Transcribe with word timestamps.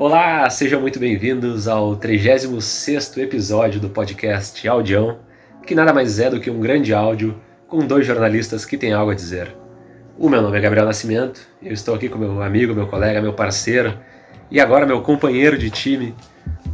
Olá, 0.00 0.48
sejam 0.48 0.80
muito 0.80 0.96
bem-vindos 1.00 1.66
ao 1.66 1.96
36º 1.96 3.18
episódio 3.18 3.80
do 3.80 3.90
podcast 3.90 4.68
Audião, 4.68 5.18
que 5.66 5.74
nada 5.74 5.92
mais 5.92 6.20
é 6.20 6.30
do 6.30 6.38
que 6.38 6.48
um 6.48 6.60
grande 6.60 6.94
áudio 6.94 7.36
com 7.66 7.84
dois 7.84 8.06
jornalistas 8.06 8.64
que 8.64 8.78
têm 8.78 8.92
algo 8.92 9.10
a 9.10 9.14
dizer. 9.16 9.56
O 10.16 10.28
meu 10.28 10.40
nome 10.40 10.56
é 10.56 10.60
Gabriel 10.60 10.86
Nascimento, 10.86 11.40
eu 11.60 11.72
estou 11.72 11.96
aqui 11.96 12.08
com 12.08 12.16
meu 12.16 12.40
amigo, 12.40 12.76
meu 12.76 12.86
colega, 12.86 13.20
meu 13.20 13.32
parceiro 13.32 13.98
e 14.48 14.60
agora 14.60 14.86
meu 14.86 15.02
companheiro 15.02 15.58
de 15.58 15.68
time, 15.68 16.14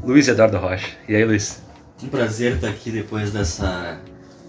Luiz 0.02 0.29
Eduardo 0.29 0.59
Rocha. 0.59 0.91
E 1.09 1.16
aí, 1.16 1.25
Luiz? 1.25 1.62
Um 2.02 2.09
prazer 2.09 2.56
estar 2.56 2.68
aqui 2.68 2.91
depois 2.91 3.32
dessa, 3.32 3.98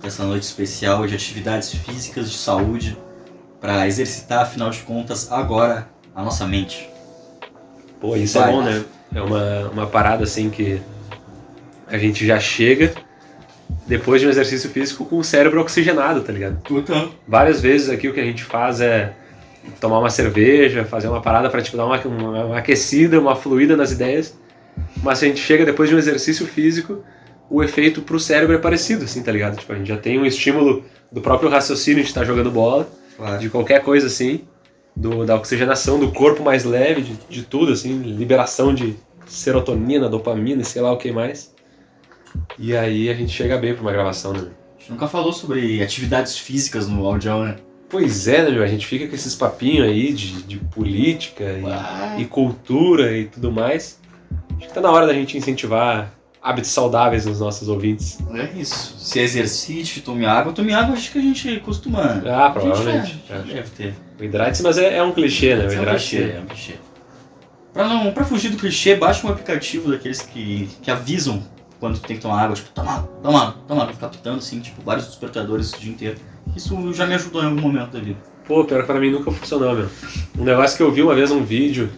dessa 0.04 0.26
noite 0.26 0.44
especial 0.44 1.08
de 1.08 1.16
atividades 1.16 1.74
físicas, 1.74 2.30
de 2.30 2.36
saúde, 2.36 2.98
para 3.62 3.88
exercitar, 3.88 4.42
afinal 4.42 4.70
de 4.70 4.80
contas, 4.80 5.32
agora 5.32 5.88
a 6.14 6.22
nossa 6.22 6.46
mente. 6.46 6.94
Pô, 8.00 8.16
isso 8.16 8.38
é 8.38 8.42
Vai. 8.42 8.52
bom, 8.52 8.62
né? 8.62 8.84
É 9.14 9.22
uma, 9.22 9.70
uma 9.70 9.88
parada 9.88 10.24
assim 10.24 10.50
que 10.50 10.82
a 11.88 11.98
gente 11.98 12.26
já 12.26 12.40
chega 12.40 12.94
depois 13.88 14.22
de 14.22 14.28
um 14.28 14.30
exercício 14.30 14.70
físico 14.70 15.06
com 15.06 15.18
o 15.18 15.24
cérebro 15.24 15.62
oxigenado, 15.62 16.22
tá 16.22 16.32
ligado? 16.34 16.60
Então, 16.70 17.12
Várias 17.28 17.62
vezes 17.62 17.90
aqui 17.90 18.08
o 18.08 18.14
que 18.14 18.20
a 18.20 18.26
gente 18.26 18.44
faz 18.44 18.82
é 18.82 19.14
tomar 19.80 20.00
uma 20.00 20.10
cerveja, 20.10 20.86
fazer 20.86 21.08
uma 21.08 21.22
parada 21.22 21.50
pra 21.50 21.62
tipo, 21.62 21.78
dar 21.78 21.86
uma, 21.86 22.00
uma, 22.02 22.46
uma 22.46 22.58
aquecida, 22.58 23.20
uma 23.20 23.36
fluida 23.36 23.76
nas 23.76 23.92
ideias. 23.92 24.38
Mas 25.02 25.20
se 25.20 25.26
a 25.26 25.28
gente 25.28 25.40
chega 25.40 25.66
depois 25.66 25.90
de 25.90 25.96
um 25.96 25.98
exercício 25.98 26.46
físico, 26.46 27.04
o 27.50 27.64
efeito 27.64 28.02
pro 28.02 28.20
cérebro 28.20 28.56
é 28.56 28.60
parecido, 28.60 29.06
assim, 29.06 29.22
tá 29.22 29.32
ligado? 29.32 29.58
Tipo, 29.58 29.74
a 29.74 29.76
gente 29.76 29.88
já 29.88 29.98
tem 29.98 30.20
um 30.20 30.26
estímulo 30.26 30.84
do 31.12 31.22
próprio 31.22 31.50
raciocínio 31.50 32.04
de 32.04 32.10
estar 32.10 32.26
jogando 32.26 32.52
bola, 32.52 32.88
claro. 33.16 33.40
de 33.40 33.50
qualquer 33.50 33.82
coisa 33.82 34.08
assim, 34.08 34.42
do, 34.96 35.26
da 35.26 35.36
oxigenação, 35.36 36.00
do 36.00 36.12
corpo 36.12 36.44
mais 36.44 36.64
leve, 36.64 37.02
de, 37.02 37.14
de 37.30 37.44
tudo, 37.44 37.72
assim, 37.74 38.02
liberação 38.02 38.74
de 38.74 38.96
serotonina, 39.26 40.08
dopamina 40.08 40.62
e 40.62 40.66
sei 40.66 40.82
lá 40.82 40.92
o 40.92 40.98
que 40.98 41.12
mais. 41.12 41.54
E 42.58 42.76
aí 42.76 43.10
a 43.10 43.14
gente 43.14 43.32
chega 43.32 43.58
bem 43.58 43.74
pra 43.74 43.82
uma 43.82 43.92
gravação, 43.92 44.34
né? 44.34 44.40
A 44.40 44.80
gente 44.80 44.92
nunca 44.92 45.08
falou 45.08 45.34
sobre 45.34 45.82
atividades 45.82 46.38
físicas 46.38 46.88
no 46.88 47.06
áudio, 47.06 47.44
né? 47.44 47.56
Pois 47.90 48.28
é, 48.28 48.44
né, 48.44 48.52
meu? 48.52 48.64
A 48.64 48.68
gente 48.68 48.86
fica 48.86 49.08
com 49.08 49.16
esses 49.16 49.36
papinhos 49.36 49.88
aí 49.88 50.12
de, 50.12 50.44
de 50.44 50.58
política 50.58 51.44
e, 52.18 52.22
e 52.22 52.26
cultura 52.26 53.16
e 53.18 53.26
tudo 53.26 53.52
mais. 53.52 54.00
Acho 54.58 54.68
que 54.68 54.74
tá 54.74 54.82
na 54.82 54.92
hora 54.92 55.06
da 55.08 55.14
gente 55.14 55.38
incentivar 55.38 56.12
hábitos 56.42 56.72
saudáveis 56.72 57.26
nos 57.26 57.40
nossos 57.40 57.68
ouvintes. 57.70 58.20
É 58.34 58.60
isso. 58.60 58.96
Se 58.98 59.20
exercite, 59.20 60.02
tome 60.02 60.26
água. 60.26 60.52
Tome 60.52 60.74
água, 60.74 60.96
acho 60.96 61.12
que 61.12 61.20
a 61.20 61.22
gente 61.22 61.60
costuma. 61.62 62.22
Ah, 62.26 62.48
A 62.48 62.50
provavelmente. 62.52 63.08
gente 63.14 63.28
já 63.28 63.38
deve 63.40 63.70
ter. 63.70 63.96
O 64.20 64.24
hidrate, 64.24 64.64
mas 64.64 64.78
é, 64.78 64.98
é 64.98 65.04
um 65.04 65.12
clichê, 65.12 65.56
né? 65.56 65.68
O 65.68 65.74
É 65.74 65.82
um 65.82 65.86
clichê, 65.86 66.22
é 66.22 66.40
um 66.40 66.46
clichê. 66.46 66.74
Pra, 67.74 67.88
não, 67.88 68.12
pra 68.14 68.24
fugir 68.24 68.50
do 68.50 68.58
clichê, 68.58 68.96
baixa 68.96 69.28
um 69.28 69.30
aplicativo 69.30 69.92
daqueles 69.92 70.22
que, 70.22 70.70
que 70.82 70.90
avisam 70.90 71.44
quando 71.80 72.00
tu 72.00 72.08
tem 72.08 72.16
que 72.16 72.22
tomar 72.22 72.44
água. 72.44 72.56
Tipo, 72.56 72.70
toma 72.70 72.92
água, 72.92 73.10
toma 73.22 73.42
água, 73.42 73.56
toma 73.68 73.82
água. 73.84 73.94
Ficar 73.94 74.10
pitando 74.10 74.38
assim, 74.38 74.60
tipo, 74.62 74.82
vários 74.82 75.08
despertadores 75.08 75.74
o 75.74 75.80
dia 75.80 75.92
inteiro. 75.92 76.18
Isso 76.56 76.94
já 76.94 77.06
me 77.06 77.16
ajudou 77.16 77.42
em 77.44 77.48
algum 77.48 77.62
momento 77.62 77.92
da 77.92 78.00
vida. 78.00 78.18
Pô, 78.48 78.64
pior 78.64 78.82
que 78.82 78.88
pra 78.88 79.00
mim 79.00 79.12
nunca 79.12 79.32
funcionou, 79.32 79.76
meu. 79.76 79.90
Um 80.40 80.44
negócio 80.44 80.78
que 80.78 80.84
eu 80.84 80.92
vi 80.92 81.02
uma 81.02 81.16
vez 81.16 81.32
um 81.32 81.44
vídeo, 81.44 81.90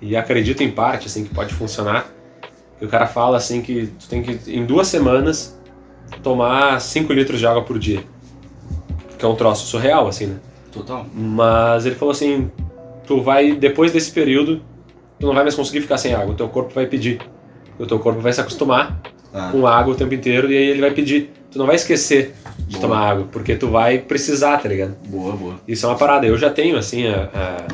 e 0.00 0.16
acredito 0.16 0.62
em 0.62 0.70
parte, 0.70 1.06
assim, 1.06 1.22
que 1.22 1.32
pode 1.32 1.54
funcionar, 1.54 2.08
que 2.78 2.84
o 2.84 2.88
cara 2.88 3.06
fala, 3.06 3.36
assim, 3.36 3.62
que 3.62 3.86
tu 4.00 4.08
tem 4.08 4.22
que, 4.22 4.50
em 4.50 4.66
duas 4.66 4.88
semanas, 4.88 5.56
tomar 6.22 6.80
5 6.80 7.12
litros 7.12 7.38
de 7.38 7.46
água 7.46 7.62
por 7.62 7.78
dia. 7.78 8.02
Que 9.16 9.24
é 9.24 9.28
um 9.28 9.36
troço 9.36 9.66
surreal, 9.66 10.08
assim, 10.08 10.26
né? 10.26 10.40
Total. 10.72 11.06
Mas 11.14 11.84
ele 11.86 11.94
falou 11.94 12.12
assim, 12.12 12.50
tu 13.06 13.20
vai, 13.22 13.52
depois 13.52 13.92
desse 13.92 14.10
período, 14.10 14.62
tu 15.20 15.26
não 15.26 15.34
vai 15.34 15.42
mais 15.44 15.54
conseguir 15.54 15.80
ficar 15.82 15.98
sem 15.98 16.14
água, 16.14 16.32
o 16.32 16.36
teu 16.36 16.48
corpo 16.48 16.72
vai 16.74 16.86
pedir. 16.86 17.20
O 17.78 17.86
teu 17.86 17.98
corpo 17.98 18.20
vai 18.20 18.32
se 18.32 18.40
acostumar 18.40 19.00
Claro. 19.30 19.52
com 19.52 19.66
água 19.66 19.94
o 19.94 19.96
tempo 19.96 20.12
inteiro, 20.14 20.50
e 20.50 20.56
aí 20.56 20.64
ele 20.68 20.80
vai 20.80 20.90
pedir. 20.90 21.32
Tu 21.50 21.58
não 21.58 21.66
vai 21.66 21.76
esquecer 21.76 22.34
de 22.66 22.76
Boa. 22.76 22.80
tomar 22.80 23.10
água, 23.10 23.26
porque 23.32 23.54
tu 23.56 23.68
vai 23.68 23.98
precisar, 23.98 24.58
tá 24.58 24.68
ligado? 24.68 24.94
Boa, 25.08 25.34
boa. 25.36 25.54
Isso 25.68 25.84
é 25.86 25.88
uma 25.88 25.96
parada. 25.96 26.26
Eu 26.26 26.36
já 26.36 26.50
tenho, 26.50 26.76
assim, 26.76 27.06
a, 27.06 27.28
a- 27.34 27.66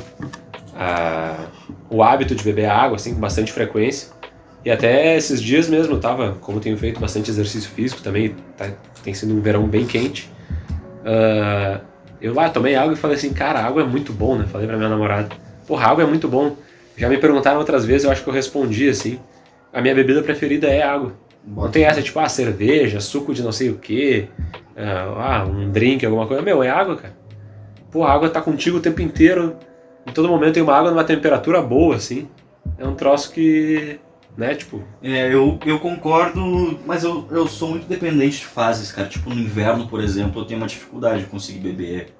a- 0.77 1.47
o 1.91 2.03
hábito 2.03 2.34
de 2.34 2.43
beber 2.44 2.67
água, 2.67 2.97
assim, 2.97 3.15
com 3.15 3.21
bastante 3.21 3.53
frequência. 3.53 4.09
E 4.65 4.71
até 4.71 5.17
esses 5.17 5.41
dias 5.43 5.69
mesmo 5.69 5.94
eu 5.94 6.00
tava, 6.00 6.37
como 6.41 6.61
tenho 6.61 6.77
feito 6.77 7.00
bastante 7.00 7.31
exercício 7.31 7.71
físico 7.71 8.03
também, 8.03 8.34
tá- 8.56 8.71
tem 9.03 9.15
sido 9.15 9.33
um 9.34 9.41
verão 9.41 9.67
bem 9.67 9.87
quente. 9.87 10.31
ah, 11.05 11.81
eu 12.21 12.34
lá 12.34 12.51
tomei 12.51 12.75
água 12.75 12.95
e 12.95 12.97
falei 12.97 13.17
assim, 13.17 13.33
cara, 13.33 13.61
água 13.61 13.83
é 13.83 13.87
muito 13.87 14.12
bom, 14.12 14.37
né? 14.37 14.47
Falei 14.47 14.67
pra 14.67 14.77
minha 14.77 14.89
namorada, 14.89 15.29
porra, 15.67 15.87
água 15.87 16.05
é 16.05 16.06
muito 16.06 16.29
bom. 16.29 16.56
Já 16.97 17.09
me 17.09 17.17
perguntaram 17.19 17.59
outras 17.59 17.84
vezes, 17.84 18.05
eu 18.05 18.11
acho 18.11 18.23
que 18.23 18.29
eu 18.29 18.34
respondi 18.34 18.89
assim, 18.89 19.21
a 19.73 19.81
minha 19.81 19.95
bebida 19.95 20.23
preferida 20.23 20.67
é 20.67 20.83
água. 20.83 21.12
Não 21.47 21.71
tem 21.71 21.84
essa, 21.84 22.03
tipo, 22.03 22.19
ah, 22.19 22.29
cerveja, 22.29 23.01
suco 23.01 23.33
de 23.33 23.43
não 23.43 23.53
sei 23.53 23.71
o 23.71 23.77
que, 23.77 24.29
ah, 24.77 25.45
um 25.49 25.71
drink, 25.71 26.05
alguma 26.05 26.27
coisa. 26.27 26.43
Meu, 26.43 26.62
é 26.62 26.69
água, 26.69 26.97
cara. 26.97 27.15
Pô, 27.91 28.05
a 28.05 28.12
água 28.12 28.29
tá 28.29 28.43
contigo 28.43 28.79
o 28.79 28.81
tempo 28.81 29.00
inteiro. 29.00 29.56
Em 30.06 30.12
todo 30.12 30.29
momento 30.29 30.55
tem 30.55 30.62
uma 30.62 30.75
água 30.75 30.91
numa 30.91 31.05
temperatura 31.05 31.62
boa, 31.62 31.97
assim. 31.97 32.29
É 32.77 32.87
um 32.87 32.95
troço 32.95 33.33
que, 33.33 33.99
né, 34.38 34.54
tipo, 34.54 34.84
É, 35.03 35.34
eu, 35.34 35.59
eu 35.66 35.81
concordo, 35.81 36.78
mas 36.87 37.03
eu, 37.03 37.26
eu 37.28 37.49
sou 37.49 37.71
muito 37.71 37.88
dependente 37.88 38.38
de 38.38 38.47
fases, 38.47 38.93
cara. 38.93 39.09
Tipo, 39.09 39.31
no 39.31 39.41
inverno, 39.41 39.88
por 39.88 40.00
exemplo, 40.00 40.41
eu 40.41 40.47
tenho 40.47 40.60
uma 40.60 40.69
dificuldade 40.69 41.25
de 41.25 41.26
conseguir 41.26 41.59
beber 41.59 42.15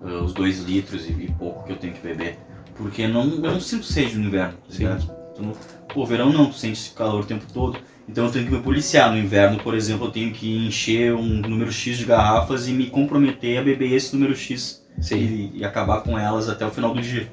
eh, 0.00 0.06
os 0.06 0.32
dois 0.32 0.60
litros 0.60 1.04
e, 1.04 1.10
e 1.10 1.34
pouco 1.36 1.64
que 1.64 1.72
eu 1.72 1.76
tenho 1.76 1.92
que 1.92 2.00
beber. 2.00 2.38
Porque 2.76 3.08
não, 3.08 3.24
eu 3.24 3.52
não 3.52 3.60
sinto 3.60 3.84
sede 3.84 4.16
no 4.16 4.26
inverno, 4.26 4.54
tá 4.54 4.58
Sim. 4.68 4.78
ligado? 4.78 5.10
Então, 5.32 5.52
pô, 5.92 6.06
verão 6.06 6.32
não, 6.32 6.46
tu 6.46 6.54
sente 6.54 6.74
esse 6.74 6.90
calor 6.90 7.22
o 7.22 7.26
tempo 7.26 7.44
todo. 7.52 7.76
Então 8.08 8.26
eu 8.26 8.30
tenho 8.30 8.46
que 8.46 8.52
me 8.52 8.62
policiar. 8.62 9.10
No 9.10 9.18
inverno, 9.18 9.58
por 9.58 9.74
exemplo, 9.74 10.06
eu 10.06 10.10
tenho 10.12 10.32
que 10.32 10.66
encher 10.66 11.12
um 11.12 11.40
número 11.40 11.72
X 11.72 11.98
de 11.98 12.04
garrafas 12.04 12.68
e 12.68 12.72
me 12.72 12.86
comprometer 12.86 13.58
a 13.58 13.62
beber 13.62 13.92
esse 13.92 14.14
número 14.14 14.36
X 14.36 14.86
e, 15.10 15.50
e 15.54 15.64
acabar 15.64 16.02
com 16.02 16.16
elas 16.16 16.48
até 16.48 16.64
o 16.64 16.70
final 16.70 16.94
do 16.94 17.02
dia. 17.02 17.28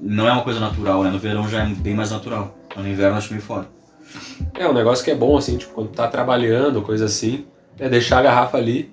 Não 0.00 0.28
é 0.28 0.32
uma 0.32 0.42
coisa 0.42 0.60
natural, 0.60 1.02
né? 1.02 1.10
No 1.10 1.18
verão 1.18 1.48
já 1.48 1.62
é 1.62 1.66
bem 1.66 1.94
mais 1.94 2.10
natural. 2.10 2.54
No 2.76 2.88
inverno 2.88 3.16
acho 3.16 3.32
meio 3.32 3.42
foda. 3.42 3.66
É 4.54 4.66
um 4.66 4.72
negócio 4.72 5.04
que 5.04 5.10
é 5.10 5.14
bom, 5.14 5.36
assim, 5.36 5.56
tipo, 5.56 5.72
quando 5.72 5.88
tá 5.88 6.06
trabalhando, 6.06 6.82
coisa 6.82 7.06
assim, 7.06 7.46
é 7.78 7.88
deixar 7.88 8.18
a 8.18 8.22
garrafa 8.22 8.56
ali 8.56 8.92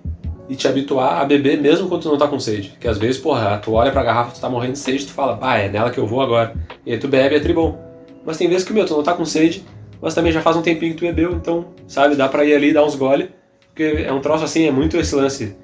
e 0.50 0.56
te 0.56 0.68
habituar 0.68 1.22
a 1.22 1.26
beber 1.26 1.60
mesmo 1.60 1.88
quando 1.88 2.04
tu 2.04 2.10
não 2.10 2.18
tá 2.18 2.28
com 2.28 2.40
sede. 2.40 2.76
Que 2.80 2.88
às 2.88 2.98
vezes, 2.98 3.20
porra, 3.20 3.58
tu 3.58 3.74
olha 3.74 3.92
pra 3.92 4.04
garrafa, 4.04 4.32
tu 4.32 4.42
tá 4.42 4.50
morrendo 4.50 4.74
de 4.74 4.80
sede, 4.80 5.06
tu 5.06 5.12
fala, 5.12 5.38
pá, 5.38 5.58
é 5.58 5.70
nela 5.70 5.92
que 5.92 5.98
eu 5.98 6.08
vou 6.08 6.22
agora. 6.22 6.54
E 6.86 6.92
aí 6.92 6.98
tu 6.98 7.08
bebe, 7.08 7.36
é 7.36 7.40
tribom. 7.40 7.78
Mas 8.26 8.38
tem 8.38 8.50
vezes 8.50 8.66
que, 8.66 8.74
meu, 8.74 8.86
tu 8.86 8.96
não 8.96 9.04
tá 9.04 9.14
com 9.14 9.26
sede, 9.26 9.64
mas 10.02 10.14
também 10.14 10.32
já 10.32 10.42
faz 10.42 10.56
um 10.56 10.62
tempinho 10.62 10.94
que 10.94 11.00
tu 11.00 11.06
bebeu, 11.06 11.34
então, 11.34 11.68
sabe, 11.88 12.16
dá 12.16 12.28
pra 12.28 12.44
ir 12.44 12.56
ali, 12.56 12.74
dar 12.74 12.84
uns 12.84 12.96
gole, 12.96 13.30
porque 13.68 14.06
é 14.06 14.12
um 14.12 14.20
troço 14.20 14.44
assim, 14.44 14.68
é 14.68 14.72
muito 14.72 14.98
esse 14.98 15.16
lance. 15.16 15.56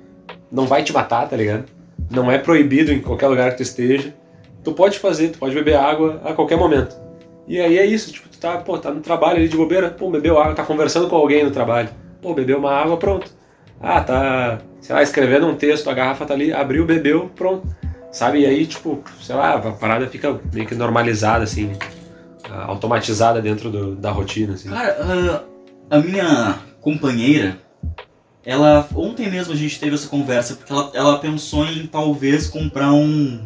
Não 0.51 0.65
vai 0.65 0.83
te 0.83 0.93
matar, 0.93 1.27
tá 1.27 1.35
ligado? 1.35 1.65
Não 2.09 2.31
é 2.31 2.37
proibido 2.37 2.91
em 2.91 2.99
qualquer 2.99 3.27
lugar 3.27 3.51
que 3.51 3.57
tu 3.57 3.63
esteja. 3.63 4.13
Tu 4.63 4.71
pode 4.73 4.99
fazer, 4.99 5.29
tu 5.29 5.39
pode 5.39 5.55
beber 5.55 5.75
água 5.75 6.21
a 6.23 6.33
qualquer 6.33 6.57
momento. 6.57 6.95
E 7.47 7.59
aí 7.59 7.77
é 7.77 7.85
isso, 7.85 8.11
tipo, 8.11 8.29
tu 8.29 8.37
tá, 8.39 8.57
pô, 8.57 8.77
tá 8.77 8.91
no 8.91 9.01
trabalho 9.01 9.37
ali 9.37 9.47
de 9.49 9.57
bobeira, 9.57 9.89
pô, 9.89 10.09
bebeu 10.09 10.39
água, 10.39 10.53
tá 10.53 10.63
conversando 10.63 11.07
com 11.09 11.15
alguém 11.15 11.43
no 11.43 11.51
trabalho, 11.51 11.89
pô, 12.21 12.33
bebeu 12.33 12.59
uma 12.59 12.71
água, 12.71 12.97
pronto. 12.97 13.31
Ah, 13.81 14.01
tá, 14.01 14.59
sei 14.79 14.95
lá, 14.95 15.01
escrevendo 15.01 15.47
um 15.47 15.55
texto, 15.55 15.89
a 15.89 15.93
garrafa 15.93 16.25
tá 16.25 16.33
ali, 16.35 16.53
abriu, 16.53 16.85
bebeu, 16.85 17.31
pronto. 17.35 17.67
Sabe? 18.11 18.41
E 18.41 18.45
aí, 18.45 18.67
tipo, 18.67 19.01
sei 19.21 19.35
lá, 19.35 19.53
a 19.55 19.71
parada 19.71 20.05
fica 20.07 20.39
meio 20.53 20.67
que 20.67 20.75
normalizada, 20.75 21.43
assim, 21.45 21.71
ah, 22.49 22.65
automatizada 22.67 23.41
dentro 23.41 23.69
do- 23.71 23.95
da 23.95 24.11
rotina, 24.11 24.53
assim. 24.53 24.69
Cara, 24.69 25.43
a, 25.89 25.95
a 25.97 25.99
minha 25.99 26.59
companheira, 26.81 27.57
ela. 28.45 28.87
Ontem 28.95 29.29
mesmo 29.29 29.53
a 29.53 29.55
gente 29.55 29.79
teve 29.79 29.95
essa 29.95 30.07
conversa, 30.07 30.55
porque 30.55 30.71
ela, 30.71 30.91
ela 30.93 31.19
pensou 31.19 31.65
em 31.65 31.87
talvez 31.87 32.47
comprar 32.47 32.91
um. 32.91 33.39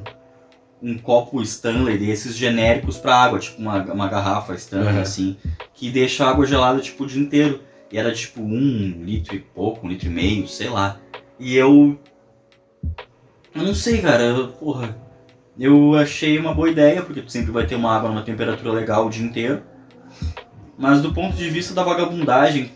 Um 0.88 1.00
copo 1.00 1.42
Stanley 1.42 1.98
desses 1.98 2.36
genéricos 2.38 2.98
pra 2.98 3.16
água, 3.16 3.40
tipo 3.40 3.60
uma, 3.60 3.82
uma 3.86 4.08
garrafa 4.08 4.54
Stanley, 4.54 4.94
Uhum. 4.94 5.02
assim, 5.02 5.36
que 5.74 5.90
deixa 5.90 6.26
a 6.26 6.30
água 6.30 6.46
gelada 6.46 6.80
tipo 6.80 7.04
o 7.04 7.08
dia 7.08 7.20
inteiro. 7.22 7.62
E 7.92 7.98
era 7.98 8.14
tipo 8.14 8.42
um 8.42 9.02
litro 9.04 9.36
e 9.36 9.40
pouco, 9.40 9.86
um 9.86 9.90
litro 9.90 10.08
e 10.08 10.12
meio, 10.12 10.48
sei 10.48 10.70
lá. 10.70 10.98
E 11.40 11.56
eu. 11.56 11.98
Eu 13.54 13.64
não 13.64 13.74
sei, 13.74 14.00
cara, 14.02 14.22
eu- 14.24 14.50
porra. 14.50 14.96
Eu 15.58 15.96
achei 15.96 16.38
uma 16.38 16.54
boa 16.54 16.70
ideia, 16.70 17.02
porque 17.02 17.22
tu 17.22 17.32
sempre 17.32 17.52
vai 17.52 17.66
ter 17.66 17.76
uma 17.76 17.96
água 17.96 18.10
numa 18.10 18.22
temperatura 18.22 18.72
legal 18.74 19.08
o 19.08 19.10
dia 19.10 19.26
inteiro. 19.26 19.64
Mas 20.78 21.02
do 21.02 21.14
ponto 21.14 21.36
de 21.36 21.50
vista 21.50 21.74
da 21.74 21.82
vagabundagem 21.84 22.72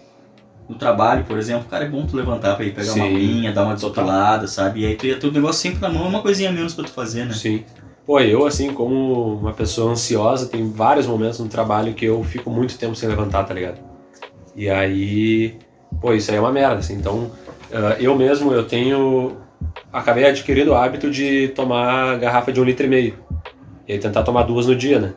no 0.70 0.76
trabalho, 0.76 1.26
por 1.26 1.38
exemplo, 1.38 1.68
cara, 1.70 1.84
é 1.86 1.90
bom 1.90 2.06
tu 2.08 2.16
levantar 2.16 2.56
pra 2.56 2.64
ir 2.66 2.74
pegar 2.74 2.94
uma 2.94 3.06
Sim, 3.06 3.16
aguinha, 3.16 3.52
dar 3.52 3.66
uma 3.66 3.74
desopilada, 3.76 4.48
sabe? 4.48 4.82
E 4.82 4.86
aí 4.86 4.96
tu 4.96 5.06
ia 5.06 5.20
ter 5.20 5.28
o 5.28 5.32
negócio 5.32 5.62
sempre 5.62 5.82
na 5.82 5.90
mão, 5.90 6.08
uma 6.08 6.22
coisinha 6.22 6.52
menos 6.52 6.74
pra 6.74 6.86
tu 6.86 6.92
fazer, 6.92 7.26
né? 7.26 7.34
Sim. 7.34 7.66
Pô, 8.10 8.20
eu, 8.20 8.44
assim, 8.44 8.74
como 8.74 9.36
uma 9.36 9.54
pessoa 9.54 9.92
ansiosa, 9.92 10.48
tem 10.48 10.68
vários 10.68 11.06
momentos 11.06 11.40
no 11.40 11.48
trabalho 11.48 11.94
que 11.94 12.06
eu 12.06 12.24
fico 12.24 12.50
muito 12.50 12.76
tempo 12.76 12.96
sem 12.96 13.08
levantar, 13.08 13.44
tá 13.44 13.54
ligado? 13.54 13.78
E 14.56 14.68
aí, 14.68 15.60
pô, 16.02 16.12
isso 16.12 16.32
aí 16.32 16.38
é 16.38 16.40
uma 16.40 16.52
merda, 16.52 16.78
assim. 16.78 16.96
Então, 16.96 17.30
ah, 17.72 17.98
eu 18.00 18.16
mesmo, 18.16 18.52
eu 18.52 18.66
tenho... 18.66 19.38
Acabei 19.94 20.26
adquirindo 20.26 20.72
o 20.72 20.74
hábito 20.74 21.12
de 21.12 21.50
tomar 21.50 22.18
garrafa 22.18 22.52
de 22.52 22.60
um 22.60 22.64
litro 22.64 22.88
e 22.88 22.90
meio. 22.90 23.14
E 23.88 23.94
aí 23.94 24.00
tentar 24.00 24.24
tomar 24.24 24.42
duas 24.42 24.66
no 24.66 24.76
dia, 24.76 25.00
né? 25.00 25.14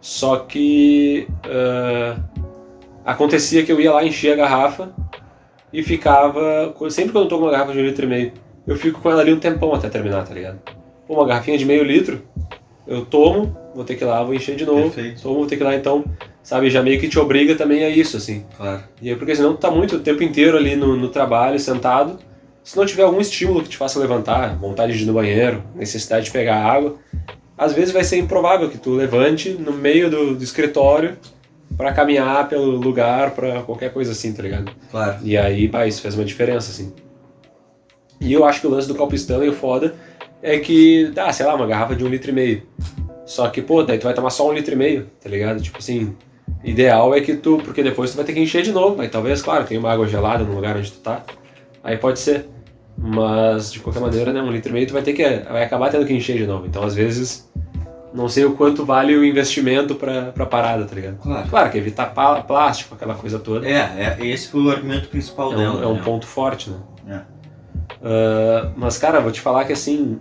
Só 0.00 0.36
que 0.36 1.26
uh, 1.44 2.22
acontecia 3.04 3.64
que 3.64 3.72
eu 3.72 3.80
ia 3.80 3.92
lá, 3.92 4.04
enchia 4.04 4.34
a 4.34 4.36
garrafa 4.36 4.90
e 5.72 5.82
ficava. 5.82 6.72
Sempre 6.88 7.10
quando 7.10 7.24
eu 7.24 7.28
tô 7.30 7.38
com 7.38 7.46
uma 7.46 7.50
garrafa 7.50 7.72
de 7.72 7.80
um 7.80 7.84
litro 7.84 8.04
e 8.04 8.08
meio, 8.08 8.32
eu 8.64 8.76
fico 8.76 9.00
com 9.00 9.10
ela 9.10 9.22
ali 9.22 9.32
um 9.32 9.40
tempão 9.40 9.74
até 9.74 9.88
terminar, 9.88 10.24
tá 10.24 10.32
ligado? 10.32 10.77
Uma 11.08 11.26
garrafinha 11.26 11.56
de 11.56 11.64
meio 11.64 11.82
litro, 11.82 12.22
eu 12.86 13.04
tomo, 13.04 13.56
vou 13.74 13.84
ter 13.84 13.96
que 13.96 14.04
ir 14.04 14.06
lá, 14.06 14.22
vou 14.22 14.34
encher 14.34 14.56
de 14.56 14.64
novo. 14.64 14.90
Perfeito. 14.90 15.22
Tomo, 15.22 15.36
vou 15.36 15.46
ter 15.46 15.56
que 15.56 15.62
ir 15.62 15.64
lá, 15.64 15.74
então, 15.74 16.04
sabe, 16.42 16.70
já 16.70 16.82
meio 16.82 16.98
que 16.98 17.08
te 17.08 17.18
obriga 17.18 17.54
também 17.54 17.84
a 17.84 17.90
isso, 17.90 18.16
assim. 18.16 18.44
Claro. 18.56 18.82
E 19.00 19.10
aí, 19.10 19.16
porque 19.16 19.34
senão 19.36 19.54
tu 19.54 19.58
tá 19.58 19.70
muito 19.70 19.96
o 19.96 20.00
tempo 20.00 20.22
inteiro 20.22 20.56
ali 20.56 20.74
no, 20.74 20.96
no 20.96 21.08
trabalho, 21.08 21.58
sentado. 21.58 22.18
Se 22.64 22.76
não 22.76 22.84
tiver 22.84 23.02
algum 23.02 23.20
estímulo 23.20 23.62
que 23.62 23.68
te 23.68 23.76
faça 23.76 23.98
levantar, 23.98 24.56
vontade 24.56 24.96
de 24.96 25.02
ir 25.02 25.06
no 25.06 25.14
banheiro, 25.14 25.62
necessidade 25.74 26.26
de 26.26 26.30
pegar 26.30 26.62
água, 26.62 26.96
às 27.56 27.72
vezes 27.72 27.92
vai 27.92 28.04
ser 28.04 28.18
improvável 28.18 28.68
que 28.68 28.78
tu 28.78 28.90
levante 28.90 29.50
no 29.50 29.72
meio 29.72 30.10
do, 30.10 30.34
do 30.34 30.44
escritório 30.44 31.16
para 31.76 31.92
caminhar 31.92 32.48
pelo 32.48 32.72
lugar, 32.72 33.32
para 33.32 33.62
qualquer 33.62 33.92
coisa 33.92 34.12
assim, 34.12 34.32
tá 34.32 34.42
ligado? 34.42 34.70
Claro. 34.90 35.18
E 35.22 35.36
aí, 35.36 35.68
pá, 35.68 35.86
isso 35.86 36.00
fez 36.00 36.14
uma 36.14 36.24
diferença, 36.24 36.70
assim. 36.70 36.92
E 38.20 38.32
eu 38.32 38.44
acho 38.44 38.60
que 38.60 38.66
o 38.66 38.70
lance 38.70 38.88
do 38.88 38.94
copo 38.94 39.14
Stanley, 39.14 39.48
o 39.48 39.52
foda, 39.52 39.94
é 40.42 40.58
que, 40.58 41.10
dá, 41.14 41.32
sei 41.32 41.46
lá, 41.46 41.54
uma 41.54 41.66
garrafa 41.66 41.94
de 41.94 42.04
um 42.04 42.08
litro 42.08 42.30
e 42.30 42.34
meio. 42.34 42.62
Só 43.26 43.48
que, 43.48 43.60
pô, 43.60 43.82
daí 43.82 43.98
tu 43.98 44.04
vai 44.04 44.14
tomar 44.14 44.30
só 44.30 44.48
um 44.48 44.52
litro 44.52 44.72
e 44.72 44.76
meio, 44.76 45.06
tá 45.22 45.28
ligado? 45.28 45.60
Tipo 45.60 45.78
assim, 45.78 46.16
ideal 46.64 47.14
é 47.14 47.20
que 47.20 47.36
tu, 47.36 47.58
porque 47.58 47.82
depois 47.82 48.10
tu 48.10 48.16
vai 48.16 48.24
ter 48.24 48.32
que 48.32 48.40
encher 48.40 48.62
de 48.62 48.72
novo, 48.72 49.00
aí 49.02 49.08
talvez, 49.08 49.42
claro, 49.42 49.64
tem 49.64 49.76
uma 49.76 49.92
água 49.92 50.06
gelada 50.06 50.44
no 50.44 50.54
lugar 50.54 50.76
onde 50.76 50.90
tu 50.90 51.00
tá, 51.00 51.22
aí 51.84 51.96
pode 51.96 52.18
ser. 52.18 52.46
Mas, 52.96 53.72
de 53.72 53.80
qualquer 53.80 54.00
maneira, 54.00 54.32
né, 54.32 54.42
um 54.42 54.50
litro 54.50 54.70
e 54.70 54.72
meio 54.72 54.86
tu 54.86 54.92
vai 54.92 55.02
ter 55.02 55.12
que, 55.12 55.22
vai 55.22 55.62
acabar 55.62 55.90
tendo 55.90 56.04
que 56.04 56.12
encher 56.12 56.36
de 56.36 56.46
novo. 56.46 56.66
Então, 56.66 56.82
às 56.82 56.94
vezes, 56.96 57.48
não 58.12 58.28
sei 58.28 58.44
o 58.44 58.56
quanto 58.56 58.84
vale 58.84 59.14
o 59.14 59.24
investimento 59.24 59.94
pra, 59.94 60.32
pra 60.32 60.46
parada, 60.46 60.84
tá 60.84 60.94
ligado? 60.94 61.18
Claro. 61.18 61.48
Claro 61.48 61.70
que 61.70 61.78
evitar 61.78 62.06
plástico, 62.46 62.94
aquela 62.94 63.14
coisa 63.14 63.38
toda. 63.38 63.68
É, 63.68 64.16
é, 64.20 64.26
esse 64.26 64.48
foi 64.48 64.62
o 64.62 64.70
argumento 64.70 65.08
principal 65.08 65.52
É 65.52 65.56
dela. 65.56 65.76
um, 65.78 65.82
é 65.82 65.86
um 65.86 65.94
né? 65.94 66.02
ponto 66.04 66.26
forte, 66.26 66.70
né? 66.70 66.78
É. 67.08 67.37
Ah, 68.02 68.70
mas, 68.76 68.98
cara, 68.98 69.20
vou 69.20 69.32
te 69.32 69.40
falar 69.40 69.64
que 69.64 69.72
assim, 69.72 70.18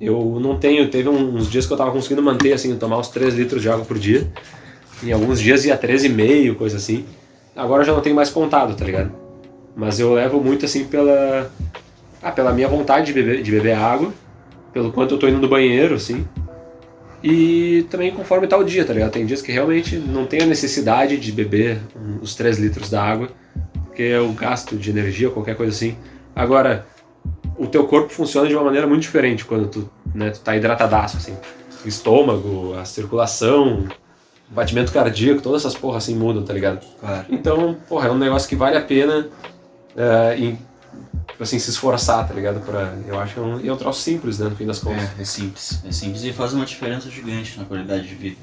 eu 0.00 0.38
não 0.40 0.58
tenho. 0.58 0.88
Teve 0.90 1.08
uns 1.08 1.50
dias 1.50 1.66
que 1.66 1.72
eu 1.72 1.76
tava 1.76 1.90
conseguindo 1.90 2.22
manter, 2.22 2.52
assim, 2.52 2.76
tomar 2.76 2.98
uns 2.98 3.08
3 3.08 3.34
litros 3.34 3.62
de 3.62 3.68
água 3.68 3.84
por 3.84 3.98
dia. 3.98 4.26
Em 5.02 5.12
alguns 5.12 5.40
dias 5.40 5.64
ia 5.64 5.76
13,5, 5.76 6.54
coisa 6.54 6.76
assim. 6.76 7.04
Agora 7.54 7.82
eu 7.82 7.86
já 7.86 7.92
não 7.92 8.00
tenho 8.00 8.16
mais 8.16 8.30
contado, 8.30 8.74
tá 8.74 8.84
ligado? 8.84 9.12
Mas 9.74 10.00
eu 10.00 10.14
levo 10.14 10.40
muito, 10.40 10.64
assim, 10.64 10.84
pela. 10.84 11.50
Ah, 12.22 12.32
pela 12.32 12.52
minha 12.52 12.66
vontade 12.66 13.06
de 13.06 13.12
beber, 13.12 13.42
de 13.42 13.50
beber 13.50 13.76
água, 13.76 14.12
pelo 14.72 14.90
quanto 14.90 15.14
eu 15.14 15.18
tô 15.18 15.28
indo 15.28 15.38
no 15.38 15.48
banheiro, 15.48 15.94
assim. 15.94 16.26
E 17.22 17.86
também 17.90 18.10
conforme 18.10 18.46
tá 18.46 18.56
o 18.56 18.64
dia, 18.64 18.84
tá 18.84 18.92
ligado? 18.92 19.12
Tem 19.12 19.24
dias 19.24 19.42
que 19.42 19.52
realmente 19.52 19.96
não 19.96 20.26
tem 20.26 20.42
a 20.42 20.46
necessidade 20.46 21.16
de 21.18 21.32
beber 21.32 21.78
os 22.20 22.34
3 22.34 22.58
litros 22.58 22.90
da 22.90 23.02
água, 23.02 23.28
porque 23.84 24.02
é 24.02 24.20
o 24.20 24.32
gasto 24.32 24.76
de 24.76 24.90
energia 24.90 25.30
qualquer 25.30 25.56
coisa 25.56 25.72
assim. 25.72 25.96
Agora, 26.34 26.86
o 27.58 27.66
teu 27.66 27.86
corpo 27.86 28.12
funciona 28.12 28.48
de 28.48 28.54
uma 28.54 28.64
maneira 28.64 28.86
muito 28.86 29.02
diferente 29.02 29.44
quando 29.44 29.68
tu, 29.68 29.90
né, 30.14 30.30
tu 30.30 30.40
tá 30.40 30.56
hidratadaço, 30.56 31.16
assim. 31.16 31.36
O 31.84 31.88
estômago, 31.88 32.74
a 32.78 32.84
circulação, 32.84 33.86
o 34.50 34.54
batimento 34.54 34.92
cardíaco, 34.92 35.40
todas 35.40 35.62
essas 35.62 35.74
porras 35.74 36.04
assim 36.04 36.14
mudam, 36.14 36.42
tá 36.42 36.52
ligado? 36.52 36.84
Claro. 37.00 37.26
Então, 37.28 37.76
porra, 37.88 38.08
é 38.08 38.10
um 38.10 38.18
negócio 38.18 38.48
que 38.48 38.56
vale 38.56 38.76
a 38.76 38.80
pena 38.80 39.28
eh, 39.96 40.36
em, 40.38 40.58
tipo 41.28 41.42
assim, 41.42 41.58
se 41.58 41.70
esforçar, 41.70 42.26
tá 42.26 42.34
ligado? 42.34 42.60
Pra, 42.60 42.94
eu 43.06 43.18
acho 43.18 43.34
que 43.34 43.40
é 43.40 43.42
um, 43.42 43.66
é 43.66 43.72
um 43.72 43.76
troço 43.76 44.00
simples, 44.00 44.38
né, 44.38 44.48
no 44.48 44.56
fim 44.56 44.66
das 44.66 44.78
contas. 44.78 45.02
É, 45.18 45.22
é 45.22 45.24
simples. 45.24 45.80
É 45.84 45.92
simples 45.92 46.24
e 46.24 46.32
faz 46.32 46.52
uma 46.52 46.64
diferença 46.64 47.08
gigante 47.10 47.58
na 47.58 47.64
qualidade 47.64 48.06
de 48.06 48.14
vida. 48.14 48.36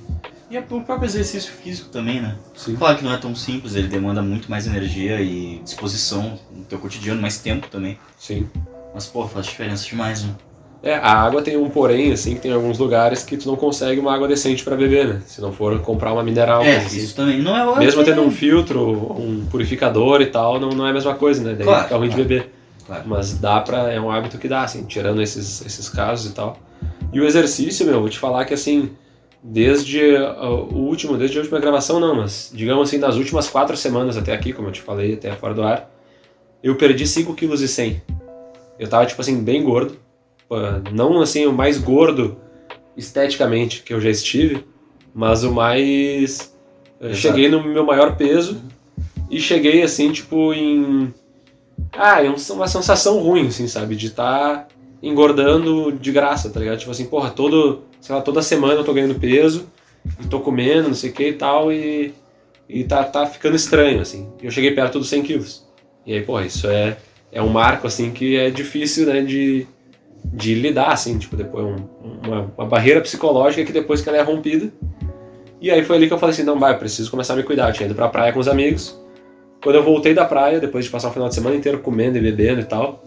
E 0.49 0.57
é 0.57 0.59
o 0.59 0.81
próprio 0.81 1.05
exercício 1.05 1.51
físico 1.51 1.89
também, 1.89 2.21
né? 2.21 2.35
Sim. 2.55 2.75
Claro 2.75 2.97
que 2.97 3.03
não 3.03 3.11
é 3.11 3.17
tão 3.17 3.35
simples, 3.35 3.73
ele 3.73 3.87
demanda 3.87 4.21
muito 4.21 4.51
mais 4.51 4.67
energia 4.67 5.19
e 5.19 5.59
disposição 5.63 6.39
no 6.51 6.63
teu 6.63 6.77
cotidiano, 6.77 7.19
mais 7.19 7.39
tempo 7.39 7.67
também. 7.67 7.97
Sim. 8.19 8.47
Mas, 8.93 9.07
pô, 9.07 9.27
faz 9.27 9.45
diferença 9.47 9.85
demais, 9.87 10.23
né? 10.23 10.35
É, 10.83 10.95
a 10.95 11.13
água 11.13 11.41
tem 11.41 11.55
um 11.55 11.69
porém, 11.69 12.11
assim, 12.11 12.35
que 12.35 12.41
tem 12.41 12.51
alguns 12.51 12.77
lugares 12.77 13.23
que 13.23 13.37
tu 13.37 13.47
não 13.47 13.55
consegue 13.55 14.01
uma 14.01 14.13
água 14.13 14.27
decente 14.27 14.63
pra 14.65 14.75
beber, 14.75 15.07
né? 15.07 15.21
Se 15.25 15.39
não 15.39 15.53
for 15.53 15.79
comprar 15.79 16.11
uma 16.11 16.21
mineral, 16.21 16.61
é, 16.61 16.75
assim. 16.75 16.97
isso 16.97 17.15
também. 17.15 17.41
Não 17.41 17.55
é 17.77 17.79
Mesmo 17.79 18.01
é- 18.01 18.03
tendo 18.03 18.21
um 18.21 18.29
filtro, 18.29 18.91
um 18.91 19.45
purificador 19.49 20.21
e 20.21 20.25
tal, 20.25 20.59
não, 20.59 20.69
não 20.69 20.85
é 20.85 20.89
a 20.89 20.93
mesma 20.93 21.15
coisa, 21.15 21.41
né? 21.41 21.53
Daí 21.53 21.65
Claro, 21.65 21.83
fica 21.83 21.95
ruim 21.95 22.09
de 22.09 22.15
claro. 22.15 22.29
beber. 22.29 22.53
Claro. 22.85 23.03
Mas 23.05 23.37
dá 23.39 23.61
pra. 23.61 23.93
É 23.93 23.99
um 23.99 24.11
hábito 24.11 24.37
que 24.37 24.49
dá, 24.49 24.63
assim, 24.63 24.83
tirando 24.83 25.21
esses, 25.21 25.65
esses 25.65 25.87
casos 25.87 26.29
e 26.29 26.35
tal. 26.35 26.57
E 27.13 27.21
o 27.21 27.25
exercício, 27.25 27.85
meu, 27.85 28.01
vou 28.01 28.09
te 28.09 28.19
falar 28.19 28.43
que 28.43 28.53
assim, 28.53 28.89
desde 29.41 30.01
uh, 30.15 30.67
o 30.69 30.79
último, 30.79 31.15
desde 31.17 31.37
a 31.37 31.41
última 31.41 31.59
gravação 31.61 31.97
não, 31.99 32.15
mas 32.15 32.51
digamos 32.53 32.89
assim, 32.89 32.97
nas 32.97 33.15
últimas 33.15 33.47
quatro 33.47 33.77
semanas 33.77 34.17
até 34.17 34.33
aqui, 34.33 34.51
como 34.51 34.67
eu 34.67 34.71
te 34.73 34.81
falei, 34.81 35.13
até 35.13 35.31
fora 35.31 35.53
do 35.53 35.63
ar, 35.63 35.89
eu 36.61 36.75
perdi 36.75 37.05
5,1 37.05 37.35
kg. 37.35 38.01
Eu 38.79 38.87
tava, 38.87 39.05
tipo 39.05 39.21
assim, 39.21 39.43
bem 39.43 39.63
gordo. 39.63 39.97
Não 40.91 41.21
assim, 41.21 41.45
o 41.45 41.53
mais 41.53 41.77
gordo 41.77 42.37
esteticamente 42.95 43.81
que 43.81 43.93
eu 43.93 43.99
já 43.99 44.09
estive, 44.09 44.65
mas 45.13 45.43
o 45.43 45.51
mais. 45.51 46.53
Exato. 47.01 47.17
cheguei 47.17 47.49
no 47.49 47.63
meu 47.63 47.85
maior 47.85 48.15
peso 48.15 48.61
e 49.29 49.39
cheguei 49.39 49.81
assim, 49.81 50.11
tipo, 50.11 50.53
em. 50.53 51.13
Ah, 51.91 52.23
é 52.23 52.29
um- 52.29 52.53
uma 52.53 52.67
sensação 52.67 53.19
ruim, 53.19 53.47
assim, 53.47 53.67
sabe? 53.67 53.95
De 53.95 54.07
estar 54.07 54.67
engordando 55.01 55.91
de 55.91 56.11
graça, 56.11 56.49
tá 56.49 56.59
ligado? 56.59 56.79
Tipo 56.79 56.91
assim, 56.91 57.05
porra, 57.05 57.29
todo, 57.31 57.81
sei 57.99 58.15
lá, 58.15 58.21
toda 58.21 58.41
semana 58.41 58.75
eu 58.75 58.83
tô 58.83 58.93
ganhando 58.93 59.19
peso 59.19 59.67
e 60.23 60.27
tô 60.27 60.39
comendo, 60.39 60.87
não 60.87 60.95
sei 60.95 61.09
o 61.09 61.13
que 61.13 61.29
e 61.29 61.33
tal, 61.33 61.71
e, 61.73 62.13
e 62.69 62.83
tá, 62.85 63.03
tá 63.03 63.25
ficando 63.25 63.55
estranho, 63.55 63.99
assim. 64.01 64.29
Eu 64.41 64.49
cheguei 64.49 64.71
perto 64.71 64.99
dos 64.99 65.09
100 65.09 65.23
quilos. 65.23 65.67
E 66.05 66.13
aí, 66.13 66.21
porra, 66.21 66.45
isso 66.45 66.67
é, 66.67 66.97
é 67.33 67.41
um 67.41 67.49
marco, 67.49 67.87
assim, 67.87 68.11
que 68.11 68.37
é 68.37 68.49
difícil, 68.49 69.07
né, 69.07 69.21
de, 69.21 69.65
de 70.23 70.53
lidar, 70.55 70.91
assim, 70.91 71.17
tipo, 71.17 71.35
depois 71.35 71.65
um- 71.65 71.75
uma, 72.25 72.51
uma 72.57 72.65
barreira 72.67 73.01
psicológica 73.01 73.65
que 73.65 73.71
depois 73.73 74.01
que 74.01 74.07
ela 74.09 74.17
é 74.17 74.21
rompida. 74.21 74.71
E 75.59 75.71
aí 75.71 75.83
foi 75.83 75.95
ali 75.97 76.07
que 76.07 76.13
eu 76.13 76.17
falei 76.19 76.33
assim, 76.33 76.43
não, 76.43 76.59
vai, 76.59 76.77
preciso 76.77 77.09
começar 77.09 77.33
a 77.33 77.37
me 77.37 77.43
cuidar. 77.43 77.69
Eu 77.69 77.73
tinha 77.73 77.85
ido 77.87 77.95
pra 77.95 78.07
praia 78.07 78.31
com 78.33 78.39
os 78.39 78.47
amigos. 78.47 78.99
Quando 79.63 79.75
eu 79.75 79.83
voltei 79.83 80.13
da 80.13 80.25
praia, 80.25 80.59
depois 80.59 80.85
de 80.85 80.91
passar 80.91 81.09
o 81.09 81.11
final 81.11 81.29
de 81.29 81.35
semana 81.35 81.55
inteiro 81.55 81.79
comendo 81.79 82.17
e 82.17 82.21
bebendo 82.21 82.59
e 82.61 82.65
tal, 82.65 83.01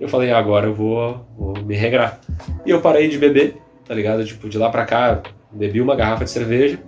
eu 0.00 0.08
falei, 0.08 0.32
ah, 0.32 0.38
agora 0.38 0.66
eu 0.66 0.74
vou, 0.74 1.24
vou 1.38 1.54
me 1.64 1.76
regrar. 1.76 2.20
E 2.66 2.70
eu 2.70 2.80
parei 2.80 3.08
de 3.08 3.16
beber, 3.18 3.56
tá 3.86 3.94
ligado? 3.94 4.24
Tipo, 4.24 4.48
de 4.48 4.58
lá 4.58 4.68
pra 4.68 4.84
cá, 4.84 5.22
bebi 5.52 5.80
uma 5.80 5.94
garrafa 5.94 6.24
de 6.24 6.30
cerveja 6.30 6.78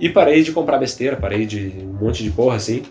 e 0.00 0.08
parei 0.08 0.42
de 0.42 0.50
comprar 0.50 0.78
besteira, 0.78 1.16
parei 1.16 1.46
de 1.46 1.72
um 1.84 2.04
monte 2.04 2.24
de 2.24 2.30
porra 2.32 2.56
assim. 2.56 2.82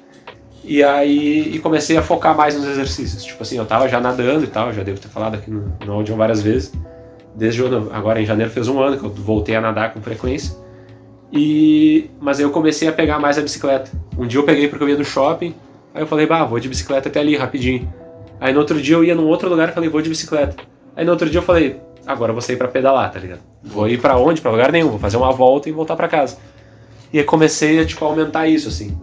E 0.63 0.83
aí 0.83 1.55
e 1.55 1.59
comecei 1.59 1.97
a 1.97 2.01
focar 2.01 2.35
mais 2.35 2.55
nos 2.55 2.67
exercícios. 2.67 3.23
Tipo 3.23 3.41
assim, 3.41 3.57
eu 3.57 3.65
tava 3.65 3.87
já 3.87 3.99
nadando 3.99 4.43
e 4.43 4.47
tal, 4.47 4.71
já 4.71 4.83
devo 4.83 4.99
ter 4.99 5.07
falado 5.07 5.35
aqui 5.35 5.49
no, 5.49 5.73
no 5.85 5.93
áudio 5.93 6.15
várias 6.15 6.41
vezes. 6.41 6.71
Desde 7.35 7.63
agora 7.91 8.21
em 8.21 8.25
janeiro 8.25 8.51
fez 8.51 8.67
um 8.67 8.79
ano 8.81 8.97
que 8.97 9.03
eu 9.03 9.09
voltei 9.09 9.55
a 9.55 9.61
nadar 9.61 9.93
com 9.93 10.01
frequência. 10.01 10.55
E 11.31 12.09
mas 12.19 12.39
aí 12.39 12.45
eu 12.45 12.51
comecei 12.51 12.87
a 12.87 12.91
pegar 12.91 13.19
mais 13.19 13.37
a 13.37 13.41
bicicleta. 13.41 13.89
Um 14.17 14.27
dia 14.27 14.39
eu 14.39 14.43
peguei 14.43 14.67
porque 14.67 14.83
eu 14.83 14.89
ia 14.89 14.97
no 14.97 15.05
shopping, 15.05 15.55
aí 15.93 16.01
eu 16.01 16.07
falei, 16.07 16.27
bah, 16.27 16.43
vou 16.43 16.59
de 16.59 16.67
bicicleta 16.67 17.09
até 17.09 17.19
ali 17.19 17.35
rapidinho. 17.35 17.91
Aí 18.39 18.53
no 18.53 18.59
outro 18.59 18.81
dia 18.81 18.95
eu 18.95 19.03
ia 19.03 19.15
num 19.15 19.27
outro 19.27 19.49
lugar 19.49 19.69
e 19.69 19.71
falei, 19.71 19.89
vou 19.89 20.01
de 20.01 20.09
bicicleta. 20.09 20.55
Aí 20.95 21.05
no 21.05 21.11
outro 21.11 21.29
dia 21.29 21.39
eu 21.39 21.43
falei, 21.43 21.79
agora 22.05 22.31
eu 22.31 22.33
vou 22.33 22.41
sair 22.41 22.57
pra 22.57 22.67
pedalar, 22.67 23.09
tá 23.11 23.19
ligado? 23.19 23.39
Vou 23.63 23.87
ir 23.87 23.99
pra 23.99 24.17
onde? 24.17 24.41
Pra 24.41 24.51
lugar 24.51 24.71
nenhum, 24.71 24.89
vou 24.89 24.99
fazer 24.99 25.17
uma 25.17 25.31
volta 25.31 25.69
e 25.69 25.71
voltar 25.71 25.95
pra 25.95 26.07
casa. 26.07 26.37
E 27.13 27.19
aí 27.19 27.23
comecei 27.23 27.79
a 27.79 27.85
tipo 27.85 28.03
aumentar 28.03 28.47
isso 28.47 28.67
assim. 28.67 28.97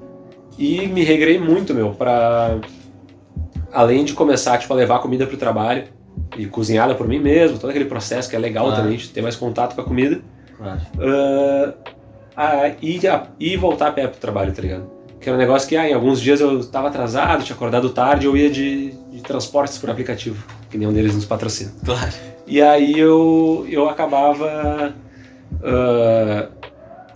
E 0.58 0.86
me 0.88 1.04
regrei 1.04 1.38
muito, 1.38 1.72
meu, 1.72 1.90
pra 1.92 2.58
além 3.72 4.04
de 4.04 4.12
começar 4.14 4.58
tipo 4.58 4.72
a 4.72 4.76
levar 4.76 4.98
comida 4.98 5.26
pro 5.26 5.36
trabalho 5.36 5.84
e 6.36 6.46
cozinhada 6.46 6.94
por 6.94 7.06
mim 7.06 7.20
mesmo, 7.20 7.58
todo 7.58 7.70
aquele 7.70 7.84
processo 7.84 8.28
que 8.28 8.34
é 8.34 8.38
legal 8.38 8.66
Claro. 8.66 8.82
também, 8.82 8.96
de 8.98 9.08
ter 9.08 9.22
mais 9.22 9.36
contato 9.36 9.74
com 9.74 9.80
a 9.82 9.84
comida. 9.84 10.20
Claro. 10.56 10.80
A 12.36 12.68
ir, 12.82 13.06
a, 13.08 13.26
ir 13.38 13.56
voltar 13.56 13.88
a 13.88 13.92
pé 13.92 14.06
pro 14.06 14.20
trabalho, 14.20 14.52
tá 14.52 14.62
ligado? 14.62 14.90
Que 15.20 15.28
era 15.28 15.36
um 15.36 15.40
negócio 15.40 15.68
que, 15.68 15.76
ah, 15.76 15.88
em 15.88 15.92
alguns 15.92 16.20
dias 16.20 16.40
eu 16.40 16.64
tava 16.64 16.88
atrasado, 16.88 17.42
tinha 17.42 17.54
acordado 17.56 17.90
tarde, 17.90 18.26
eu 18.26 18.36
ia 18.36 18.48
de, 18.48 18.92
de 19.10 19.20
transportes 19.22 19.76
por 19.78 19.90
aplicativo, 19.90 20.44
que 20.70 20.78
nenhum 20.78 20.92
deles 20.92 21.14
nos 21.14 21.24
patrocina. 21.24 21.72
Claro. 21.84 22.12
E 22.46 22.62
aí 22.62 22.96
eu, 22.98 23.66
eu 23.68 23.88
acabava. 23.88 24.94
ah, 25.64 26.48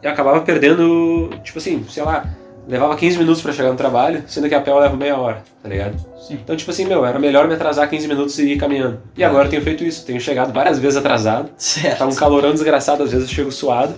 eu 0.03 0.11
acabava 0.11 0.41
perdendo, 0.41 1.31
tipo 1.45 1.59
assim, 1.59 1.85
sei 1.89 2.03
lá, 2.03 2.25
levava 2.69 2.97
15 2.97 3.19
minutos 3.19 3.43
pra 3.43 3.53
chegar 3.53 3.71
no 3.71 3.77
trabalho, 3.77 4.23
sendo 4.27 4.49
que 4.49 4.55
a 4.55 4.61
pé 4.61 4.71
eu 4.71 4.79
levo 4.79 4.97
meia 4.97 5.17
hora, 5.17 5.43
tá 5.63 5.69
ligado? 5.69 5.97
Sim. 6.27 6.39
Então, 6.43 6.57
tipo 6.57 6.71
assim, 6.71 6.85
meu, 6.85 7.05
era 7.05 7.19
melhor 7.19 7.49
me 7.49 7.55
atrasar 7.55 7.89
15 7.89 8.09
minutos 8.09 8.39
e 8.39 8.53
ir 8.53 8.59
caminhando. 8.59 9.01
E 9.17 9.25
agora 9.25 9.47
eu 9.47 9.51
tenho 9.51 9.63
feito 9.63 9.85
isso, 9.85 10.05
tenho 10.07 10.21
chegado 10.21 10.53
várias 10.53 10.79
vezes 10.79 10.97
atrasado, 10.97 11.51
Certo. 11.57 11.99
Tá 11.99 12.07
um 12.07 12.15
calorão 12.15 12.53
desgraçado, 12.53 13.03
às 13.03 13.13
vezes 13.13 13.29
eu 13.29 13.35
chego 13.35 13.53
suado. 13.53 13.95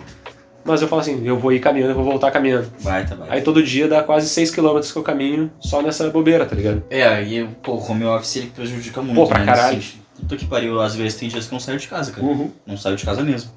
Mas 0.65 0.81
eu 0.81 0.89
falo 0.89 1.03
assim, 1.03 1.27
eu 1.27 1.39
vou 1.39 1.53
ir 1.53 1.61
caminhando, 1.61 1.91
eu 1.91 1.95
vou 1.95 2.05
voltar 2.05 2.31
caminhando. 2.31 2.67
Baita, 2.83 3.15
baita. 3.15 3.35
Aí 3.35 3.43
todo 3.43 3.63
dia 3.63 3.87
dá 3.87 4.03
quase 4.03 4.29
6km 4.29 4.91
que 4.91 4.99
eu 4.99 5.03
caminho 5.03 5.51
só 5.61 5.83
nessa 5.83 6.09
bobeira, 6.09 6.47
tá 6.47 6.57
ligado? 6.57 6.83
É, 6.89 7.07
aí, 7.07 7.47
pô, 7.63 7.73
o 7.73 7.91
home 7.91 8.07
office 8.07 8.37
ele 8.37 8.47
prejudica 8.47 9.03
muito. 9.03 9.15
Pô, 9.15 9.27
pra 9.27 9.41
né, 9.41 9.45
caralho. 9.45 9.83
Puta 10.19 10.37
que 10.37 10.47
pariu, 10.47 10.81
às 10.81 10.95
vezes 10.95 11.19
tem 11.19 11.29
dias 11.29 11.47
que 11.47 11.53
não 11.53 11.61
saio 11.61 11.79
de 11.79 11.87
casa, 11.87 12.13
cara. 12.13 12.27
Uhum. 12.27 12.51
Não 12.67 12.79
saio 12.79 12.97
de 12.97 13.05
casa 13.05 13.23
mesmo. 13.23 13.51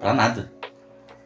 Pra 0.00 0.14
nada. 0.14 0.50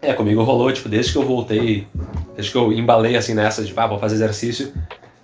É, 0.00 0.12
comigo 0.12 0.42
rolou, 0.42 0.72
tipo, 0.72 0.88
desde 0.88 1.12
que 1.12 1.18
eu 1.18 1.24
voltei, 1.24 1.86
desde 2.34 2.52
que 2.52 2.58
eu 2.58 2.72
embalei 2.72 3.16
assim 3.16 3.34
nessa 3.34 3.64
de, 3.64 3.72
ah, 3.76 3.86
vou 3.86 3.98
fazer 3.98 4.14
exercício, 4.14 4.72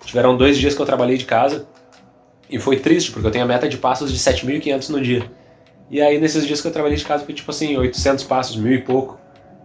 tiveram 0.04 0.36
dois 0.36 0.58
dias 0.58 0.74
que 0.74 0.82
eu 0.82 0.86
trabalhei 0.86 1.16
de 1.16 1.24
casa 1.24 1.66
e 2.50 2.58
foi 2.58 2.78
triste, 2.78 3.12
porque 3.12 3.26
eu 3.26 3.30
tenho 3.30 3.44
a 3.44 3.48
meta 3.48 3.68
de 3.68 3.76
passos 3.76 4.12
de 4.12 4.18
7.500 4.18 4.88
no 4.90 5.00
dia. 5.00 5.30
E 5.90 6.00
aí, 6.00 6.18
nesses 6.18 6.46
dias 6.46 6.60
que 6.60 6.66
eu 6.66 6.72
trabalhei 6.72 6.96
de 6.96 7.04
casa, 7.04 7.24
foi 7.24 7.34
tipo 7.34 7.50
assim, 7.50 7.76
800 7.76 8.24
passos, 8.24 8.56
mil 8.56 8.72
e 8.72 8.80
pouco. 8.80 9.18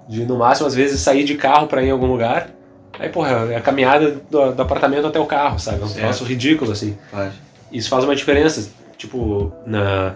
De 0.07 0.25
no 0.25 0.37
máximo, 0.37 0.67
às 0.67 0.75
vezes, 0.75 0.99
sair 0.99 1.23
de 1.23 1.35
carro 1.35 1.67
para 1.67 1.81
ir 1.83 1.87
em 1.87 1.91
algum 1.91 2.07
lugar. 2.07 2.49
Aí, 2.97 3.09
porra, 3.09 3.47
é 3.51 3.55
a 3.55 3.61
caminhada 3.61 4.19
do, 4.29 4.51
do 4.51 4.61
apartamento 4.61 5.07
até 5.07 5.19
o 5.19 5.25
carro, 5.25 5.59
sabe? 5.59 5.81
É 5.81 5.85
um 5.85 5.93
troço 5.93 6.23
ridículo, 6.23 6.71
assim. 6.71 6.97
Claro. 7.09 7.31
Isso 7.71 7.89
faz 7.89 8.03
uma 8.03 8.15
diferença. 8.15 8.69
Tipo, 8.97 9.53
na, 9.65 10.15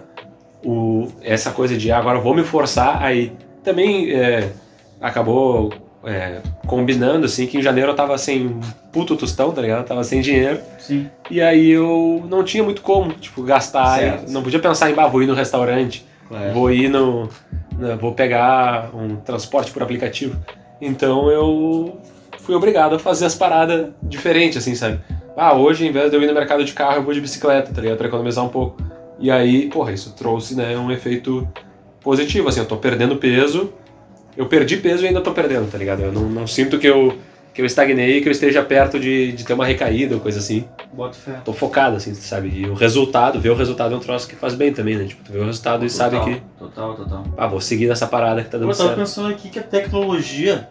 o, 0.64 1.08
essa 1.22 1.50
coisa 1.50 1.76
de 1.76 1.90
ah, 1.90 1.98
agora 1.98 2.18
eu 2.18 2.22
vou 2.22 2.34
me 2.34 2.42
forçar, 2.42 3.02
aí 3.02 3.32
também 3.62 4.12
é, 4.12 4.50
acabou 5.08 5.72
é, 6.04 6.38
combinando, 6.66 7.26
assim, 7.26 7.46
que 7.46 7.58
em 7.58 7.62
janeiro 7.62 7.90
eu 7.92 7.94
tava 7.96 8.16
sem 8.18 8.58
puto 8.92 9.16
tostão, 9.16 9.52
tá 9.52 9.60
ligado? 9.62 9.80
Eu 9.80 9.84
tava 9.86 10.02
sem 10.04 10.20
dinheiro. 10.20 10.58
Sim. 10.78 11.08
E 11.30 11.40
aí 11.40 11.70
eu 11.70 12.24
não 12.28 12.42
tinha 12.42 12.62
muito 12.62 12.82
como, 12.82 13.12
tipo, 13.12 13.42
gastar. 13.42 14.22
Não 14.28 14.42
podia 14.42 14.58
pensar 14.60 14.90
em, 14.90 14.94
bah, 14.94 15.06
vou 15.06 15.22
ir 15.22 15.26
no 15.26 15.34
restaurante, 15.34 16.04
Claro. 16.28 16.52
vou 16.52 16.70
ir 16.70 16.88
no. 16.88 17.28
na- 17.78 17.96
vou 17.96 18.12
pegar 18.12 18.90
um 18.94 19.16
transporte 19.16 19.70
por 19.70 19.82
aplicativo. 19.82 20.36
Então 20.80 21.30
eu 21.30 21.98
fui 22.38 22.54
obrigado 22.54 22.96
a 22.96 22.98
fazer 22.98 23.26
as 23.26 23.34
paradas 23.34 23.88
diferentes, 24.02 24.58
assim, 24.58 24.74
sabe? 24.74 25.00
Ah, 25.36 25.54
hoje, 25.54 25.86
em 25.86 25.90
vez 25.92 26.10
de 26.10 26.16
eu 26.16 26.22
ir 26.22 26.26
no 26.26 26.34
mercado 26.34 26.64
de 26.64 26.72
carro, 26.72 26.96
eu 26.96 27.02
vou 27.02 27.12
de 27.12 27.20
bicicleta, 27.20 27.72
tá 27.74 27.80
ligado? 27.80 27.96
Pra 27.98 28.06
economizar 28.06 28.44
um 28.44 28.48
pouco. 28.48 28.76
E 29.18 29.30
aí, 29.30 29.68
porra, 29.68 29.92
isso 29.92 30.14
trouxe, 30.16 30.54
né, 30.54 30.76
um 30.76 30.90
efeito 30.90 31.48
positivo, 32.02 32.48
assim, 32.48 32.60
eu 32.60 32.66
tô 32.66 32.76
perdendo 32.76 33.16
peso, 33.16 33.72
eu 34.36 34.46
perdi 34.46 34.76
peso 34.76 35.04
e 35.04 35.08
ainda 35.08 35.20
tô 35.20 35.32
perdendo, 35.32 35.70
tá 35.70 35.78
ligado? 35.78 36.00
Eu 36.02 36.12
não, 36.12 36.22
não 36.28 36.46
sinto 36.46 36.78
que 36.78 36.86
eu, 36.86 37.16
que 37.52 37.60
eu 37.62 37.66
estagnei, 37.66 38.20
que 38.20 38.28
eu 38.28 38.32
esteja 38.32 38.62
perto 38.62 38.98
de, 38.98 39.32
de 39.32 39.44
ter 39.44 39.52
uma 39.52 39.64
recaída 39.64 40.14
ou 40.14 40.20
coisa 40.20 40.38
assim 40.40 40.64
Bota 40.92 41.14
fé. 41.14 41.40
tô 41.44 41.52
focado, 41.52 41.96
assim, 41.96 42.12
sabe? 42.14 42.48
E 42.48 42.66
o 42.68 42.74
resultado, 42.74 43.40
ver 43.40 43.50
o 43.50 43.54
resultado 43.54 43.94
é 43.94 43.96
um 43.96 44.00
troço 44.00 44.26
que 44.28 44.34
faz 44.36 44.54
bem 44.54 44.72
também, 44.72 44.96
né? 44.96 45.04
Tipo, 45.04 45.22
tu 45.24 45.32
vê 45.32 45.38
o 45.38 45.44
resultado 45.44 45.84
e 45.84 45.90
sabe 45.90 46.16
Total, 46.16 46.34
que, 46.34 46.42
Total, 46.58 46.94
total. 46.96 47.24
ah, 47.36 47.46
vou 47.46 47.60
seguir 47.60 47.86
nessa 47.86 48.06
parada 48.06 48.42
que 48.42 48.50
tá 48.50 48.56
Eu 48.56 48.62
dando 48.62 48.70
tava 48.76 48.88
certo. 48.88 48.98
pensando 48.98 49.28
aqui 49.28 49.48
que 49.48 49.58
a 49.58 49.62
tecnologia, 49.62 50.68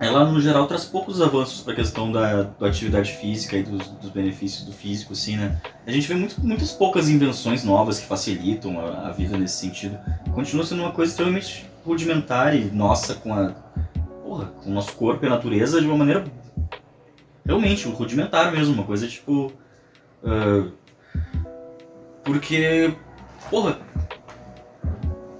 ela 0.00 0.24
no 0.24 0.40
geral 0.40 0.66
traz 0.66 0.84
poucos 0.84 1.20
avanços 1.20 1.60
pra 1.60 1.74
questão 1.74 2.10
da, 2.12 2.42
da 2.58 2.66
atividade 2.68 3.12
física 3.12 3.56
e 3.56 3.62
dos, 3.64 3.88
dos 3.88 4.10
benefícios 4.10 4.64
do 4.64 4.72
físico, 4.72 5.12
assim, 5.12 5.36
né? 5.36 5.56
A 5.86 5.90
gente 5.90 6.06
vê 6.06 6.14
muito, 6.14 6.40
muitas 6.40 6.70
poucas 6.70 7.08
invenções 7.08 7.64
novas 7.64 7.98
que 7.98 8.06
facilitam 8.06 8.78
a, 8.80 9.08
a 9.08 9.10
vida 9.10 9.36
nesse 9.36 9.56
sentido. 9.56 9.98
Continua 10.32 10.64
sendo 10.64 10.82
uma 10.82 10.92
coisa 10.92 11.10
extremamente 11.10 11.66
rudimentar 11.88 12.54
e 12.54 12.64
nossa 12.64 13.14
com 13.14 13.34
a. 13.34 13.48
Porra, 14.22 14.46
com 14.46 14.70
o 14.70 14.74
nosso 14.74 14.92
corpo 14.92 15.24
e 15.24 15.26
a 15.26 15.30
natureza 15.30 15.80
de 15.80 15.86
uma 15.86 15.96
maneira 15.96 16.24
realmente 17.44 17.88
rudimentar 17.88 18.52
mesmo, 18.52 18.74
uma 18.74 18.84
coisa 18.84 19.08
tipo. 19.08 19.52
ah, 20.22 20.68
porque. 22.22 22.92
Porra, 23.50 23.78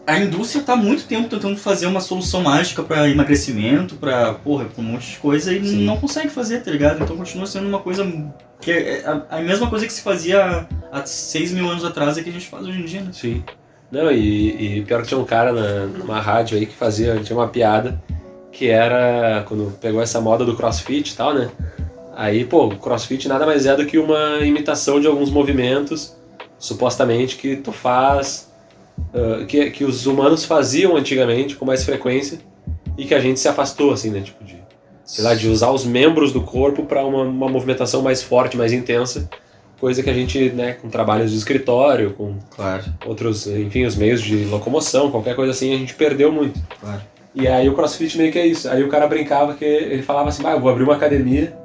a 0.06 0.18
indústria 0.18 0.64
tá 0.64 0.72
há 0.72 0.76
muito 0.76 1.04
tempo 1.04 1.28
tentando 1.28 1.58
fazer 1.58 1.86
uma 1.86 2.00
solução 2.00 2.40
mágica 2.40 2.82
pra 2.82 3.10
emagrecimento, 3.10 3.96
pra, 3.96 4.32
porra, 4.32 4.64
pra 4.64 4.82
um 4.82 4.86
monte 4.86 5.10
de 5.10 5.18
coisa 5.18 5.52
e 5.52 5.62
Sim. 5.62 5.84
não 5.84 5.98
consegue 5.98 6.30
fazer, 6.30 6.62
tá 6.62 6.70
ligado? 6.70 7.02
Então 7.02 7.14
continua 7.14 7.46
sendo 7.46 7.68
uma 7.68 7.80
coisa 7.80 8.10
que 8.58 8.70
é 8.70 9.04
a, 9.04 9.36
a 9.36 9.42
mesma 9.42 9.68
coisa 9.68 9.86
que 9.86 9.92
se 9.92 10.00
fazia 10.00 10.66
há 10.90 11.04
6 11.04 11.52
mil 11.52 11.68
anos 11.68 11.84
atrás 11.84 12.16
é 12.16 12.22
que 12.22 12.30
a 12.30 12.32
gente 12.32 12.48
faz 12.48 12.66
hoje 12.66 12.80
em 12.80 12.84
dia, 12.86 13.02
né? 13.02 13.10
Sim. 13.12 13.44
Não, 13.90 14.10
e, 14.10 14.78
e 14.78 14.82
pior 14.82 15.02
que 15.02 15.08
tinha 15.08 15.20
um 15.20 15.24
cara 15.24 15.52
na, 15.52 15.86
numa 15.86 16.20
rádio 16.20 16.58
aí 16.58 16.66
que 16.66 16.74
fazia, 16.74 17.18
tinha 17.20 17.38
uma 17.38 17.48
piada 17.48 18.00
que 18.52 18.68
era 18.68 19.44
quando 19.46 19.72
pegou 19.80 20.02
essa 20.02 20.20
moda 20.20 20.44
do 20.44 20.56
crossfit 20.56 21.12
e 21.12 21.16
tal, 21.16 21.32
né? 21.34 21.50
Aí, 22.14 22.44
pô, 22.44 22.66
o 22.66 22.76
crossfit 22.76 23.28
nada 23.28 23.46
mais 23.46 23.64
é 23.64 23.76
do 23.76 23.86
que 23.86 23.98
uma 23.98 24.40
imitação 24.40 25.00
de 25.00 25.06
alguns 25.06 25.30
movimentos, 25.30 26.16
supostamente, 26.58 27.36
que 27.36 27.56
tu 27.56 27.70
faz, 27.70 28.48
ah, 29.14 29.44
que, 29.46 29.70
que 29.70 29.84
os 29.84 30.06
humanos 30.06 30.44
faziam 30.44 30.96
antigamente 30.96 31.56
com 31.56 31.64
mais 31.64 31.84
frequência 31.84 32.40
e 32.96 33.04
que 33.04 33.14
a 33.14 33.20
gente 33.20 33.38
se 33.38 33.48
afastou, 33.48 33.92
assim, 33.92 34.10
né? 34.10 34.20
Tipo, 34.20 34.44
de, 34.44 34.58
sei 35.04 35.24
lá, 35.24 35.34
de 35.34 35.48
usar 35.48 35.70
os 35.70 35.84
membros 35.84 36.32
do 36.32 36.42
corpo 36.42 36.84
para 36.84 37.04
uma, 37.04 37.22
uma 37.22 37.48
movimentação 37.48 38.02
mais 38.02 38.22
forte, 38.22 38.56
mais 38.56 38.72
intensa, 38.72 39.28
coisa 39.80 40.02
que 40.02 40.10
a 40.10 40.14
gente, 40.14 40.50
né, 40.50 40.72
com 40.72 40.88
trabalhos 40.88 41.30
de 41.30 41.36
escritório, 41.38 42.12
com 42.14 42.34
Claro, 42.54 42.84
outros, 43.06 43.46
enfim, 43.46 43.84
os 43.84 43.96
meios 43.96 44.20
de 44.20 44.44
locomoção, 44.44 45.10
qualquer 45.10 45.36
coisa 45.36 45.52
assim, 45.52 45.74
a 45.74 45.78
gente 45.78 45.94
perdeu 45.94 46.32
muito. 46.32 46.60
claro. 46.80 47.00
E 47.34 47.46
aí 47.46 47.68
o 47.68 47.74
CrossFit 47.74 48.18
meio 48.18 48.32
que 48.32 48.38
é 48.38 48.46
isso. 48.46 48.68
Aí 48.68 48.82
o 48.82 48.88
cara 48.88 49.06
brincava 49.06 49.54
que 49.54 49.64
ele 49.64 50.02
falava 50.02 50.28
assim, 50.28 50.42
ah, 50.44 50.52
eu 50.52 50.60
vou 50.60 50.70
abrir 50.70 50.82
uma 50.82 50.94
academia 50.94 51.56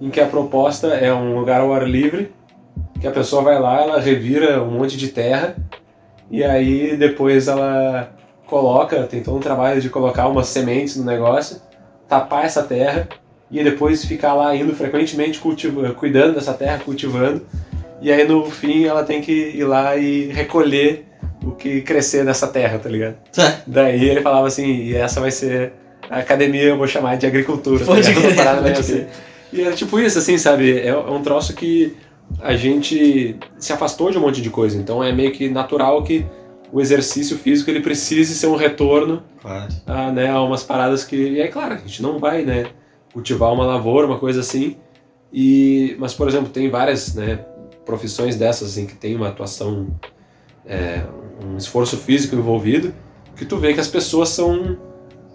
em 0.00 0.10
que 0.10 0.20
a 0.20 0.26
proposta 0.26 0.88
é 0.88 1.12
um 1.14 1.38
lugar 1.38 1.60
ao 1.60 1.72
ar 1.72 1.88
livre, 1.88 2.32
que 3.00 3.06
a 3.06 3.10
pessoa 3.10 3.40
vai 3.40 3.58
lá, 3.58 3.80
ela 3.80 4.00
revira 4.00 4.62
um 4.62 4.72
monte 4.72 4.96
de 4.96 5.08
terra 5.08 5.56
e 6.30 6.42
aí 6.44 6.96
depois 6.96 7.48
ela 7.48 8.12
coloca, 8.46 9.04
tem 9.04 9.22
todo 9.22 9.36
um 9.36 9.40
trabalho 9.40 9.80
de 9.80 9.88
colocar 9.88 10.28
umas 10.28 10.48
sementes 10.48 10.96
no 10.96 11.04
negócio, 11.04 11.62
tapar 12.06 12.44
essa 12.44 12.62
terra 12.62 13.08
e 13.52 13.62
depois 13.62 14.04
ficar 14.04 14.32
lá 14.32 14.56
indo 14.56 14.74
frequentemente 14.74 15.38
cultiva, 15.38 15.92
cuidando 15.92 16.34
dessa 16.34 16.54
terra, 16.54 16.80
cultivando. 16.82 17.46
E 18.00 18.10
aí 18.10 18.26
no 18.26 18.50
fim 18.50 18.84
ela 18.84 19.04
tem 19.04 19.20
que 19.20 19.32
ir 19.32 19.64
lá 19.64 19.96
e 19.96 20.26
recolher 20.32 21.06
o 21.44 21.52
que 21.52 21.82
crescer 21.82 22.24
nessa 22.24 22.48
terra, 22.48 22.78
tá 22.78 22.88
ligado? 22.88 23.16
Tá. 23.32 23.60
Daí 23.66 24.08
ele 24.08 24.22
falava 24.22 24.46
assim, 24.46 24.84
e 24.84 24.96
essa 24.96 25.20
vai 25.20 25.30
ser 25.30 25.72
a 26.08 26.18
academia, 26.18 26.64
eu 26.64 26.78
vou 26.78 26.86
chamar 26.86 27.16
de 27.16 27.26
agricultura. 27.26 27.84
Pode 27.84 28.02
tá 28.02 28.12
crer, 28.12 28.26
Uma 28.26 28.36
parada 28.36 28.62
pode 28.62 28.80
assim. 28.80 29.04
E 29.52 29.60
era 29.60 29.74
tipo 29.74 30.00
isso, 30.00 30.18
assim, 30.18 30.38
sabe? 30.38 30.78
É, 30.78 30.88
é 30.88 30.96
um 30.96 31.22
troço 31.22 31.54
que 31.54 31.94
a 32.40 32.56
gente 32.56 33.36
se 33.58 33.72
afastou 33.72 34.10
de 34.10 34.16
um 34.16 34.22
monte 34.22 34.40
de 34.40 34.48
coisa. 34.48 34.78
Então 34.78 35.04
é 35.04 35.12
meio 35.12 35.30
que 35.30 35.48
natural 35.48 36.02
que 36.02 36.24
o 36.72 36.80
exercício 36.80 37.36
físico 37.36 37.70
ele 37.70 37.80
precise 37.80 38.34
ser 38.34 38.46
um 38.46 38.56
retorno 38.56 39.22
Claro. 39.42 39.68
a, 39.86 40.10
né, 40.10 40.30
a 40.30 40.40
umas 40.40 40.62
paradas 40.62 41.04
que. 41.04 41.16
E 41.16 41.40
é 41.40 41.48
claro, 41.48 41.74
a 41.74 41.76
gente 41.76 42.02
não 42.02 42.18
vai 42.18 42.42
né, 42.42 42.66
cultivar 43.12 43.52
uma 43.52 43.64
lavoura, 43.64 44.06
uma 44.06 44.18
coisa 44.18 44.40
assim. 44.40 44.76
E, 45.32 45.96
mas, 45.98 46.14
por 46.14 46.28
exemplo, 46.28 46.50
tem 46.50 46.70
várias 46.70 47.14
né, 47.14 47.36
profissões 47.84 48.36
dessas 48.36 48.70
assim, 48.70 48.86
que 48.86 48.94
tem 48.94 49.16
uma 49.16 49.28
atuação, 49.28 49.88
é, 50.66 51.04
um 51.44 51.56
esforço 51.56 51.96
físico 51.96 52.36
envolvido, 52.36 52.94
que 53.36 53.44
tu 53.44 53.56
vê 53.56 53.74
que 53.74 53.80
as 53.80 53.88
pessoas 53.88 54.28
são. 54.28 54.78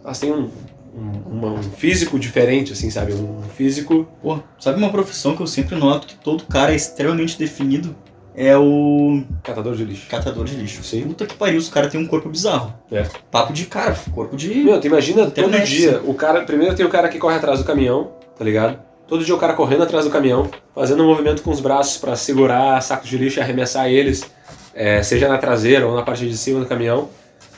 Elas 0.03 0.19
têm 0.19 0.31
um, 0.31 0.49
um, 0.95 1.53
um 1.53 1.63
físico 1.63 2.17
diferente, 2.19 2.73
assim, 2.73 2.89
sabe? 2.89 3.13
Um 3.13 3.41
físico. 3.55 4.07
Pô, 4.21 4.39
sabe 4.59 4.77
uma 4.77 4.91
profissão 4.91 5.35
que 5.35 5.41
eu 5.41 5.47
sempre 5.47 5.75
noto 5.75 6.07
que 6.07 6.15
todo 6.15 6.45
cara 6.45 6.71
é 6.71 6.75
extremamente 6.75 7.37
definido? 7.37 7.95
É 8.39 8.55
o 8.55 9.23
catador 9.43 9.73
de 9.75 9.83
lixo. 9.83 10.07
catador 10.07 10.45
de 10.45 10.55
lixo. 10.55 10.83
Sim. 10.83 11.01
Puta 11.01 11.25
que 11.25 11.33
pariu, 11.33 11.57
os 11.57 11.69
caras 11.69 11.91
têm 11.91 11.99
um 11.99 12.05
corpo 12.05 12.29
bizarro. 12.29 12.71
É. 12.91 13.03
Papo 13.31 13.51
de 13.51 13.65
cara, 13.65 13.97
corpo 14.13 14.37
de. 14.37 14.53
Meu, 14.63 14.79
tu 14.79 14.85
imagina 14.85 15.25
todo 15.25 15.47
Internet, 15.47 15.75
dia, 15.75 16.01
o 16.05 16.13
cara. 16.13 16.43
Primeiro 16.43 16.75
tem 16.75 16.85
o 16.85 16.89
cara 16.89 17.09
que 17.09 17.17
corre 17.17 17.35
atrás 17.35 17.57
do 17.57 17.65
caminhão, 17.65 18.11
tá 18.37 18.45
ligado? 18.45 18.77
Todo 19.07 19.25
dia 19.25 19.33
o 19.33 19.39
cara 19.39 19.53
correndo 19.53 19.81
atrás 19.81 20.05
do 20.05 20.11
caminhão, 20.11 20.51
fazendo 20.75 21.01
um 21.01 21.07
movimento 21.07 21.41
com 21.41 21.49
os 21.49 21.59
braços 21.59 21.97
pra 21.97 22.15
segurar 22.15 22.79
sacos 22.83 23.09
de 23.09 23.17
lixo 23.17 23.39
e 23.39 23.41
arremessar 23.41 23.89
eles, 23.89 24.29
é, 24.75 25.01
seja 25.01 25.27
na 25.27 25.39
traseira 25.39 25.87
ou 25.87 25.95
na 25.95 26.03
parte 26.03 26.27
de 26.27 26.37
cima 26.37 26.59
do 26.59 26.67
caminhão, 26.67 27.09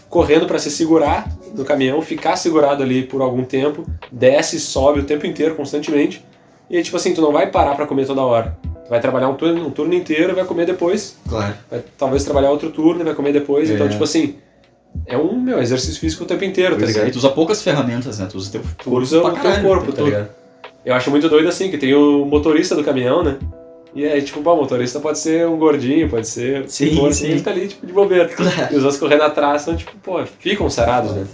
correndo 0.10 0.46
pra 0.46 0.60
se 0.60 0.72
segurar 0.72 1.28
no 1.54 1.66
caminhão, 1.66 2.02
ficar 2.02 2.38
segurado 2.38 2.84
ali 2.84 3.04
por 3.04 3.22
algum 3.22 3.44
tempo, 3.44 3.86
desce 4.10 4.56
e 4.56 4.60
sobe 4.60 5.02
o 5.02 5.04
tempo 5.04 5.26
inteiro, 5.28 5.56
constantemente. 5.56 6.24
E 6.70 6.78
aí, 6.78 6.84
tipo 6.84 6.96
assim, 6.96 7.14
tu 7.14 7.22
não 7.22 7.34
vai 7.34 7.48
parar 7.48 7.76
pra 7.76 7.88
comer 7.88 8.06
toda 8.06 8.22
hora. 8.22 8.56
Vai 8.89 9.00
trabalhar 9.00 9.29
um 9.29 9.36
turno, 9.36 9.67
um 9.67 9.72
turno 9.72 9.93
inteiro 9.93 10.31
e 10.31 10.36
vai 10.36 10.46
comer 10.46 10.65
depois. 10.65 11.17
Claro. 11.27 11.53
Vai 11.69 11.84
talvez 11.98 12.24
trabalhar 12.24 12.50
outro 12.51 12.69
turno 12.72 13.01
e 13.01 13.03
vai 13.03 13.13
comer 13.13 13.31
depois. 13.34 13.69
É. 13.69 13.74
Então, 13.75 13.88
tipo 13.88 14.03
assim, 14.03 14.36
é 15.05 15.15
um 15.17 15.39
meu 15.39 15.62
exercício 15.62 16.00
físico 16.00 16.24
o 16.24 16.27
tempo 16.27 16.43
inteiro, 16.43 16.74
tá 16.75 16.79
Pois 16.79 16.89
é, 16.89 16.93
ligado? 16.93 17.10
e 17.10 17.12
tu 17.12 17.17
usa 17.17 17.29
poucas 17.29 17.62
ferramentas, 17.62 18.17
né? 18.19 18.27
Tu 18.29 18.38
usa 18.38 18.51
teu 18.51 18.62
Tu 18.62 18.84
corpo 18.89 19.00
usa 19.01 19.19
pra 19.22 19.29
o 19.29 19.34
teu 19.34 19.43
caralho, 19.43 19.63
corpo, 19.63 19.84
teu 19.86 19.91
tá 19.93 19.98
todo. 19.98 20.05
ligado? 20.10 20.29
Eu 20.86 20.96
acho 20.96 21.12
muito 21.12 21.29
doido 21.29 21.48
assim, 21.50 21.69
que 21.69 21.77
tem 21.77 21.93
o 21.93 22.25
motorista 22.25 22.75
do 22.75 22.84
caminhão, 22.84 23.22
né? 23.24 23.38
E 23.93 24.05
aí, 24.05 24.22
tipo, 24.22 24.41
pô, 24.41 24.53
o 24.53 24.58
motorista 24.58 25.00
pode 25.00 25.17
ser 25.19 25.48
um 25.48 25.58
gordinho, 25.58 26.10
pode 26.10 26.27
ser. 26.27 26.69
Sim, 26.69 27.12
sim. 27.12 27.25
Ele 27.27 27.41
tá 27.41 27.51
ali, 27.51 27.67
tipo, 27.67 27.86
de 27.86 27.91
bobeira. 27.93 28.27
Claro. 28.34 28.74
E 28.74 28.77
os 28.77 28.84
outros 28.84 28.98
correndo 29.00 29.24
atrás 29.24 29.63
são, 29.63 29.75
tipo, 29.75 29.91
pô, 29.98 30.24
ficam 30.25 30.69
sarados, 30.69 31.12
né? 31.13 31.25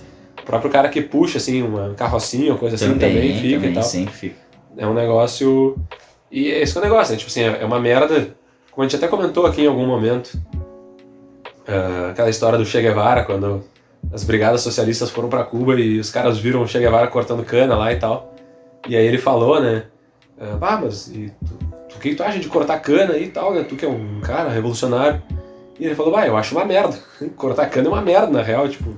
O 0.41 0.45
próprio 0.45 0.71
cara 0.71 0.87
que 0.89 1.01
puxa, 1.01 1.37
assim, 1.37 1.61
uma 1.61 1.93
carrocinha 1.95 2.53
ou 2.53 2.57
coisa 2.57 2.75
assim, 2.75 2.93
também, 2.93 3.39
fica 3.41 3.55
também, 3.55 3.71
e 3.71 3.73
tal. 3.73 3.83
sempre 3.83 4.13
fica. 4.13 4.35
É 4.77 4.85
um 4.87 4.93
negócio. 4.93 5.75
E 6.35 6.49
esse 6.49 6.73
que 6.73 6.77
é 6.79 6.81
o 6.81 6.83
negócio, 6.83 7.13
né? 7.13 7.17
Tipo 7.17 7.31
assim, 7.31 7.43
é 7.43 7.63
uma 7.63 7.79
merda. 7.79 8.35
Como 8.69 8.83
a 8.83 8.87
gente 8.89 8.97
até 8.97 9.07
comentou 9.07 9.45
aqui 9.45 9.61
em 9.61 9.67
algum 9.67 9.87
momento, 9.87 10.37
ah, 11.65 12.09
aquela 12.11 12.29
história 12.29 12.57
do 12.57 12.65
Che 12.65 12.81
Guevara, 12.81 13.23
quando 13.23 13.63
as 14.11 14.25
brigadas 14.25 14.59
socialistas 14.59 15.09
foram 15.09 15.29
pra 15.29 15.45
Cuba 15.45 15.79
e 15.79 15.97
os 15.97 16.09
caras 16.11 16.37
viram 16.37 16.61
o 16.61 16.67
Che 16.67 16.77
Guevara 16.79 17.07
cortando 17.07 17.43
cana 17.45 17.77
lá 17.77 17.93
e 17.93 17.95
tal. 17.95 18.33
E 18.85 18.97
aí 18.97 19.05
ele 19.05 19.17
falou, 19.17 19.61
né? 19.61 19.83
ah, 20.61 20.77
mas 20.81 21.07
e 21.07 21.31
tu, 21.47 21.95
o 21.95 21.99
que 21.99 22.13
tu 22.13 22.21
acha 22.21 22.37
de 22.37 22.49
cortar 22.49 22.79
cana 22.79 23.17
e 23.17 23.29
tal, 23.29 23.53
né? 23.53 23.63
Tu 23.63 23.77
que 23.77 23.85
é 23.85 23.87
um 23.89 24.19
cara 24.19 24.49
revolucionário. 24.49 25.23
E 25.79 25.85
ele 25.85 25.95
falou, 25.95 26.11
bah, 26.11 26.27
eu 26.27 26.35
acho 26.35 26.53
uma 26.53 26.65
merda. 26.65 26.97
Cortar 27.37 27.69
cana 27.69 27.87
é 27.87 27.91
uma 27.91 28.01
merda, 28.01 28.27
na 28.27 28.41
real, 28.41 28.67
tipo, 28.67 28.93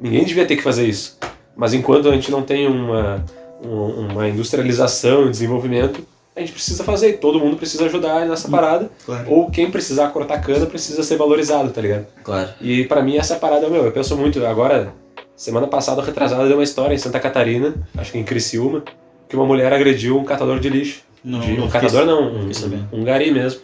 ninguém 0.00 0.24
devia 0.24 0.46
ter 0.46 0.56
que 0.56 0.62
fazer 0.62 0.86
isso. 0.86 1.18
Mas 1.56 1.72
enquanto 1.74 2.08
a 2.08 2.12
gente 2.12 2.30
não 2.30 2.42
tem 2.42 2.66
uma, 2.66 3.24
um- 3.64 4.08
uma 4.10 4.28
industrialização 4.28 5.26
e 5.26 5.30
desenvolvimento, 5.30 6.06
a 6.36 6.40
gente 6.40 6.52
precisa 6.52 6.82
fazer, 6.82 7.10
e 7.10 7.12
todo 7.14 7.38
mundo 7.38 7.56
precisa 7.56 7.86
ajudar 7.86 8.26
nessa 8.26 8.48
parada. 8.48 8.90
Claro. 9.06 9.30
Ou 9.30 9.50
quem 9.50 9.70
precisar 9.70 10.08
cortar 10.08 10.40
cana 10.40 10.66
precisa 10.66 11.02
ser 11.02 11.16
valorizado, 11.16 11.70
tá 11.70 11.80
ligado? 11.80 12.06
Claro. 12.24 12.50
E 12.60 12.84
pra 12.84 13.02
mim 13.02 13.16
essa 13.16 13.36
parada, 13.36 13.68
meu, 13.68 13.84
eu 13.84 13.92
penso 13.92 14.16
muito. 14.16 14.44
Agora, 14.44 14.92
semana 15.36 15.66
passada, 15.66 16.02
retrasada, 16.02 16.46
deu 16.46 16.56
uma 16.56 16.64
história 16.64 16.94
em 16.94 16.98
Santa 16.98 17.20
Catarina, 17.20 17.74
acho 17.96 18.10
que 18.10 18.18
em 18.18 18.24
Criciúma, 18.24 18.82
que 19.28 19.36
uma 19.36 19.46
mulher 19.46 19.72
agrediu 19.72 20.18
um 20.18 20.24
catador 20.24 20.58
de 20.58 20.68
lixo. 20.68 21.02
Não, 21.22 21.40
de, 21.40 21.56
não 21.56 21.66
um 21.66 21.70
catador 21.70 22.04
não, 22.04 22.46
um, 22.46 22.52
sabendo. 22.52 22.88
um 22.92 23.02
gari 23.04 23.30
mesmo, 23.30 23.60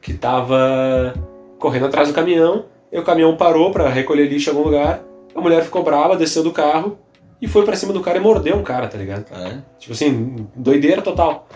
que 0.00 0.14
tava 0.14 1.14
correndo 1.58 1.86
atrás 1.86 2.08
do 2.08 2.14
caminhão, 2.14 2.64
e 2.90 2.98
o 2.98 3.04
caminhão 3.04 3.36
parou 3.36 3.70
pra 3.70 3.88
recolher 3.88 4.26
lixo 4.26 4.50
em 4.50 4.52
algum 4.54 4.64
lugar, 4.64 5.02
a 5.34 5.40
mulher 5.40 5.62
ficou 5.62 5.82
brava, 5.82 6.16
desceu 6.16 6.42
do 6.42 6.50
carro 6.50 6.98
e 7.40 7.46
foi 7.46 7.64
pra 7.64 7.76
cima 7.76 7.92
do 7.92 8.00
cara 8.00 8.16
e 8.16 8.20
mordeu 8.20 8.56
um 8.56 8.62
cara, 8.62 8.88
tá 8.88 8.96
ligado? 8.96 9.24
Cara, 9.24 9.64
Tipo 9.78 9.92
assim, 9.92 10.46
doideira 10.54 11.02
total. 11.02 11.46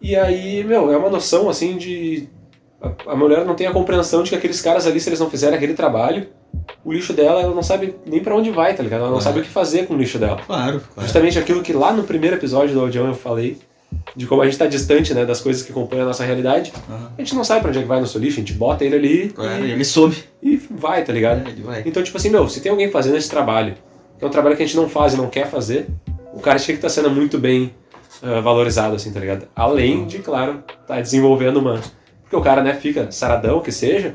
E 0.00 0.14
aí, 0.14 0.62
meu, 0.64 0.92
é 0.92 0.96
uma 0.96 1.10
noção 1.10 1.48
assim 1.48 1.76
de. 1.76 2.28
A, 2.80 3.12
a 3.12 3.16
mulher 3.16 3.44
não 3.44 3.54
tem 3.54 3.66
a 3.66 3.72
compreensão 3.72 4.22
de 4.22 4.30
que 4.30 4.36
aqueles 4.36 4.60
caras 4.60 4.86
ali, 4.86 5.00
se 5.00 5.08
eles 5.08 5.18
não 5.20 5.30
fizerem 5.30 5.56
aquele 5.56 5.74
trabalho, 5.74 6.28
o 6.84 6.92
lixo 6.92 7.12
dela, 7.12 7.40
ela 7.40 7.54
não 7.54 7.62
sabe 7.62 7.94
nem 8.06 8.20
pra 8.22 8.36
onde 8.36 8.50
vai, 8.50 8.74
tá 8.74 8.82
ligado? 8.82 9.00
Ela 9.00 9.10
não 9.10 9.18
Claro. 9.18 9.24
sabe 9.24 9.40
o 9.40 9.42
que 9.42 9.48
fazer 9.48 9.86
com 9.86 9.94
o 9.94 9.96
lixo 9.98 10.18
dela. 10.18 10.40
claro, 10.46 10.80
claro. 10.94 11.02
Justamente 11.06 11.38
aquilo 11.38 11.62
que 11.62 11.72
lá 11.72 11.92
no 11.92 12.04
primeiro 12.04 12.36
episódio 12.36 12.74
do 12.74 12.80
Audião 12.80 13.06
eu 13.06 13.14
falei, 13.14 13.58
de 14.14 14.26
como 14.26 14.42
a 14.42 14.44
gente 14.44 14.58
tá 14.58 14.66
distante, 14.66 15.14
né, 15.14 15.24
das 15.24 15.40
coisas 15.40 15.62
que 15.62 15.72
compõem 15.72 16.00
a 16.00 16.04
nossa 16.04 16.24
realidade. 16.24 16.72
Aham. 16.90 17.10
A 17.16 17.20
gente 17.20 17.34
não 17.34 17.44
sabe 17.44 17.60
pra 17.62 17.70
onde 17.70 17.78
é 17.78 17.82
que 17.82 17.88
vai 17.88 17.98
nosso 18.00 18.18
lixo, 18.18 18.36
a 18.36 18.40
gente 18.40 18.52
bota 18.52 18.84
ele 18.84 18.94
ali 18.96 19.34
e, 19.64 19.70
ele 19.70 19.84
soube. 19.84 20.22
e 20.42 20.56
vai, 20.56 21.02
tá 21.02 21.12
ligado? 21.12 21.48
Ele 21.48 21.62
vai. 21.62 21.82
Então, 21.86 22.02
tipo 22.02 22.16
assim, 22.18 22.28
meu, 22.28 22.46
se 22.48 22.60
tem 22.60 22.70
alguém 22.70 22.90
fazendo 22.90 23.16
esse 23.16 23.30
trabalho, 23.30 23.74
que 24.18 24.24
é 24.24 24.28
um 24.28 24.30
trabalho 24.30 24.54
que 24.56 24.62
a 24.62 24.66
gente 24.66 24.76
não 24.76 24.88
faz 24.88 25.14
e 25.14 25.16
não 25.16 25.28
quer 25.30 25.48
fazer, 25.48 25.86
o 26.34 26.40
cara 26.40 26.58
tinha 26.58 26.76
que 26.76 26.84
estar 26.86 26.90
sendo 26.90 27.10
muito 27.10 27.38
bem 27.38 27.72
ah, 28.22 28.40
valorizado, 28.40 28.96
assim, 28.96 29.12
tá 29.12 29.20
ligado? 29.20 29.46
Além 29.54 30.06
de, 30.06 30.18
claro, 30.18 30.62
tá 30.86 31.00
desenvolvendo 31.00 31.58
uma. 31.58 31.80
Porque 32.22 32.36
o 32.36 32.40
cara, 32.40 32.62
né, 32.62 32.74
fica 32.74 33.10
saradão, 33.10 33.60
que 33.60 33.70
seja, 33.70 34.14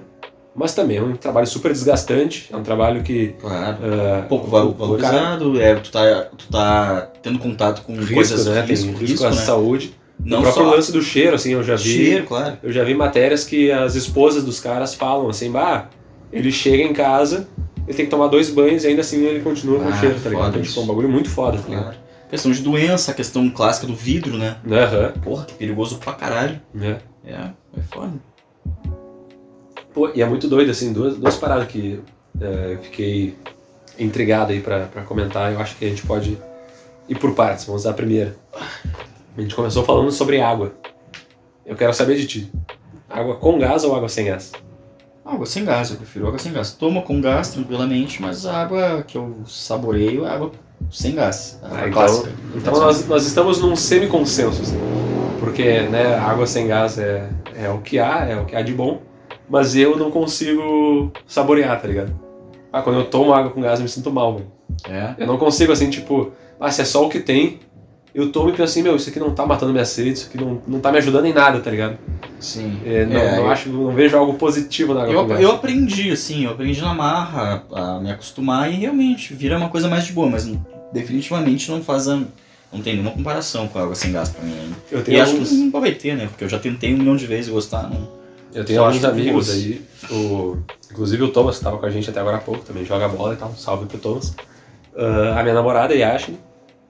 mas 0.55 0.73
também 0.75 0.97
é 0.97 1.01
um 1.01 1.15
trabalho 1.15 1.47
super 1.47 1.71
desgastante, 1.71 2.49
é 2.51 2.55
um 2.57 2.63
trabalho 2.63 3.01
que. 3.03 3.35
Claro. 3.39 3.77
ah, 3.83 4.25
Pouco 4.27 4.45
o- 4.45 4.49
o 4.49 4.51
cara- 4.51 4.73
valorizado, 4.73 5.61
é, 5.61 5.75
tu, 5.75 5.91
tá, 5.91 6.27
tu 6.37 6.47
tá 6.51 7.07
tendo 7.21 7.39
contato 7.39 7.83
com 7.83 7.95
risco, 7.95 8.13
coisas 8.13 8.45
né? 8.47 8.61
risco, 8.61 8.85
tem 8.87 8.91
risco, 8.95 9.05
risco, 9.23 9.23
né? 9.25 9.31
saúde. 9.45 9.95
Não 10.23 10.39
o 10.39 10.41
próprio 10.43 10.65
só 10.65 10.71
lance 10.75 10.91
do 10.91 11.01
cheiro, 11.01 11.35
assim, 11.35 11.53
eu 11.53 11.63
já 11.63 11.75
vi. 11.75 11.81
cheiro, 11.89 12.25
claro. 12.27 12.57
Eu 12.61 12.71
já 12.71 12.83
vi 12.83 12.93
matérias 12.93 13.43
que 13.43 13.71
as 13.71 13.95
esposas 13.95 14.43
dos 14.43 14.59
caras 14.59 14.93
falam 14.93 15.27
assim, 15.29 15.49
bah, 15.49 15.89
ele 16.31 16.51
chega 16.51 16.83
em 16.83 16.93
casa, 16.93 17.47
ele 17.87 17.97
tem 17.97 18.05
que 18.05 18.11
tomar 18.11 18.27
dois 18.27 18.49
banhos 18.51 18.83
e 18.83 18.87
ainda 18.87 19.01
assim 19.01 19.25
ele 19.25 19.39
continua 19.39 19.79
com 19.79 19.87
Ah, 19.89 19.93
cheiro, 19.99 20.19
tá 20.21 20.29
ligado? 20.29 20.49
Então, 20.49 20.61
tipo, 20.61 20.79
é 20.79 20.83
um 20.83 20.85
bagulho 20.85 21.09
muito 21.09 21.27
foda, 21.29 21.57
tá 21.57 21.63
ligado? 21.67 21.83
claro. 21.85 21.97
Questão 22.31 22.49
de 22.49 22.61
doença, 22.61 23.13
questão 23.13 23.49
clássica 23.49 23.85
do 23.85 23.93
vidro, 23.93 24.37
né? 24.37 24.55
Aham, 24.65 25.11
Porra, 25.21 25.43
que 25.43 25.53
perigoso 25.53 25.97
pra 25.97 26.13
caralho. 26.13 26.61
né? 26.73 26.99
É, 27.25 27.33
é 27.33 27.81
foda. 27.91 28.13
Pô, 29.93 30.09
e 30.15 30.21
é 30.21 30.25
muito 30.25 30.47
doido, 30.47 30.71
assim, 30.71 30.93
duas, 30.93 31.17
duas 31.17 31.35
paradas 31.35 31.67
que 31.67 32.01
é, 32.39 32.73
eu 32.75 32.79
fiquei 32.83 33.37
intrigado 33.99 34.53
aí 34.53 34.61
pra, 34.61 34.85
pra 34.85 35.03
comentar. 35.03 35.51
Eu 35.51 35.59
acho 35.59 35.75
que 35.75 35.83
a 35.83 35.89
gente 35.89 36.07
pode 36.07 36.37
ir 37.09 37.15
por 37.19 37.35
partes. 37.35 37.65
Vamos 37.65 37.81
usar 37.81 37.91
a 37.91 37.95
primeira. 37.95 38.33
A 39.37 39.41
gente 39.41 39.53
começou 39.53 39.83
falando 39.83 40.09
sobre 40.09 40.39
água. 40.39 40.73
Eu 41.65 41.75
quero 41.75 41.93
saber 41.93 42.15
de 42.15 42.25
ti. 42.27 42.51
Água 43.09 43.35
com 43.35 43.59
gás 43.59 43.83
ou 43.83 43.93
água 43.93 44.07
sem 44.07 44.27
gás? 44.27 44.53
Água 45.25 45.45
sem 45.45 45.65
gás, 45.65 45.91
eu 45.91 45.97
prefiro 45.97 46.27
água 46.27 46.39
sem 46.39 46.53
gás. 46.53 46.71
Toma 46.71 47.01
com 47.01 47.19
gás 47.19 47.49
tranquilamente, 47.49 48.21
mas 48.21 48.45
a 48.45 48.61
água 48.61 49.03
que 49.05 49.17
eu 49.17 49.41
saboreio 49.45 50.25
é 50.25 50.29
água 50.29 50.51
sem 50.89 51.15
gás. 51.15 51.59
Água 51.63 51.79
Ah, 51.79 51.87
então, 51.87 52.23
então 52.55 52.73
nós, 52.73 53.07
nós 53.07 53.25
estamos 53.25 53.59
num 53.59 53.75
semi-consenso, 53.75 54.61
assim. 54.61 54.79
Porque, 55.39 55.81
né, 55.81 56.15
água 56.15 56.45
sem 56.47 56.67
gás 56.67 56.97
é, 56.97 57.27
é 57.55 57.69
o 57.69 57.79
que 57.79 57.99
há, 57.99 58.25
é 58.25 58.39
o 58.39 58.45
que 58.45 58.55
há 58.55 58.61
de 58.61 58.73
bom. 58.73 59.01
Mas 59.49 59.75
eu 59.75 59.97
não 59.97 60.09
consigo 60.09 61.11
saborear, 61.27 61.81
tá 61.81 61.87
ligado? 61.87 62.13
Ah, 62.71 62.81
quando 62.81 62.99
eu 62.99 63.05
tomo 63.05 63.33
água 63.33 63.51
com 63.51 63.61
gás 63.61 63.79
eu 63.79 63.83
me 63.83 63.89
sinto 63.89 64.11
mal, 64.11 64.35
velho. 64.35 64.51
É. 64.89 65.15
Eu 65.17 65.27
não 65.27 65.37
consigo, 65.37 65.71
assim, 65.71 65.89
tipo, 65.89 66.31
ah, 66.59 66.71
se 66.71 66.81
é 66.81 66.85
só 66.85 67.05
o 67.05 67.09
que 67.09 67.19
tem, 67.19 67.59
eu 68.13 68.31
tomo 68.31 68.49
e 68.49 68.51
penso 68.51 68.63
assim, 68.63 68.81
meu, 68.81 68.95
isso 68.95 69.09
aqui 69.09 69.19
não 69.19 69.31
tá 69.31 69.45
matando 69.45 69.71
minha 69.71 69.85
sede, 69.85 70.11
isso 70.11 70.27
aqui 70.27 70.37
não, 70.37 70.61
não 70.67 70.79
tá 70.79 70.91
me 70.91 70.97
ajudando 70.97 71.25
em 71.25 71.33
nada, 71.33 71.59
tá 71.59 71.71
ligado? 71.71 71.97
Sim. 72.41 72.79
É, 72.83 73.05
não, 73.05 73.15
É, 73.17 73.35
não 73.37 73.43
eu- 73.45 73.51
acho, 73.51 73.69
não 73.69 73.91
vejo 73.91 74.17
algo 74.17 74.33
positivo 74.33 74.93
na 74.93 75.05
com 75.05 75.11
Eu, 75.11 75.29
eu 75.39 75.51
aprendi, 75.51 76.11
assim, 76.11 76.45
eu 76.45 76.51
aprendi 76.51 76.81
na 76.81 76.93
marra 76.93 77.63
a, 77.71 77.95
a 77.95 77.99
me 77.99 78.11
acostumar 78.11 78.71
e 78.71 78.75
realmente 78.77 79.33
vira 79.33 79.57
uma 79.57 79.69
coisa 79.69 79.87
mais 79.87 80.05
de 80.05 80.13
boa, 80.13 80.27
mas 80.29 80.45
não- 80.45 80.65
definitivamente 80.91 81.69
não 81.69 81.81
faz 81.83 82.07
a, 82.07 82.15
não 82.73 82.81
tem 82.81 82.93
nenhuma 82.93 83.11
comparação 83.11 83.67
com 83.67 83.77
a 83.79 83.83
água 83.83 83.95
sem 83.95 84.11
gás 84.11 84.29
pra 84.29 84.43
mim. 84.43 84.73
Eu 84.91 84.99
E 84.99 85.03
tenho 85.03 85.21
acho 85.21 85.33
alguns, 85.33 85.49
que 85.49 85.55
nunca 85.55 85.79
vai 85.79 85.91
ter, 85.93 86.15
né? 86.17 86.25
Porque 86.27 86.43
eu 86.43 86.49
já 86.49 86.57
tentei 86.59 86.93
um 86.93 86.97
milhão 86.97 87.15
de 87.15 87.27
vezes 87.27 87.49
gostar, 87.51 87.83
não. 87.89 88.07
eu 88.53 88.65
tenho 88.65 88.79
só 88.79 88.85
alguns 88.87 89.05
acho 89.05 89.13
amigos 89.13 89.49
aí, 89.51 89.81
o, 90.09 90.57
inclusive 90.91 91.23
o 91.23 91.29
Thomas, 91.29 91.59
que 91.59 91.63
tava 91.63 91.77
com 91.77 91.85
a 91.85 91.89
gente 91.91 92.09
até 92.09 92.19
agora 92.19 92.37
há 92.37 92.41
pouco, 92.41 92.63
também 92.65 92.83
joga 92.83 93.07
bola 93.07 93.33
e 93.33 93.37
tal, 93.37 93.53
salve 93.55 93.85
pro 93.85 93.97
Thomas. 93.99 94.33
Ah, 94.97 95.39
a 95.39 95.43
minha 95.43 95.53
namorada, 95.53 95.93
Yashin, 95.93 96.37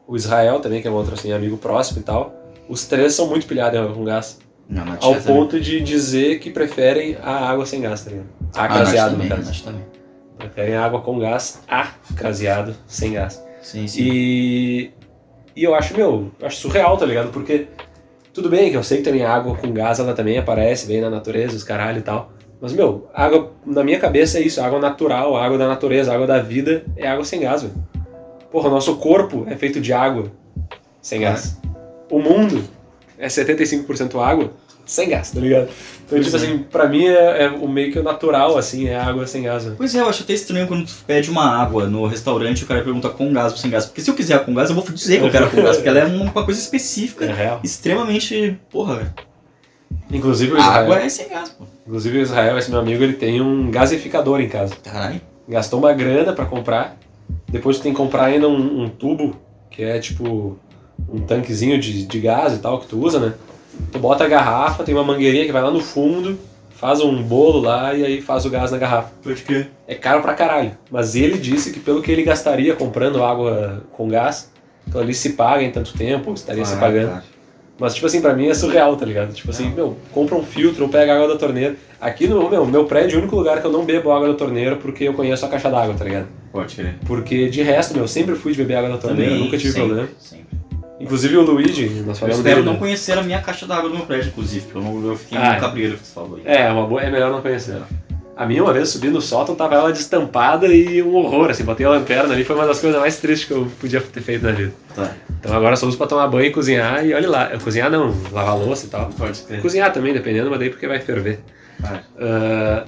o 0.08 0.16
Israel 0.16 0.60
também, 0.60 0.82
que 0.82 0.88
é 0.88 0.92
um 0.92 0.96
outro 0.96 1.14
assim, 1.14 1.32
amigo 1.34 1.58
próximo 1.58 2.00
e 2.00 2.04
tal. 2.04 2.34
Os 2.70 2.86
três 2.86 3.14
são 3.14 3.28
muito 3.28 3.46
pilhados 3.46 3.78
em 3.78 3.84
água 3.84 3.94
com 3.94 4.04
gás. 4.06 4.40
Não, 4.72 4.84
Ao 4.94 5.16
também. 5.16 5.22
ponto 5.22 5.60
de 5.60 5.82
dizer 5.82 6.40
que 6.40 6.50
preferem 6.50 7.18
a 7.22 7.50
água 7.50 7.66
sem 7.66 7.82
gás, 7.82 8.04
tá 8.06 8.10
ligado? 8.10 8.28
A 8.56 8.64
Ah, 8.64 8.68
craseado, 8.70 9.12
também, 9.12 9.30
no 9.30 9.36
caso. 9.36 9.64
também. 9.66 9.86
Preferem 10.38 10.76
a 10.76 10.86
água 10.86 11.02
com 11.02 11.20
gás 11.20 11.62
a 11.68 11.88
craseado 12.16 12.74
sem 12.88 13.12
gás. 13.14 13.44
Sim, 13.62 13.86
sim. 13.86 14.02
E, 14.02 14.92
e 15.56 15.64
eu 15.64 15.76
acho, 15.76 15.94
meu, 15.96 16.32
eu 16.40 16.48
acho 16.48 16.56
surreal, 16.58 16.96
tá 16.98 17.06
ligado? 17.06 17.32
Porque 17.32 17.68
tudo 18.34 18.50
bem 18.50 18.72
que 18.72 18.78
eu 18.78 18.84
sei 18.84 19.00
que 19.00 19.04
também 19.04 19.24
a 19.26 19.34
água 19.34 19.56
com 19.58 19.72
gás 19.74 20.00
ela 20.00 20.14
também 20.14 20.38
aparece, 20.38 20.88
vem 20.88 21.02
na 21.02 21.10
natureza, 21.10 21.54
os 21.56 21.64
caralho 21.66 22.00
e 22.00 22.02
tal. 22.02 22.32
Mas, 22.62 22.72
meu, 22.74 23.10
água, 23.14 23.52
na 23.66 23.84
minha 23.84 24.00
cabeça 24.00 24.38
é 24.38 24.42
isso, 24.42 24.62
água 24.62 24.80
natural, 24.80 25.36
água 25.36 25.58
da 25.58 25.68
natureza, 25.68 26.14
água 26.14 26.26
da 26.28 26.40
vida 26.40 26.86
é 26.96 27.08
água 27.08 27.26
sem 27.26 27.42
gás, 27.42 27.62
velho. 27.64 27.74
Porra, 28.52 28.70
nosso 28.70 28.96
corpo 28.98 29.46
é 29.50 29.56
feito 29.58 29.82
de 29.82 29.92
água 29.92 30.32
sem 31.02 31.22
gás. 31.22 31.60
O 32.10 32.20
mundo 32.20 32.64
é 33.18 33.28
75% 33.28 34.20
água 34.24 34.52
sem 34.92 35.08
gás, 35.10 35.32
tá 35.32 35.40
ligado? 35.40 35.64
Então, 35.64 35.72
Pois 36.10 36.26
tipo 36.26 36.36
é. 36.38 36.40
assim, 36.40 36.58
pra 36.70 36.88
mim 36.88 37.06
é, 37.06 37.44
é 37.44 37.48
o 37.50 37.68
meio 37.68 37.92
que 37.92 37.98
o 38.00 38.04
natural, 38.04 38.58
assim, 38.58 38.88
é 38.90 38.98
água 39.00 39.26
sem 39.26 39.44
gás, 39.44 39.64
velho. 39.64 39.76
Pois 39.78 39.96
é, 39.96 40.00
eu 40.02 40.10
acho 40.10 40.24
até 40.24 40.34
estranho 40.34 40.68
quando 40.68 40.86
tu 40.86 40.94
pede 41.08 41.30
uma 41.30 41.46
água 41.46 41.88
no 41.88 42.06
restaurante 42.06 42.60
e 42.60 42.64
o 42.66 42.68
cara 42.68 42.82
pergunta 42.84 43.10
com 43.10 43.32
gás 43.32 43.54
ou 43.54 43.58
sem 43.58 43.72
gás. 43.72 43.86
Porque 43.86 44.02
se 44.02 44.10
eu 44.12 44.16
quiser 44.16 44.44
com 44.44 44.54
gás, 44.54 44.70
eu 44.70 44.76
vou 44.76 44.84
dizer 44.84 45.20
que 45.20 45.26
eu 45.26 45.32
quero 45.32 45.50
com 45.50 45.62
gás, 45.64 45.78
porque 45.78 45.88
ela 45.90 46.00
é 46.00 46.06
uma 46.06 46.32
coisa 46.44 46.60
É 46.60 46.64
específica, 46.64 47.26
real. 47.34 47.62
extremamente. 47.64 48.58
Porra, 48.70 49.14
Inclusive 50.12 50.52
o 50.54 50.56
a 50.56 50.60
Israel, 50.60 50.82
água 50.84 51.00
é 51.00 51.10
sem 51.10 51.30
gás, 51.30 51.50
pô. 51.50 51.64
inclusive 51.88 52.18
o 52.18 52.22
Israel, 52.22 52.58
esse 52.58 52.70
meu 52.70 52.80
amigo, 52.80 53.04
ele 53.04 53.14
tem 53.14 53.42
um 53.42 53.72
gasificador 53.72 54.40
em 54.42 54.50
casa. 54.50 54.76
Caralho. 54.84 55.22
gastou 55.48 55.80
uma 55.80 55.94
grana 55.94 56.34
pra 56.34 56.46
comprar. 56.46 56.98
Depois 57.50 57.78
tu 57.78 57.84
tem 57.84 57.92
que 57.94 57.98
comprar 57.98 58.26
ainda 58.26 58.48
um, 58.48 58.84
um 58.84 58.90
tubo, 58.90 59.36
que 59.70 59.84
é 59.84 60.00
tipo 60.00 60.58
um 61.10 61.20
tanquezinho 61.22 61.80
de, 61.80 62.06
de 62.06 62.20
gás 62.20 62.54
e 62.54 62.60
tal, 62.60 62.80
que 62.80 62.88
tu 62.88 63.00
usa, 63.00 63.20
né? 63.20 63.34
Tu 63.92 64.00
bota 64.00 64.24
a 64.24 64.28
garrafa, 64.28 64.84
tem 64.84 64.94
uma 64.94 65.04
mangueirinha 65.04 65.46
que 65.46 65.52
vai 65.52 65.62
lá 65.62 65.72
no 65.72 65.82
fundo, 65.82 66.38
faz 66.72 67.00
um 67.00 67.22
bolo 67.22 67.60
lá 67.60 67.94
e 67.94 68.06
aí 68.06 68.22
faz 68.22 68.46
o 68.46 68.50
gás 68.50 68.72
na 68.72 68.78
garrafa. 68.78 69.12
Pode 69.24 69.42
crer. 69.44 69.70
É 69.88 69.96
caro 69.96 70.22
pra 70.22 70.34
caralho. 70.34 70.72
Mas 70.90 71.16
ele 71.16 71.38
disse 71.38 71.72
que 71.72 71.80
pelo 71.80 72.02
que 72.02 72.12
ele 72.12 72.24
gastaria 72.24 72.76
comprando 72.76 73.24
água 73.24 73.84
com 73.92 74.08
gás, 74.08 74.52
então 74.88 75.02
ali 75.02 75.14
se 75.14 75.34
paga 75.34 75.64
em 75.64 75.72
tanto 75.72 75.94
tempo, 75.98 76.34
estaria 76.34 76.66
se 76.66 76.76
pagando. 76.78 77.22
Mas, 77.82 77.96
tipo 77.96 78.06
assim, 78.06 78.22
pra 78.22 78.36
mim 78.36 78.48
é 78.48 78.54
surreal, 78.54 78.96
tá 78.96 79.04
ligado? 79.04 79.34
Tipo 79.34 79.50
assim, 79.50 79.70
Não. 79.70 79.76
meu, 79.76 79.98
compra 80.14 80.36
um 80.36 80.44
filtro 80.44 80.84
ou 80.84 80.90
pega 80.90 81.16
água 81.16 81.28
da 81.28 81.36
torneira. 81.36 81.76
Aqui 82.00 82.28
no 82.28 82.48
meu, 82.48 82.64
meu 82.64 82.86
prédio 82.86 83.16
é 83.16 83.18
o 83.18 83.22
único 83.22 83.36
lugar 83.36 83.60
que 83.60 83.66
eu 83.66 83.72
não 83.72 83.84
bebo 83.86 84.12
água 84.12 84.28
da 84.28 84.36
torneira 84.36 84.76
porque 84.76 85.06
eu 85.06 85.14
conheço 85.16 85.44
a 85.46 85.50
caixa 85.50 85.68
d'água, 85.68 85.96
tá 85.96 86.04
ligado? 86.04 86.28
Pode 86.52 86.76
crer. 86.76 86.96
Porque 87.08 87.50
de 87.50 87.64
resto, 87.64 87.96
meu, 87.96 88.04
eu 88.04 88.08
sempre 88.08 88.36
fui 88.36 88.52
de 88.52 88.60
beber 88.60 88.76
água 88.76 88.90
da 88.92 88.98
torneira, 88.98 89.32
Também, 89.32 89.46
nunca 89.46 89.58
tive 89.58 89.72
sempre, 89.72 89.88
problema. 89.88 90.10
Sempre. 90.20 90.51
Inclusive 91.02 91.38
o 91.38 91.42
Luigi, 91.42 91.88
nós 92.06 92.08
Eu 92.10 92.16
falamos 92.16 92.38
espero 92.38 92.56
dele. 92.58 92.66
não 92.66 92.74
né? 92.74 92.80
conhecer 92.80 93.18
a 93.18 93.24
minha 93.24 93.42
caixa 93.42 93.66
d'água 93.66 93.90
do 93.90 93.96
meu 93.96 94.06
prédio, 94.06 94.30
inclusive, 94.30 94.66
porque 94.66 94.78
eu, 94.78 94.82
não, 94.82 95.06
eu 95.10 95.16
fiquei 95.18 95.38
Ah, 95.38 95.54
no 95.56 95.60
cabreiro 95.60 95.98
que 95.98 96.04
tu 96.04 96.10
falou 96.14 96.36
aí. 96.38 96.42
É, 96.46 96.62
é 96.64 96.72
uma 96.72 96.86
boa, 96.86 97.02
é 97.02 97.10
melhor 97.10 97.32
não 97.32 97.42
conhecer. 97.42 97.82
A 98.36 98.46
minha, 98.46 98.64
uma 98.64 98.74
vez, 98.74 98.90
subi 98.90 99.10
no 99.10 99.22
sótão, 99.22 99.54
tava 99.54 99.76
ela 99.76 99.92
destampada 99.92 100.66
e 100.68 101.04
um 101.04 101.14
horror, 101.16 101.50
assim, 101.52 101.64
botei 101.64 101.86
a 101.86 101.90
lanterna 101.90 102.34
ali, 102.34 102.44
foi 102.44 102.56
uma 102.56 102.66
das 102.66 102.80
coisas 102.80 103.00
mais 103.00 103.18
tristes 103.18 103.48
que 103.48 103.54
eu 103.54 103.68
podia 103.80 104.02
ter 104.02 104.22
feito 104.22 104.44
na 104.44 104.52
vida. 104.52 104.74
Tá. 104.96 105.12
Então 105.40 105.54
agora 105.56 105.76
só 105.76 105.86
uso 105.86 105.98
pra 105.98 106.08
tomar 106.08 106.28
banho 106.28 106.46
e 106.48 106.52
cozinhar, 106.52 107.06
e 107.06 107.14
olha 107.14 107.30
lá, 107.30 107.46
cozinhar 107.64 107.92
não, 107.92 108.16
lavar 108.32 108.58
louça 108.58 108.86
e 108.86 108.90
tal. 108.90 109.10
Pode 109.18 109.42
crer. 109.42 109.62
Cozinhar 109.62 109.92
também, 109.94 110.14
dependendo, 110.14 110.50
mas 110.50 110.60
daí 110.60 110.70
porque 110.70 110.88
vai 110.88 111.00
ferver. 111.00 111.40
Ah, 111.84 112.00
Ah, 112.20 112.86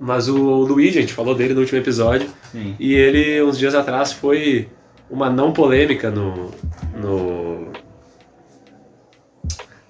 mas 0.00 0.28
o 0.28 0.36
Luigi, 0.36 0.98
a 0.98 1.00
gente 1.00 1.12
falou 1.12 1.34
dele 1.34 1.54
no 1.54 1.60
último 1.60 1.78
episódio, 1.78 2.28
sim. 2.50 2.74
E 2.80 2.94
ele, 2.94 3.42
uns 3.42 3.58
dias 3.58 3.74
atrás, 3.74 4.12
foi 4.12 4.68
uma 5.10 5.30
não 5.30 5.52
polêmica 5.52 6.10
no. 6.10 6.50
no 6.96 7.72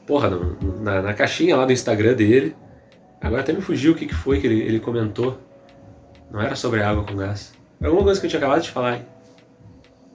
porra, 0.07 0.31
no- 0.31 0.81
na, 0.81 1.03
na 1.03 1.15
caixinha 1.15 1.57
lá 1.57 1.65
do 1.65 1.73
Instagram 1.73 2.15
dele. 2.15 2.57
Agora 3.21 3.43
até 3.43 3.53
me 3.53 3.61
fugiu 3.61 3.93
o 3.93 3.95
que, 3.95 4.07
que 4.07 4.15
foi 4.15 4.41
que 4.41 4.47
ele, 4.47 4.61
ele 4.61 4.81
comentou. 4.81 5.39
Não 6.31 6.41
era 6.41 6.55
sobre 6.55 6.83
água 6.83 7.05
com 7.05 7.17
gás. 7.17 7.53
Era 7.81 7.89
alguma 7.89 8.05
coisa 8.05 8.21
que 8.21 8.27
eu 8.27 8.31
tinha 8.31 8.39
acabado 8.39 8.63
de 8.63 8.71
falar. 8.71 8.97
hein? 8.97 9.07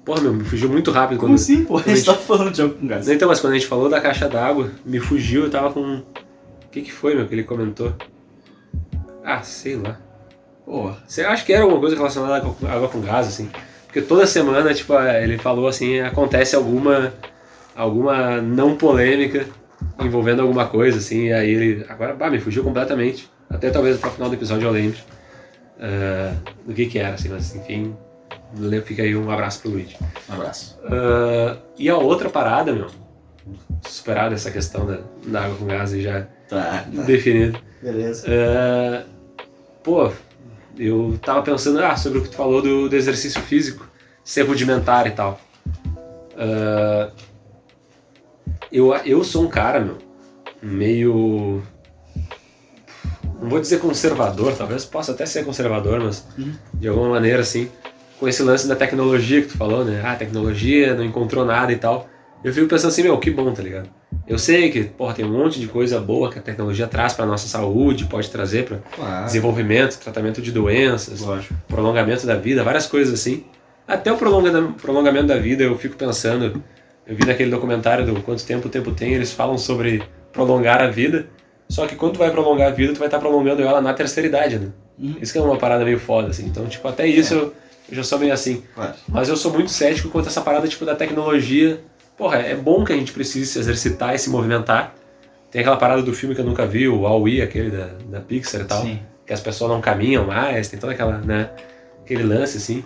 Porra, 0.06 0.22
meu, 0.22 0.34
me 0.34 0.44
fugiu 0.44 0.70
muito 0.70 0.92
rápido 0.92 1.18
Como 1.20 1.32
quando. 1.32 1.40
assim, 1.40 1.64
pô? 1.66 1.78
A 1.78 1.82
quando 1.82 1.86
a 1.92 1.96
gente 1.96 2.06
gente- 2.06 2.16
tá 2.18 2.22
falando 2.22 2.52
de 2.52 2.62
algo 2.62 2.76
com 2.76 2.88
gás. 2.88 3.08
Então, 3.08 3.28
mas 3.28 3.40
quando 3.40 3.54
a 3.54 3.56
gente 3.58 3.68
falou 3.68 3.90
da 3.90 4.02
caixa 4.02 4.28
d'água, 4.30 4.72
me 4.86 5.00
fugiu, 5.00 5.44
eu 5.46 5.50
tava 5.50 5.72
com. 5.72 5.98
O 5.98 6.70
que 6.72 6.82
que 6.82 6.92
foi, 6.92 7.16
meu, 7.16 7.28
que 7.28 7.36
ele 7.36 7.44
comentou? 7.44 7.94
Ah, 9.24 9.42
sei 9.44 9.76
lá. 9.76 10.00
Porra. 10.66 10.98
Você 11.08 11.22
acha 11.24 11.46
que 11.46 11.54
era 11.54 11.64
alguma 11.64 11.80
coisa 11.80 11.96
relacionada 11.96 12.36
água 12.38 12.54
com- 12.54 12.68
água 12.68 12.88
com 12.90 13.02
gás, 13.02 13.28
assim? 13.28 13.50
Porque 13.94 14.02
toda 14.02 14.26
semana, 14.26 14.74
tipo, 14.74 14.92
ele 15.00 15.38
falou 15.38 15.68
assim, 15.68 16.00
acontece 16.00 16.56
alguma 16.56 17.14
alguma 17.76 18.42
não 18.42 18.76
polêmica 18.76 19.46
envolvendo 20.00 20.42
alguma 20.42 20.66
coisa, 20.66 20.98
assim, 20.98 21.28
e 21.28 21.34
aí 21.34 21.52
ele. 21.52 21.86
Agora, 21.88 22.16
bah, 22.16 22.28
me 22.32 22.40
fugiu 22.40 22.64
completamente. 22.64 23.30
Até 23.48 23.70
talvez 23.70 23.98
até 23.98 24.08
o 24.08 24.12
final 24.12 24.30
do 24.30 24.36
episódio 24.36 24.68
eu 24.68 24.72
lembre 24.72 24.98
ah, 25.80 26.34
do 26.66 26.74
que 26.74 26.88
que 26.88 26.98
era, 26.98 27.14
assim, 27.14 27.30
mas 27.30 27.56
enfim. 27.56 27.96
Fica 28.84 29.04
aí 29.04 29.16
um 29.16 29.30
abraço 29.30 29.62
pro 29.62 29.70
Luigi. 29.70 29.96
Um 30.28 30.34
abraço. 30.34 30.80
Ah, 30.86 31.56
e 31.78 31.88
a 31.88 31.96
outra 31.96 32.32
parada, 32.32 32.74
meu, 32.74 32.88
superada 33.84 34.34
essa 34.34 34.50
questão 34.50 34.88
da, 34.88 35.02
da 35.28 35.44
água 35.44 35.56
com 35.58 35.66
gás 35.66 35.94
e 35.94 36.02
já 36.02 36.26
Tá, 36.50 36.84
tá. 36.96 37.02
definido. 37.04 37.60
Beleza. 37.80 38.26
É, 38.28 39.04
pô, 39.84 40.12
eu 40.78 41.20
tava 41.22 41.42
pensando 41.42 41.80
ah, 41.84 41.96
sobre 41.96 42.20
o 42.20 42.24
que 42.24 42.30
tu 42.30 42.36
falou 42.36 42.62
do, 42.62 42.90
do 42.90 42.96
exercício 42.96 43.42
físico, 43.42 43.88
ser 44.24 44.44
rudimentar 44.44 45.08
e 45.08 45.12
tal. 45.12 45.40
É, 46.38 47.10
eu, 48.72 48.94
eu 49.06 49.24
sou 49.24 49.44
um 49.44 49.48
cara, 49.48 49.80
meu, 49.80 49.98
meio. 50.62 51.62
Não 53.42 53.50
vou 53.50 53.60
dizer 53.60 53.80
conservador, 53.80 54.56
talvez 54.56 54.86
possa 54.86 55.12
até 55.12 55.26
ser 55.26 55.44
conservador, 55.44 56.00
mas 56.00 56.26
Uhum. 56.38 56.54
de 56.74 56.88
alguma 56.88 57.10
maneira 57.10 57.42
assim, 57.42 57.70
com 58.20 58.28
esse 58.28 58.42
lance 58.42 58.68
da 58.68 58.76
tecnologia 58.76 59.42
que 59.42 59.50
tu 59.50 59.58
falou, 59.58 59.84
né? 59.84 60.02
Ah, 60.04 60.16
tecnologia 60.16 60.96
não 60.96 61.04
encontrou 61.04 61.44
nada 61.46 61.72
e 61.72 61.76
tal. 61.76 62.08
Eu 62.44 62.54
fico 62.54 62.68
pensando 62.68 62.90
assim, 62.92 63.04
meu, 63.04 63.18
que 63.20 63.30
bom, 63.32 63.54
tá 63.54 63.62
ligado? 63.62 63.90
Eu 64.28 64.40
sei 64.40 64.72
que, 64.72 64.84
porra, 64.86 65.14
tem 65.14 65.26
um 65.26 65.32
monte 65.32 65.60
de 65.60 65.68
coisa 65.68 66.00
boa 66.00 66.32
que 66.32 66.40
a 66.40 66.42
tecnologia 66.42 66.88
traz 66.88 67.14
pra 67.14 67.26
nossa 67.26 67.48
saúde, 67.48 68.06
pode 68.06 68.30
trazer 68.30 68.64
pra 68.66 68.78
Claro. 68.96 69.26
desenvolvimento, 69.26 69.98
tratamento 70.00 70.42
de 70.42 70.52
doenças, 70.52 71.20
Lógico. 71.20 71.54
prolongamento 71.68 72.26
da 72.26 72.36
vida, 72.36 72.64
várias 72.64 72.86
coisas 72.88 73.14
assim. 73.14 73.44
Até 73.86 74.12
o 74.14 74.18
prolonga- 74.18 74.74
prolongamento 74.82 75.28
da 75.28 75.38
vida, 75.38 75.64
eu 75.64 75.78
fico 75.78 75.98
pensando, 75.98 76.64
eu 77.06 77.16
vi 77.16 77.26
naquele 77.26 77.52
documentário 77.52 78.06
do 78.06 78.22
Quanto 78.22 78.46
Tempo 78.46 78.68
o 78.68 78.72
Tempo 78.72 78.92
Tem, 78.92 79.14
eles 79.14 79.34
falam 79.34 79.58
sobre 79.58 80.02
prolongar 80.32 80.82
a 80.82 80.88
vida, 80.88 81.28
só 81.68 81.86
que 81.86 81.96
quando 81.96 82.14
tu 82.14 82.20
vai 82.20 82.32
prolongar 82.32 82.70
a 82.70 82.72
vida, 82.72 82.94
tu 82.94 83.00
vai 83.00 83.10
estar 83.10 83.20
prolongando 83.20 83.62
ela 83.62 83.82
na 83.82 83.94
terceira 83.94 84.28
idade, 84.28 84.58
né? 84.58 84.68
Uhum. 84.98 85.16
Isso 85.22 85.34
que 85.34 85.38
é 85.40 85.42
uma 85.42 85.58
parada 85.58 85.84
meio 85.84 86.00
foda, 86.00 86.30
assim. 86.30 86.46
Então, 86.46 86.66
tipo, 86.68 86.88
até 86.88 87.06
isso 87.06 87.34
eu, 87.34 87.54
eu 87.90 87.96
já 87.98 88.04
sou 88.04 88.18
meio 88.20 88.32
assim. 88.32 88.64
Claro. 88.74 88.94
Mas 89.10 89.28
eu 89.28 89.36
sou 89.36 89.52
muito 89.52 89.70
cético 89.70 90.08
quanto 90.10 90.28
a 90.28 90.30
essa 90.30 90.40
parada, 90.42 90.66
tipo, 90.68 90.86
da 90.86 90.96
tecnologia. 90.96 91.82
Porra, 92.18 92.38
é 92.38 92.56
bom 92.56 92.84
que 92.84 92.94
a 92.94 92.96
gente 92.96 93.12
precise 93.12 93.48
se 93.48 93.60
exercitar 93.60 94.14
e 94.14 94.20
se 94.20 94.30
movimentar. 94.30 94.94
Tem 95.52 95.62
aquela 95.62 95.78
parada 95.78 96.02
do 96.02 96.14
filme 96.14 96.34
que 96.34 96.42
eu 96.42 96.46
nunca 96.46 96.66
vi, 96.66 96.88
o 96.88 97.02
Wall-E, 97.02 97.42
aquele 97.42 97.70
da, 97.70 97.90
da 98.08 98.20
Pixar 98.20 98.62
e 98.62 98.66
tal 98.66 98.82
Sim. 98.82 99.00
que 99.26 99.34
as 99.34 99.40
pessoas 99.40 99.70
não 99.70 99.82
caminham 99.82 100.26
mais, 100.26 100.68
tem 100.68 100.80
toda 100.80 100.94
aquela, 100.94 101.20
né, 101.20 101.50
aquele 102.04 102.24
lance 102.24 102.58
assim. 102.58 102.84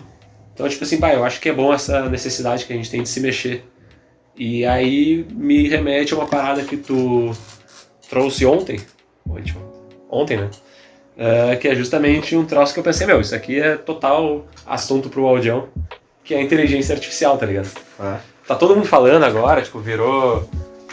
Então, 0.54 0.68
tipo 0.68 0.84
assim, 0.84 1.00
pá, 1.00 1.14
eu 1.14 1.24
acho 1.24 1.40
que 1.40 1.50
é 1.50 1.54
bom 1.54 1.74
essa 1.74 2.10
necessidade 2.10 2.66
que 2.66 2.74
a 2.74 2.76
gente 2.76 2.90
tem 2.90 3.04
de 3.04 3.10
se 3.10 3.20
mexer. 3.20 3.64
E 4.36 4.66
aí 4.66 5.26
me 5.32 5.68
remete 5.68 6.14
a 6.14 6.18
uma 6.18 6.28
parada 6.28 6.64
que 6.64 6.78
tu 6.78 7.32
trouxe 8.10 8.46
ontem, 8.46 8.80
ontem, 9.26 9.56
ontem 10.10 10.38
né? 10.38 10.50
É, 11.18 11.56
que 11.56 11.68
é 11.68 11.74
justamente 11.74 12.36
um 12.36 12.46
troço 12.46 12.74
que 12.74 12.80
eu 12.80 12.84
pensei, 12.84 13.08
meu, 13.08 13.20
isso 13.20 13.34
aqui 13.34 13.60
é 13.60 13.76
total 13.76 14.46
assunto 14.66 15.10
pro 15.10 15.26
Aldião, 15.26 15.68
que 16.24 16.36
é 16.36 16.38
a 16.38 16.42
inteligência 16.42 16.94
artificial, 16.94 17.38
tá 17.38 17.46
ligado? 17.46 17.70
Claro. 17.96 18.20
Tá 18.48 18.56
todo 18.56 18.76
mundo 18.76 18.88
falando 18.88 19.24
agora, 19.24 19.62
tipo, 19.62 19.80
virou 19.80 20.48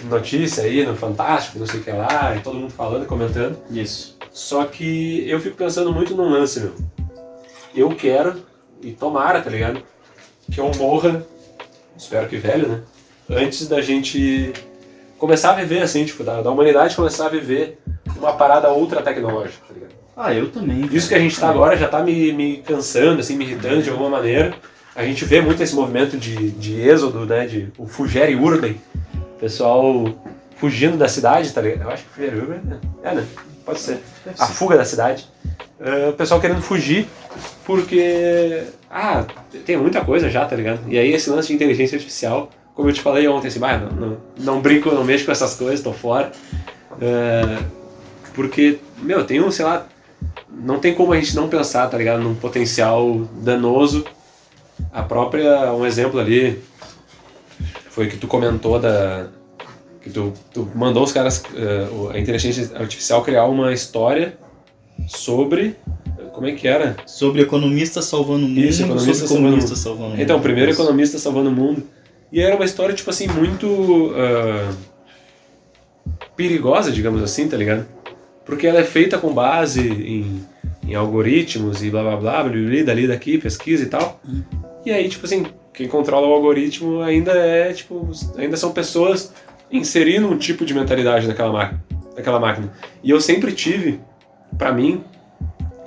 notícia 0.05 0.65
aí 0.65 0.85
no 0.85 0.97
Fantástico, 0.97 1.59
não 1.59 1.67
sei 1.67 1.81
o 1.81 1.85
que 1.85 1.91
lá, 1.93 2.35
e 2.37 2.41
todo 2.41 2.59
mundo 2.59 2.73
falando 2.73 3.07
comentando. 3.07 3.57
Isso. 3.71 4.19
Só 4.33 4.65
que 4.65 5.29
eu 5.29 5.39
fico 5.39 5.57
pensando 5.57 5.93
muito 5.93 6.17
num 6.17 6.29
lance, 6.29 6.59
meu. 6.59 6.75
Eu 7.75 7.91
quero, 7.91 8.43
e 8.83 8.91
tomara, 8.91 9.41
tá 9.41 9.49
ligado? 9.49 9.81
Que 10.51 10.61
eu 10.61 10.71
morra, 10.77 11.25
espero 11.97 12.29
que 12.29 12.37
velho, 12.37 12.69
né? 12.69 12.83
Antes 13.31 13.69
da 13.69 13.81
gente 13.81 14.53
começar 15.17 15.53
a 15.53 15.55
viver, 15.55 15.81
assim, 15.81 16.05
tipo, 16.05 16.25
da, 16.25 16.43
da 16.43 16.51
humanidade 16.51 16.97
começar 16.97 17.27
a 17.27 17.31
viver 17.31 17.79
uma 18.17 18.33
parada 18.33 18.73
ultra 18.73 19.01
tecnológica, 19.01 19.65
tá 19.67 19.75
ligado? 19.75 19.95
Ah, 20.17 20.35
eu 20.35 20.51
também. 20.51 20.89
Isso 20.93 21.09
que 21.09 21.15
a 21.15 21.19
gente 21.19 21.39
tá 21.39 21.49
agora 21.49 21.77
já 21.77 21.89
tá 21.89 22.03
me, 22.03 22.33
me 22.33 22.59
cansando, 22.59 23.21
assim, 23.21 23.37
me 23.37 23.45
irritando 23.45 23.83
de 23.83 23.91
alguma 23.91 24.11
maneira. 24.11 24.55
A 24.95 25.05
gente 25.05 25.25
vê 25.25 25.41
muito 25.41 25.63
esse 25.63 25.75
movimento 25.75 26.17
de, 26.17 26.51
de 26.53 26.81
êxodo, 26.81 27.27
né? 27.27 27.47
De 27.47 27.69
o 27.77 27.87
Fugere 27.87 28.35
Urban. 28.37 28.75
Pessoal 29.41 30.05
fugindo 30.57 30.97
da 30.97 31.09
cidade, 31.09 31.53
tá 31.53 31.61
ligado? 31.61 31.83
Eu 31.83 31.91
acho 31.91 32.05
que 32.05 32.11
Fugere 32.11 32.39
Urban 32.39 32.61
é, 33.03 33.09
é, 33.09 33.15
né? 33.15 33.27
Pode 33.65 33.81
ser 33.81 33.99
a 34.39 34.47
fuga 34.47 34.77
da 34.77 34.85
cidade. 34.85 35.27
Ah, 35.81 36.11
o 36.11 36.13
pessoal 36.13 36.41
querendo 36.41 36.63
fugir 36.63 37.09
porque. 37.65 38.63
Ah, 38.91 39.25
tem 39.67 39.77
muita 39.77 40.05
coisa 40.05 40.31
já, 40.31 40.45
tá 40.45 40.55
ligado? 40.55 40.81
E 40.89 40.99
aí 40.99 41.13
esse 41.13 41.29
lance 41.31 41.49
de 41.49 41.55
inteligência 41.55 41.97
artificial, 41.97 42.51
como 42.75 42.89
eu 42.89 42.93
te 42.93 43.01
falei 43.01 43.27
ontem, 43.27 43.49
assim, 43.49 43.59
bah, 43.59 43.79
não, 43.79 43.91
não, 43.91 44.17
não 44.39 44.61
brinco, 44.61 44.91
não 44.93 45.03
mexo 45.03 45.25
com 45.25 45.33
essas 45.33 45.57
coisas, 45.57 45.83
tô 45.83 45.93
fora. 45.93 46.31
Ah, 47.03 47.63
porque, 48.35 48.79
meu, 48.99 49.25
tem 49.25 49.41
um, 49.41 49.51
sei 49.51 49.65
lá, 49.65 49.87
não 50.51 50.79
tem 50.79 50.95
como 50.95 51.13
a 51.13 51.17
gente 51.17 51.35
não 51.35 51.49
pensar, 51.49 51.89
tá 51.89 51.99
ligado? 51.99 52.23
Num 52.23 52.35
potencial 52.35 53.29
danoso. 53.43 54.05
A 54.93 55.03
própria, 55.03 55.73
um 55.73 55.85
exemplo 55.87 56.19
ali, 56.21 56.61
foi 57.91 58.09
que 58.09 58.17
tu 58.17 58.27
comentou 58.27 58.79
da. 58.79 59.27
Que 60.03 60.11
tu, 60.11 60.33
tu 60.53 60.69
mandou 60.75 61.03
os 61.03 61.13
caras, 61.13 61.43
o- 61.93 62.09
a 62.11 62.19
inteligência 62.19 62.71
artificial, 62.77 63.23
criar 63.23 63.45
uma 63.47 63.73
história 63.73 64.37
sobre. 65.09 65.77
Como 66.33 66.47
é 66.49 66.53
que 66.53 66.67
era? 66.67 66.97
Sobre 67.07 67.43
economista 67.43 68.03
salvando 68.03 68.45
o 68.47 68.49
mundo, 68.49 68.59
Isso, 68.61 68.83
economista 68.83 69.27
sobre 69.27 69.43
mundo. 69.51 69.77
salvando 69.77 70.07
o 70.07 70.11
mundo. 70.11 70.21
Então, 70.23 70.41
primeiro 70.41 70.73
economista 70.73 71.19
salvando 71.19 71.49
o 71.51 71.53
mundo. 71.53 71.85
E 72.33 72.41
era 72.41 72.57
uma 72.57 72.65
história, 72.65 72.95
tipo 72.95 73.09
assim, 73.11 73.29
muito. 73.29 74.13
ah, 74.17 74.73
perigosa, 76.37 76.91
digamos 76.91 77.23
assim, 77.23 77.49
tá 77.49 77.57
ligado? 77.57 77.87
Porque 78.45 78.67
ela 78.67 78.81
é 78.81 78.85
feita 78.85 79.17
com 79.19 79.33
base 79.33 79.81
em, 79.89 80.45
em 80.87 80.95
algoritmos 80.95 81.83
e 81.83 81.91
blá 81.91 82.03
blá 82.03 82.17
blá, 82.17 82.43
blá, 82.43 82.53
blá, 82.53 82.61
blá, 82.69 82.83
dali, 82.85 83.07
daqui, 83.07 83.39
pesquisa 83.39 83.85
e 83.85 83.87
tal. 83.87 84.21
E 84.85 84.91
aí, 84.91 85.09
tipo 85.09 85.25
assim, 85.25 85.47
quem 85.73 85.89
controla 85.89 86.27
o 86.27 86.33
algoritmo 86.33 87.01
ainda 87.01 87.33
é, 87.33 87.73
tipo, 87.73 88.11
ainda 88.37 88.57
são 88.57 88.73
pessoas 88.73 89.33
inserindo 89.71 90.29
um 90.29 90.39
tipo 90.39 90.65
de 90.65 90.75
mentalidade 90.75 91.27
naquela 91.27 91.53
máquina. 91.53 91.85
Naquela 92.17 92.39
máquina. 92.39 92.73
E 93.03 93.11
eu 93.11 93.21
sempre 93.21 93.53
tive, 93.53 94.01
pra 94.57 94.73
mim, 94.73 95.03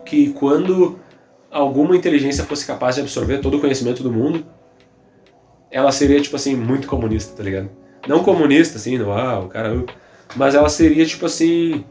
que 0.06 0.34
quando 0.34 1.00
alguma 1.52 1.96
inteligência 1.96 2.44
fosse 2.44 2.66
capaz 2.66 2.96
de 2.96 3.02
absorver 3.02 3.40
todo 3.40 3.58
o 3.58 3.62
conhecimento 3.62 4.04
do 4.04 4.12
mundo, 4.12 4.46
ela 5.72 5.92
seria, 5.92 6.20
tipo 6.20 6.36
assim, 6.36 6.56
muito 6.56 6.88
comunista, 6.88 7.36
tá 7.36 7.44
ligado? 7.44 7.70
Não 8.08 8.24
comunista, 8.24 8.78
assim, 8.78 8.98
não, 8.98 9.12
ah, 9.12 9.40
o 9.40 9.48
cara. 9.48 9.86
Mas 10.36 10.56
ela 10.56 10.70
seria, 10.70 11.06
tipo 11.06 11.26
assim. 11.26 11.86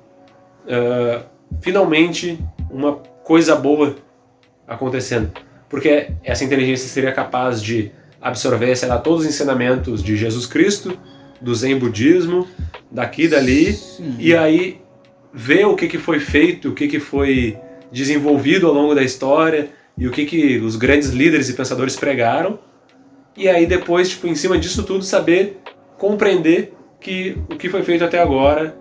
ah, 0.69 1.23
finalmente, 1.61 2.39
uma 2.71 2.97
coisa 3.23 3.55
boa 3.55 3.97
acontecendo. 4.67 5.31
Porque 5.69 6.09
essa 6.23 6.45
inteligência 6.45 6.89
seria 6.89 7.13
capaz 7.13 7.63
de 7.63 7.91
absorver, 8.21 8.75
sei 8.77 8.89
lá, 8.89 8.99
todos 8.99 9.23
os 9.23 9.29
ensinamentos 9.29 10.03
de 10.03 10.17
Jesus 10.17 10.47
Cristo, 10.47 10.99
do 11.41 11.55
Zen 11.55 11.79
budismo, 11.79 12.47
daqui 12.91 13.23
e 13.25 13.29
dali, 13.29 13.73
Sim. 13.73 14.17
e 14.19 14.35
aí 14.35 14.81
ver 15.33 15.67
o 15.67 15.75
que, 15.77 15.87
que 15.87 15.99
foi 15.99 16.19
feito, 16.19 16.71
o 16.71 16.75
que, 16.75 16.89
que 16.89 16.99
foi 16.99 17.59
desenvolvido 17.93 18.67
ao 18.67 18.73
longo 18.73 18.95
da 18.95 19.03
história 19.03 19.69
e 19.99 20.07
o 20.07 20.11
que, 20.11 20.25
que 20.25 20.59
os 20.59 20.77
grandes 20.77 21.11
líderes 21.11 21.49
e 21.49 21.53
pensadores 21.53 21.97
pregaram. 21.97 22.59
E 23.37 23.49
aí 23.49 23.67
depois, 23.67 24.09
tipo, 24.11 24.27
em 24.27 24.35
cima 24.35 24.57
disso 24.59 24.83
tudo, 24.83 25.05
saber 25.05 25.61
compreender 25.99 26.73
que 27.01 27.37
o 27.51 27.57
que 27.57 27.69
foi 27.69 27.83
feito 27.83 28.03
até 28.05 28.19
agora 28.21 28.77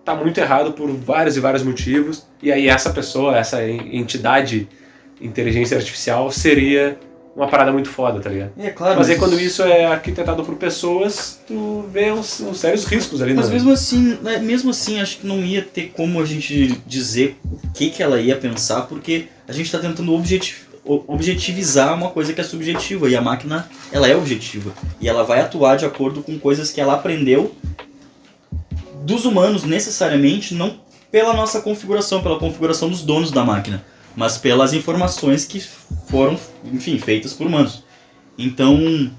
está 0.00 0.14
muito 0.14 0.38
errado 0.38 0.72
por 0.72 0.90
vários 0.90 1.36
e 1.36 1.40
vários 1.40 1.62
motivos. 1.62 2.26
E 2.42 2.50
aí 2.50 2.68
essa 2.68 2.90
pessoa, 2.90 3.36
essa 3.38 3.66
en- 3.66 3.96
entidade 3.96 4.68
inteligência 5.20 5.76
artificial 5.76 6.30
seria 6.30 6.98
uma 7.36 7.46
parada 7.46 7.72
muito 7.72 7.88
foda, 7.88 8.20
tá 8.20 8.28
ligado? 8.28 8.50
É 8.58 8.70
claro. 8.70 8.98
Mas 8.98 9.08
aí 9.08 9.16
quando 9.16 9.38
isso 9.40 9.62
é 9.62 9.86
arquitetado 9.86 10.42
por 10.44 10.56
pessoas, 10.56 11.40
tu 11.46 11.84
vê 11.92 12.10
uns, 12.10 12.40
uns 12.40 12.58
sérios 12.58 12.84
riscos 12.84 13.22
ali, 13.22 13.32
Mas 13.34 13.46
né? 13.48 13.54
mesmo 13.54 13.72
assim, 13.72 14.18
né, 14.20 14.38
mesmo 14.38 14.70
assim, 14.70 15.00
acho 15.00 15.18
que 15.18 15.26
não 15.26 15.38
ia 15.44 15.62
ter 15.62 15.92
como 15.96 16.20
a 16.20 16.24
gente 16.26 16.80
dizer 16.86 17.38
o 17.50 17.58
que, 17.72 17.90
que 17.90 18.02
ela 18.02 18.20
ia 18.20 18.36
pensar, 18.36 18.82
porque 18.82 19.26
a 19.46 19.52
gente 19.52 19.66
está 19.66 19.78
tentando 19.78 20.12
objeti- 20.12 20.56
o- 20.84 21.04
objetivizar 21.06 21.94
uma 21.94 22.10
coisa 22.10 22.32
que 22.32 22.40
é 22.40 22.44
subjetiva, 22.44 23.08
e 23.08 23.14
a 23.14 23.20
máquina, 23.22 23.68
ela 23.92 24.08
é 24.08 24.16
objetiva. 24.16 24.72
E 25.00 25.08
ela 25.08 25.22
vai 25.22 25.40
atuar 25.40 25.76
de 25.76 25.84
acordo 25.86 26.22
com 26.22 26.36
coisas 26.38 26.70
que 26.72 26.80
ela 26.80 26.94
aprendeu 26.94 27.54
dos 29.04 29.24
humanos, 29.24 29.62
necessariamente, 29.64 30.54
não 30.54 30.78
pela 31.10 31.32
nossa 31.32 31.60
configuração, 31.60 32.22
pela 32.22 32.38
configuração 32.38 32.88
dos 32.88 33.02
donos 33.02 33.30
da 33.30 33.44
máquina, 33.44 33.84
mas 34.16 34.36
pelas 34.38 34.72
informações 34.72 35.44
que 35.44 35.60
foram, 36.08 36.38
enfim, 36.64 36.98
feitas 36.98 37.32
por 37.32 37.46
humanos. 37.46 37.84
Então, 38.36 39.10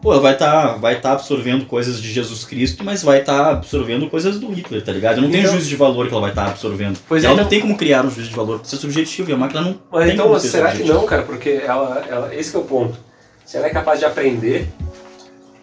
pô, 0.00 0.12
ela 0.12 0.22
vai 0.22 0.32
estar 0.32 0.74
vai 0.78 1.00
tá 1.00 1.12
absorvendo 1.12 1.66
coisas 1.66 2.00
de 2.00 2.12
Jesus 2.12 2.44
Cristo, 2.44 2.82
mas 2.84 3.02
vai 3.02 3.20
estar 3.20 3.50
absorvendo 3.50 4.08
coisas 4.08 4.38
do 4.38 4.48
Hitler, 4.50 4.82
tá 4.82 4.92
ligado? 4.92 5.20
Não 5.20 5.30
tem 5.30 5.40
Então- 5.40 5.52
juízo 5.52 5.68
de 5.68 5.76
valor 5.76 6.06
que 6.06 6.12
ela 6.12 6.22
vai 6.22 6.30
estar 6.30 6.46
absorvendo. 6.46 6.98
Pois 7.06 7.24
ela 7.24 7.34
não 7.34 7.40
então- 7.42 7.50
tem 7.50 7.60
como 7.60 7.76
criar 7.76 8.04
um 8.04 8.10
juízo 8.10 8.30
de 8.30 8.36
valor, 8.36 8.60
isso 8.64 8.74
é 8.74 8.78
subjetivo, 8.78 9.30
e 9.30 9.34
a 9.34 9.36
máquina 9.36 9.60
não 9.60 9.78
Mas 9.90 10.04
tem 10.06 10.14
então, 10.14 10.38
será 10.40 10.72
que 10.72 10.82
não, 10.82 11.04
cara? 11.06 11.22
Porque 11.22 11.62
ela, 11.64 12.04
ela, 12.08 12.34
esse 12.34 12.54
é 12.54 12.58
o 12.58 12.62
ponto. 12.64 12.98
Se 13.44 13.56
ela 13.56 13.66
é 13.66 13.70
capaz 13.70 13.98
de 13.98 14.06
aprender, 14.06 14.68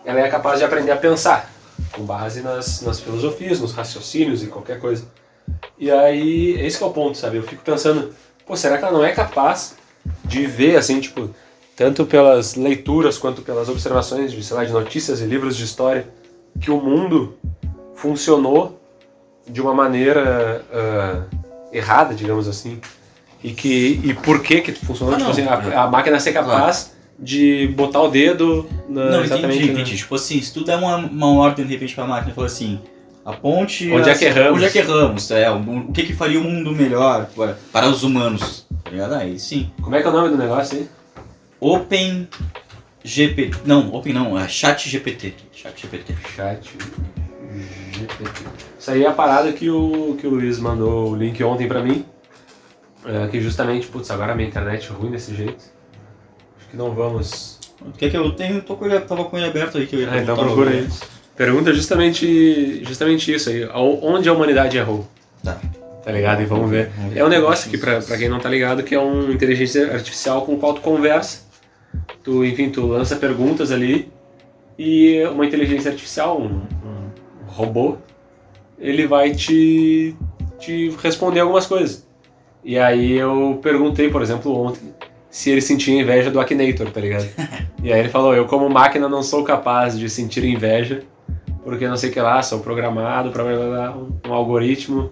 ela 0.06 0.20
é 0.20 0.30
capaz 0.30 0.60
de 0.60 0.66
aprender 0.66 0.92
a 0.92 0.98
pensar, 0.98 1.52
com 1.92 2.04
base 2.04 2.42
nas, 2.42 2.82
nas 2.82 3.00
filosofias, 3.00 3.60
nos 3.60 3.74
raciocínios 3.74 4.44
e 4.44 4.48
qualquer 4.48 4.80
coisa. 4.80 5.06
E 5.78 5.90
aí, 5.90 6.60
esse 6.62 6.82
é 6.82 6.86
o 6.86 6.92
ponto, 6.92 7.18
sabe? 7.18 7.38
Eu 7.38 7.44
fico 7.44 7.64
pensando, 7.64 8.14
pô, 8.46 8.56
será 8.56 8.78
que 8.78 8.84
ela 8.84 8.94
não 8.98 9.04
é 9.06 9.12
capaz 9.12 9.76
de 10.26 10.46
ver, 10.46 10.78
assim, 10.78 11.00
tipo, 11.00 11.30
tanto 11.76 12.06
pelas 12.06 12.56
leituras 12.56 13.18
quanto 13.18 13.42
pelas 13.42 13.70
observações 13.70 14.32
de, 14.32 14.44
sei 14.44 14.56
lá, 14.56 14.64
de 14.64 14.72
notícias 14.72 15.22
e 15.22 15.26
livros 15.26 15.56
de 15.56 15.64
história, 15.64 16.08
que 16.60 16.70
o 16.72 16.80
mundo 16.82 17.38
funcionou 17.96 18.80
de 19.48 19.62
uma 19.62 19.74
maneira 19.74 20.64
ah, 20.72 21.22
errada, 21.72 22.14
digamos 22.14 22.48
assim, 22.48 22.80
e 23.44 23.52
que 23.52 24.00
e 24.04 24.14
por 24.14 24.42
que 24.42 24.62
que 24.62 24.72
funcionou 24.74 25.14
Ah, 25.16 25.18
tipo 25.18 25.30
não. 25.30 25.32
assim, 25.54 25.72
a, 25.74 25.84
a 25.84 25.88
máquina 25.88 26.20
ser 26.20 26.32
capaz 26.34 26.94
de 27.18 27.68
botar 27.76 28.02
o 28.02 28.10
dedo 28.10 28.68
na, 28.90 29.12
Não, 29.12 29.24
exatamente 29.24 29.58
entendi, 29.58 29.74
na- 29.74 29.80
entendi. 29.82 29.98
Tipo 29.98 30.16
assim, 30.16 30.42
se 30.42 30.54
tu 30.54 30.64
der 30.64 30.78
uma, 30.78 30.98
uma 30.98 31.32
ordem 31.34 31.66
de 31.66 31.72
repente 31.74 31.94
pra 31.96 32.06
máquina 32.06 32.32
e 32.32 32.36
falar 32.36 32.48
assim, 32.48 32.80
aponte. 33.26 33.92
Onde 33.92 34.10
é 34.10 34.16
que 34.16 34.26
erramos? 34.26 34.58
Onde 34.58 34.66
é 34.66 34.70
que 34.70 34.78
erramos? 34.80 35.32
É, 35.32 35.50
o, 35.50 35.58
o 35.58 35.92
que, 35.92 36.04
que 36.04 36.14
faria 36.14 36.40
o 36.40 36.44
mundo 36.44 36.72
melhor 36.72 37.28
para, 37.36 37.58
para 37.72 37.88
os 37.88 38.04
humanos? 38.04 38.68
Ligado? 38.90 39.16
Aí 39.16 39.40
sim. 39.40 39.72
Como 39.82 39.96
é 39.96 40.02
que 40.02 40.08
é 40.08 40.10
o 40.10 40.14
nome 40.14 40.30
do 40.30 40.38
negócio 40.38 40.78
aí? 40.78 40.90
Open 41.60 42.28
GPT. 43.04 43.60
Não, 43.66 43.94
Open 43.94 44.14
não, 44.14 44.38
é 44.38 44.48
Chat 44.48 44.90
GPT. 44.90 45.34
Chat 45.54 45.82
GPT. 45.82 46.16
Chat 46.36 46.70
GPT. 47.92 48.44
Isso 48.80 48.92
aí 48.92 49.04
é 49.04 49.08
a 49.08 49.14
parada 49.14 49.52
que 49.54 49.70
o, 49.70 50.18
que 50.20 50.26
o 50.26 50.32
Luiz 50.32 50.60
mandou 50.60 51.12
o 51.12 51.16
link 51.16 51.42
ontem 51.44 51.68
pra 51.68 51.82
mim. 51.82 52.06
É, 53.06 53.28
que 53.28 53.42
justamente, 53.42 53.88
putz, 53.88 54.12
agora 54.12 54.34
a 54.34 54.36
minha 54.36 54.48
internet 54.48 54.90
é 54.90 54.94
ruim 54.94 55.12
desse 55.12 55.36
jeito. 55.36 55.64
Acho 56.58 56.70
que 56.70 56.78
não 56.78 56.94
vamos. 56.94 57.60
Quer 57.98 58.12
que 58.12 58.18
eu 58.18 58.32
tenho? 58.32 58.62
Tô 58.62 58.76
com 58.76 58.86
ele, 58.86 59.00
tava 59.02 59.26
com 59.26 59.38
ele 59.38 59.48
aberto 59.48 59.78
aí 59.78 59.88
que 59.88 59.96
eu 59.96 60.02
ia 60.02 60.12
Ah, 60.12 60.18
então 60.18 60.36
procura 60.36 60.70
aí. 60.70 60.88
Pergunta 61.42 61.74
justamente, 61.74 62.84
justamente 62.86 63.34
isso 63.34 63.50
aí. 63.50 63.68
Onde 63.74 64.30
a 64.30 64.34
humanidade 64.34 64.78
errou? 64.78 65.08
Tá. 65.44 65.60
Tá 66.04 66.12
ligado? 66.12 66.44
E 66.44 66.46
vamos 66.46 66.70
ver. 66.70 66.92
Ver. 67.10 67.18
É 67.18 67.26
um 67.26 67.30
negócio 67.30 67.68
que, 67.68 67.80
pra, 67.80 68.00
pra 68.00 68.16
quem 68.16 68.30
não 68.30 68.38
tá 68.38 68.48
ligado, 68.48 68.84
que 68.84 68.94
é 68.94 69.00
uma 69.00 69.34
inteligência 69.34 69.92
artificial 69.92 70.44
com 70.44 70.54
o 70.54 70.60
qual 70.60 70.76
tu 70.76 70.82
conversa. 70.82 71.42
Tu, 72.24 72.46
enfim, 72.46 72.70
tu 72.70 72.86
lança 72.86 73.16
perguntas 73.16 73.72
ali 73.72 74.12
e 74.78 75.24
uma 75.32 75.44
inteligência 75.44 75.90
artificial, 75.90 76.40
um, 76.40 76.62
um 76.86 77.48
robô, 77.48 77.98
ele 78.78 79.08
vai 79.08 79.34
te, 79.34 80.16
te 80.60 80.96
responder 81.02 81.40
algumas 81.40 81.66
coisas. 81.66 82.06
E 82.64 82.78
aí 82.78 83.14
eu 83.14 83.60
perguntei, 83.64 84.12
por 84.12 84.22
exemplo, 84.22 84.56
ontem, 84.56 84.94
se 85.28 85.50
ele 85.50 85.62
sentia 85.62 86.00
inveja 86.00 86.30
do 86.30 86.40
Akinator, 86.40 86.92
tá 86.92 87.02
ligado? 87.02 87.28
e 87.82 87.92
aí 87.92 88.00
ele 88.00 88.10
falou, 88.10 88.36
eu 88.36 88.46
como 88.46 88.70
máquina 88.70 89.10
não 89.10 89.24
sou 89.24 89.44
capaz 89.44 89.98
de 89.98 90.08
sentir 90.08 90.44
inveja, 90.44 91.02
porque 91.64 91.88
não 91.88 91.98
sei 91.98 92.10
o 92.10 92.14
que 92.14 92.20
lá, 92.22 92.42
sou 92.44 92.60
programado 92.60 93.32
para 93.32 93.44
um, 93.44 94.12
um 94.28 94.34
algoritmo 94.34 95.12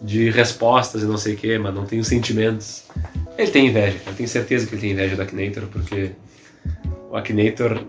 de 0.00 0.30
respostas 0.30 1.02
e 1.02 1.06
não 1.06 1.16
sei 1.18 1.34
o 1.34 1.36
que, 1.36 1.58
mas 1.58 1.74
não 1.74 1.84
tenho 1.84 2.04
sentimentos. 2.04 2.84
Ele 3.36 3.50
tem 3.50 3.66
inveja, 3.66 3.98
eu 4.06 4.14
tenho 4.14 4.28
certeza 4.28 4.66
que 4.66 4.74
ele 4.74 4.80
tem 4.80 4.90
inveja 4.92 5.16
do 5.16 5.22
Akinator, 5.22 5.64
porque 5.70 6.12
o 7.10 7.16
Akinator 7.16 7.82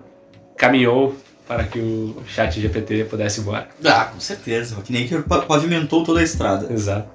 caminhou 0.58 1.16
para 1.48 1.64
que 1.66 1.80
o 1.80 2.16
chat 2.28 2.60
GPT 2.60 3.06
pudesse 3.06 3.42
voar. 3.42 3.70
Ah, 3.84 4.06
com 4.06 4.20
certeza. 4.20 4.76
Que 4.82 5.18
pa- 5.24 5.42
pavimentou 5.42 6.04
toda 6.04 6.20
a 6.20 6.24
estrada. 6.24 6.72
Exato. 6.72 7.10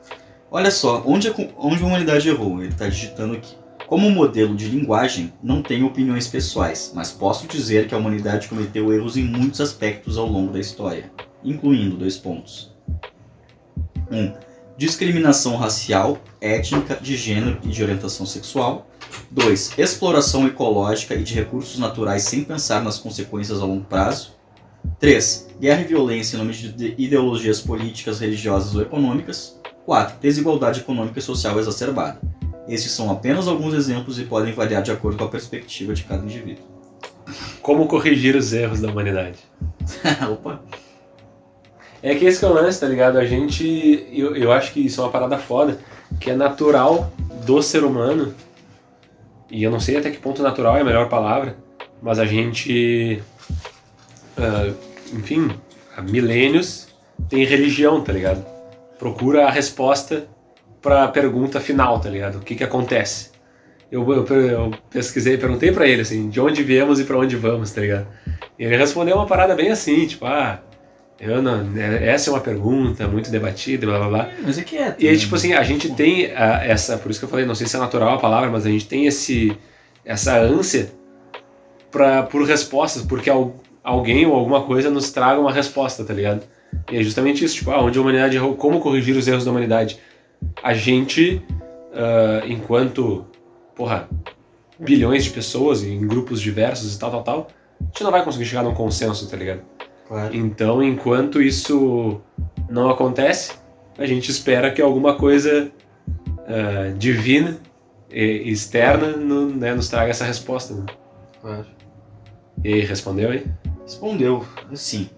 Olha 0.50 0.70
só, 0.70 1.02
onde 1.06 1.28
a, 1.28 1.34
onde 1.58 1.82
a 1.82 1.86
humanidade 1.86 2.28
errou? 2.28 2.62
Ele 2.62 2.72
está 2.72 2.86
digitando 2.88 3.34
aqui. 3.34 3.54
Como 3.86 4.10
modelo 4.10 4.56
de 4.56 4.68
linguagem, 4.68 5.32
não 5.40 5.62
tenho 5.62 5.86
opiniões 5.86 6.26
pessoais, 6.26 6.90
mas 6.92 7.12
posso 7.12 7.46
dizer 7.46 7.86
que 7.86 7.94
a 7.94 7.98
humanidade 7.98 8.48
cometeu 8.48 8.92
erros 8.92 9.16
em 9.16 9.22
muitos 9.22 9.60
aspectos 9.60 10.18
ao 10.18 10.26
longo 10.26 10.52
da 10.52 10.58
história, 10.58 11.10
incluindo 11.44 11.96
dois 11.96 12.16
pontos. 12.16 12.74
1. 14.10 14.16
Um, 14.16 14.34
discriminação 14.76 15.56
racial, 15.56 16.18
étnica, 16.40 16.96
de 16.96 17.16
gênero 17.16 17.60
e 17.62 17.68
de 17.68 17.80
orientação 17.80 18.26
sexual. 18.26 18.90
2. 19.30 19.78
Exploração 19.78 20.48
ecológica 20.48 21.14
e 21.14 21.22
de 21.22 21.34
recursos 21.34 21.78
naturais 21.78 22.24
sem 22.24 22.42
pensar 22.42 22.82
nas 22.82 22.98
consequências 22.98 23.62
a 23.62 23.64
longo 23.64 23.84
prazo. 23.84 24.32
3. 24.98 25.48
Guerra 25.60 25.82
e 25.82 25.84
violência 25.84 26.34
em 26.34 26.38
nome 26.38 26.52
de 26.52 26.72
de 26.72 26.94
ideologias 26.98 27.60
políticas, 27.60 28.18
religiosas 28.18 28.74
ou 28.74 28.82
econômicas. 28.82 29.60
4. 29.84 30.18
Desigualdade 30.20 30.80
econômica 30.80 31.20
e 31.20 31.22
social 31.22 31.56
exacerbada. 31.60 32.20
Estes 32.68 32.92
são 32.92 33.10
apenas 33.10 33.46
alguns 33.46 33.74
exemplos 33.74 34.18
e 34.18 34.24
podem 34.24 34.52
variar 34.52 34.82
de 34.82 34.90
acordo 34.90 35.18
com 35.18 35.24
a 35.24 35.28
perspectiva 35.28 35.94
de 35.94 36.04
cada 36.04 36.24
indivíduo. 36.24 36.64
Como 37.62 37.86
corrigir 37.86 38.36
os 38.36 38.52
erros 38.52 38.80
da 38.80 38.88
humanidade? 38.88 39.38
Opa. 40.30 40.60
É 42.02 42.14
que 42.14 42.24
esse 42.24 42.38
que 42.38 42.44
é 42.44 42.48
o 42.48 42.52
lance, 42.52 42.80
tá 42.80 42.86
ligado? 42.86 43.18
A 43.18 43.24
gente. 43.24 44.06
Eu, 44.12 44.36
eu 44.36 44.52
acho 44.52 44.72
que 44.72 44.84
isso 44.84 45.00
é 45.00 45.04
uma 45.04 45.10
parada 45.10 45.38
foda, 45.38 45.78
que 46.20 46.30
é 46.30 46.36
natural 46.36 47.12
do 47.44 47.62
ser 47.62 47.84
humano. 47.84 48.34
E 49.50 49.62
eu 49.62 49.70
não 49.70 49.80
sei 49.80 49.96
até 49.96 50.10
que 50.10 50.18
ponto 50.18 50.42
natural 50.42 50.76
é 50.76 50.80
a 50.80 50.84
melhor 50.84 51.08
palavra, 51.08 51.56
mas 52.00 52.18
a 52.18 52.26
gente. 52.26 53.22
ah, 54.36 54.72
enfim, 55.12 55.50
há 55.96 56.02
milênios 56.02 56.86
tem 57.28 57.44
religião, 57.44 58.02
tá 58.02 58.12
ligado? 58.12 58.44
Procura 58.98 59.46
a 59.46 59.50
resposta 59.50 60.28
pra 60.86 61.08
pergunta 61.08 61.58
final, 61.60 61.98
tá 61.98 62.08
ligado? 62.08 62.36
O 62.36 62.40
que 62.40 62.54
que 62.54 62.62
acontece? 62.62 63.30
Eu, 63.90 64.08
eu, 64.12 64.24
eu 64.24 64.70
pesquisei, 64.88 65.36
perguntei 65.36 65.72
pra 65.72 65.84
ele, 65.88 66.02
assim, 66.02 66.28
de 66.28 66.40
onde 66.40 66.62
viemos 66.62 67.00
e 67.00 67.04
pra 67.04 67.18
onde 67.18 67.34
vamos, 67.34 67.72
tá 67.72 67.80
ligado? 67.80 68.06
E 68.56 68.62
ele 68.64 68.76
respondeu 68.76 69.16
uma 69.16 69.26
parada 69.26 69.52
bem 69.56 69.68
assim, 69.70 70.06
tipo, 70.06 70.24
ah, 70.26 70.60
eu 71.18 71.42
não, 71.42 71.66
é- 71.76 72.06
essa 72.06 72.30
é 72.30 72.32
uma 72.32 72.40
pergunta 72.40 73.08
muito 73.08 73.32
debatida, 73.32 73.84
blá 73.84 73.98
blá 73.98 74.08
blá. 74.08 74.28
Mas 74.44 74.58
é 74.58 74.62
que 74.62 74.76
é. 74.76 74.94
E 74.96 75.08
aí, 75.08 75.18
tipo 75.18 75.34
assim, 75.34 75.54
a 75.54 75.62
gente 75.64 75.92
tem 75.92 76.32
ah, 76.36 76.60
essa, 76.64 76.96
por 76.98 77.10
isso 77.10 77.18
que 77.18 77.24
eu 77.26 77.30
falei, 77.30 77.44
não 77.44 77.54
sei 77.56 77.66
se 77.66 77.74
é 77.74 77.80
natural 77.80 78.14
a 78.14 78.18
palavra, 78.20 78.48
mas 78.48 78.64
a 78.64 78.70
gente 78.70 78.86
tem 78.86 79.06
esse, 79.06 79.56
essa 80.04 80.38
ânsia 80.38 80.90
pra, 81.90 82.22
por 82.22 82.44
respostas, 82.46 83.02
porque 83.02 83.28
al- 83.28 83.56
alguém 83.82 84.24
ou 84.24 84.34
alguma 84.36 84.62
coisa 84.62 84.88
nos 84.88 85.10
traga 85.10 85.40
uma 85.40 85.52
resposta, 85.52 86.04
tá 86.04 86.14
ligado? 86.14 86.42
E 86.92 86.96
é 86.98 87.02
justamente 87.02 87.44
isso, 87.44 87.56
tipo, 87.56 87.70
ah, 87.72 87.82
onde 87.82 87.98
a 87.98 88.02
humanidade 88.02 88.36
errou, 88.36 88.54
como 88.54 88.78
corrigir 88.80 89.16
os 89.16 89.26
erros 89.26 89.44
da 89.44 89.50
humanidade? 89.50 89.98
A 90.62 90.74
gente, 90.74 91.42
ah, 91.92 92.42
enquanto, 92.46 93.24
porra, 93.74 94.08
bilhões 94.78 95.24
de 95.24 95.30
pessoas 95.30 95.82
em 95.82 96.06
grupos 96.06 96.40
diversos 96.40 96.94
e 96.94 96.98
tal, 96.98 97.10
tal, 97.10 97.22
tal, 97.22 97.48
a 97.80 97.84
gente 97.84 98.04
não 98.04 98.10
vai 98.10 98.24
conseguir 98.24 98.44
chegar 98.44 98.62
num 98.62 98.74
consenso, 98.74 99.28
tá 99.28 99.36
ligado? 99.36 99.62
Claro. 100.08 100.34
Então, 100.36 100.82
enquanto 100.82 101.42
isso 101.42 102.20
não 102.68 102.88
acontece, 102.90 103.54
a 103.98 104.06
gente 104.06 104.30
espera 104.30 104.70
que 104.70 104.80
alguma 104.80 105.14
coisa 105.16 105.70
ah, 106.46 106.92
divina 106.96 107.58
e 108.10 108.50
externa 108.50 109.08
no- 109.16 109.48
né, 109.50 109.74
nos 109.74 109.88
traga 109.88 110.10
essa 110.10 110.24
resposta. 110.24 110.74
Né? 110.74 110.86
claro. 111.40 111.66
E 112.64 112.72
aí, 112.72 112.80
respondeu 112.80 113.30
aí? 113.30 113.44
Respondeu 113.82 114.44
assim. 114.72 115.10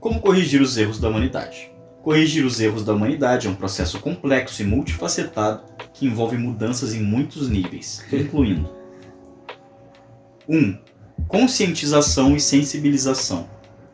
Como 0.00 0.20
corrigir 0.20 0.60
os 0.62 0.76
erros 0.78 0.98
da 0.98 1.08
humanidade? 1.08 1.70
Corrigir 2.10 2.44
os 2.44 2.60
erros 2.60 2.84
da 2.84 2.92
humanidade 2.92 3.46
é 3.46 3.50
um 3.50 3.54
processo 3.54 4.00
complexo 4.00 4.60
e 4.60 4.64
multifacetado 4.64 5.62
que 5.94 6.06
envolve 6.06 6.36
mudanças 6.36 6.92
em 6.92 7.00
muitos 7.00 7.48
níveis, 7.48 8.04
incluindo 8.12 8.68
1. 10.48 10.56
Um, 10.56 10.78
conscientização 11.28 12.34
e 12.34 12.40
sensibilização. 12.40 13.48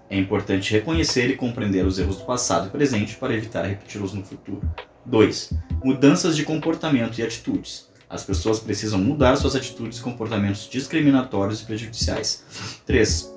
É 0.09 0.17
importante 0.17 0.73
reconhecer 0.73 1.29
e 1.29 1.37
compreender 1.37 1.85
os 1.85 1.99
erros 1.99 2.17
do 2.17 2.25
passado 2.25 2.69
e 2.69 2.71
presente 2.71 3.17
para 3.17 3.35
evitar 3.35 3.67
repeti-los 3.67 4.15
no 4.15 4.25
futuro. 4.25 4.63
2. 5.05 5.53
Mudanças 5.85 6.35
de 6.35 6.43
comportamento 6.43 7.19
e 7.19 7.23
atitudes. 7.23 7.91
As 8.09 8.25
pessoas 8.25 8.59
precisam 8.59 8.99
mudar 8.99 9.37
suas 9.37 9.55
atitudes 9.55 9.99
e 9.99 10.03
comportamentos 10.03 10.67
discriminatórios 10.71 11.61
e 11.61 11.67
prejudiciais. 11.67 12.43
3. 12.87 13.36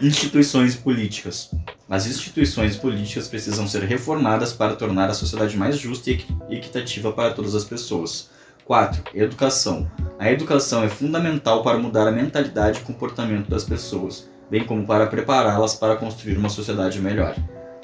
Instituições 0.00 0.74
e 0.74 0.78
políticas. 0.78 1.50
As 1.90 2.06
instituições 2.06 2.76
políticas 2.76 3.26
precisam 3.26 3.66
ser 3.66 3.82
reformadas 3.82 4.52
para 4.52 4.76
tornar 4.76 5.10
a 5.10 5.14
sociedade 5.14 5.56
mais 5.56 5.76
justa 5.76 6.10
e 6.10 6.12
equi- 6.12 6.36
equitativa 6.48 7.10
para 7.10 7.32
todas 7.32 7.52
as 7.52 7.64
pessoas. 7.64 8.30
4. 8.64 9.02
Educação. 9.12 9.90
A 10.16 10.30
educação 10.30 10.84
é 10.84 10.88
fundamental 10.88 11.64
para 11.64 11.78
mudar 11.78 12.06
a 12.06 12.12
mentalidade 12.12 12.78
e 12.78 12.82
comportamento 12.82 13.48
das 13.48 13.64
pessoas, 13.64 14.28
bem 14.48 14.64
como 14.64 14.86
para 14.86 15.08
prepará-las 15.08 15.74
para 15.74 15.96
construir 15.96 16.36
uma 16.36 16.48
sociedade 16.48 17.00
melhor. 17.00 17.34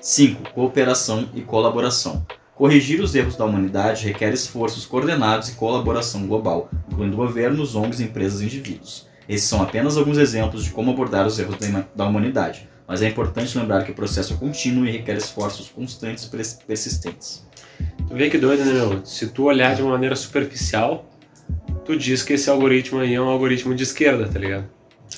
5. 0.01 0.53
Cooperação 0.53 1.29
e 1.35 1.41
colaboração. 1.41 2.25
Corrigir 2.55 3.01
os 3.01 3.13
erros 3.17 3.35
da 3.35 3.45
humanidade 3.45 4.05
requer 4.07 4.33
esforços 4.33 4.87
coordenados 4.87 5.49
e 5.49 5.55
colaboração 5.55 6.29
global, 6.29 6.71
incluindo 6.93 7.17
governos, 7.17 7.75
ONGs, 7.75 8.01
empresas 8.01 8.41
e 8.41 8.45
indivíduos. 8.45 9.13
Esses 9.29 9.49
são 9.49 9.63
apenas 9.63 9.97
alguns 9.97 10.19
exemplos 10.19 10.65
de 10.65 10.71
como 10.71 10.91
abordar 10.91 11.27
os 11.27 11.39
erros 11.39 11.57
da, 11.59 11.85
da 11.95 12.05
humanidade, 12.05 12.69
mas 12.87 13.03
é 13.03 13.09
importante 13.09 13.57
lembrar 13.57 13.85
que 13.85 13.91
o 13.91 13.95
processo 13.95 14.35
é 14.35 14.37
contínuo 14.37 14.87
e 14.87 14.91
requer 14.91 15.17
esforços 15.17 15.69
constantes 15.69 16.25
e 16.25 16.67
persistentes. 16.67 17.45
Tu 18.07 18.15
vê 18.15 18.29
que 18.29 18.39
doido, 18.39 18.65
né, 18.65 18.73
meu? 18.73 19.05
Se 19.05 19.29
tu 19.29 19.45
olhar 19.45 19.75
de 19.75 19.83
uma 19.83 19.93
maneira 19.93 20.15
superficial, 20.15 21.07
tu 21.85 21.97
diz 21.97 22.23
que 22.23 22.35
esse 22.35 22.49
algoritmo 22.51 23.01
aí 23.01 23.15
é 23.15 23.21
um 23.21 23.29
algoritmo 23.29 23.75
de 23.75 23.83
esquerda, 23.83 24.29
tá 24.29 24.39
ligado? 24.39 24.67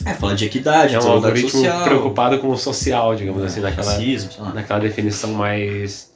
É, 0.05 0.15
fala 0.15 0.35
de 0.35 0.45
equidade, 0.45 0.95
É 0.95 1.01
um 1.01 1.11
algoritmo 1.11 1.49
social, 1.51 1.85
preocupado 1.85 2.39
com 2.39 2.49
o 2.49 2.57
social, 2.57 3.15
digamos 3.15 3.43
é, 3.43 3.47
assim, 3.47 3.61
naquela, 3.61 3.93
racismo, 3.93 4.31
naquela 4.53 4.81
definição 4.81 5.33
mais. 5.33 6.15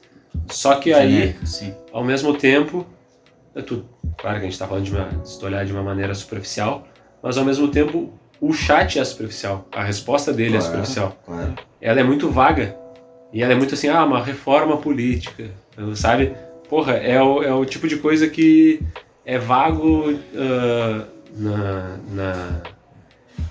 Só 0.49 0.75
que 0.77 0.93
aí, 0.93 1.11
genérica, 1.11 1.47
sim. 1.47 1.75
ao 1.93 2.05
mesmo 2.05 2.35
tempo, 2.35 2.87
é 3.55 3.63
tudo. 3.63 3.87
Claro 4.19 4.39
que 4.39 4.47
a 4.47 4.51
gente 4.51 4.59
tá 4.59 4.67
falando 4.67 4.85
de 4.85 4.93
uma, 4.93 5.25
se 5.25 5.39
tu 5.39 5.47
olhar 5.47 5.65
de 5.65 5.73
uma 5.73 5.83
maneira 5.83 6.15
superficial, 6.15 6.87
mas 7.23 7.37
ao 7.39 7.45
mesmo 7.45 7.69
tempo 7.69 8.11
o 8.41 8.53
chat 8.53 8.99
é 8.99 9.05
superficial, 9.05 9.67
a 9.73 9.83
resposta 9.83 10.33
dele 10.33 10.57
é 10.57 10.59
Claro. 10.59 10.65
superficial. 10.67 11.17
Claro. 11.27 11.55
Ela 11.81 12.01
é 12.01 12.03
muito 12.03 12.31
vaga 12.31 12.77
e 13.33 13.43
ela 13.43 13.53
é 13.53 13.57
muito 13.57 13.75
assim, 13.75 13.89
ah, 13.89 14.05
uma 14.05 14.23
reforma 14.23 14.77
política, 14.79 15.51
sabe? 15.95 16.33
Porra, 16.69 16.93
é 16.95 17.21
o, 17.23 17.43
é 17.43 17.53
o 17.53 17.65
tipo 17.65 17.87
de 17.89 17.97
coisa 17.97 18.29
que 18.29 18.81
é 19.27 19.39
vago 19.39 20.15
ah, 20.37 21.05
na, 21.37 21.97
na- 22.13 22.61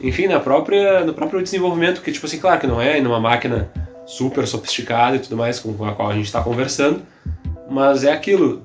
enfim, 0.01 0.27
na 0.27 0.39
própria, 0.39 1.03
no 1.05 1.13
próprio 1.13 1.41
desenvolvimento, 1.43 2.01
que 2.01 2.11
tipo 2.11 2.25
assim, 2.25 2.39
claro 2.39 2.59
que 2.59 2.67
não 2.67 2.81
é 2.81 2.99
numa 3.01 3.19
máquina 3.19 3.69
super 4.05 4.47
sofisticada 4.47 5.17
e 5.17 5.19
tudo 5.19 5.35
mais 5.37 5.59
com 5.59 5.85
a 5.85 5.93
qual 5.93 6.09
a 6.09 6.13
gente 6.13 6.25
está 6.25 6.41
conversando, 6.41 7.01
mas 7.69 8.03
é 8.03 8.11
aquilo, 8.11 8.63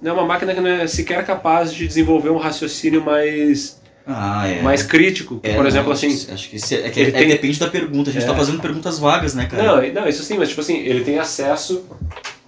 não 0.00 0.12
é 0.12 0.14
uma 0.14 0.24
máquina 0.24 0.54
que 0.54 0.60
não 0.60 0.70
é 0.70 0.86
sequer 0.86 1.24
capaz 1.26 1.72
de 1.74 1.86
desenvolver 1.86 2.30
um 2.30 2.38
raciocínio 2.38 3.02
mais, 3.04 3.82
Ah, 4.06 4.46
é. 4.46 4.62
mais 4.62 4.82
crítico, 4.84 5.40
É, 5.42 5.54
por 5.54 5.62
não, 5.62 5.66
exemplo, 5.66 5.90
assim, 5.92 6.06
Acho 6.32 6.48
que, 6.48 6.56
é, 6.74 6.86
é 6.86 6.90
que 6.90 7.00
ele 7.00 7.10
é- 7.10 7.18
tem- 7.18 7.28
depende 7.28 7.58
da 7.58 7.66
pergunta. 7.68 8.10
A 8.10 8.12
gente 8.12 8.22
É. 8.22 8.26
tá 8.26 8.34
fazendo 8.36 8.60
perguntas 8.60 8.98
vagas, 9.00 9.34
né, 9.34 9.46
cara? 9.46 9.62
não, 9.64 9.92
não, 10.02 10.08
isso 10.08 10.22
sim, 10.22 10.38
mas 10.38 10.48
tipo 10.50 10.60
assim, 10.60 10.76
ele 10.78 11.02
tem 11.02 11.18
acesso 11.18 11.84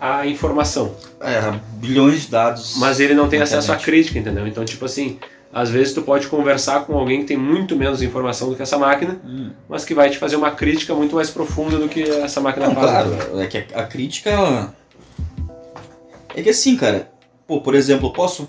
à 0.01 0.25
informação. 0.25 0.95
É, 1.21 1.41
bilhões 1.79 2.23
de 2.23 2.29
dados. 2.29 2.77
Mas 2.79 3.01
ele 3.01 3.13
não 3.15 3.29
tem 3.29 3.43
acesso 3.43 3.73
à 3.73 3.77
crítica, 3.77 4.19
entendeu? 4.21 4.47
Então, 4.47 4.65
tipo 4.65 4.85
assim, 4.85 5.19
às 5.53 5.69
vezes 5.69 5.93
tu 5.93 6.03
pode 6.03 6.29
conversar 6.29 6.85
com 6.85 6.97
alguém 6.97 7.21
que 7.23 7.27
tem 7.27 7.37
muito 7.37 7.75
menos 7.75 8.03
informação 8.03 8.51
do 8.51 8.55
que 8.55 8.63
essa 8.63 8.79
máquina, 8.79 9.19
Hum. 9.27 9.51
mas 9.69 9.85
que 9.85 9.95
vai 9.95 10.11
te 10.11 10.17
fazer 10.19 10.37
uma 10.37 10.53
crítica 10.53 10.95
muito 10.95 11.17
mais 11.17 11.29
profunda 11.29 11.77
do 11.77 11.89
que 11.89 12.03
essa 12.03 12.41
máquina 12.41 12.69
Não, 12.69 12.75
faz. 12.77 12.87
claro, 12.89 13.15
entendeu? 13.15 13.41
é 13.41 13.47
que 13.49 13.59
a, 13.75 13.81
a 13.81 13.83
crítica. 13.85 14.31
ela- 14.31 14.75
É 16.37 16.43
que 16.43 16.51
assim, 16.51 16.77
cara, 16.77 17.11
pô, 17.49 17.61
por 17.61 17.75
exemplo, 17.75 18.07
eu 18.09 18.13
posso 18.13 18.49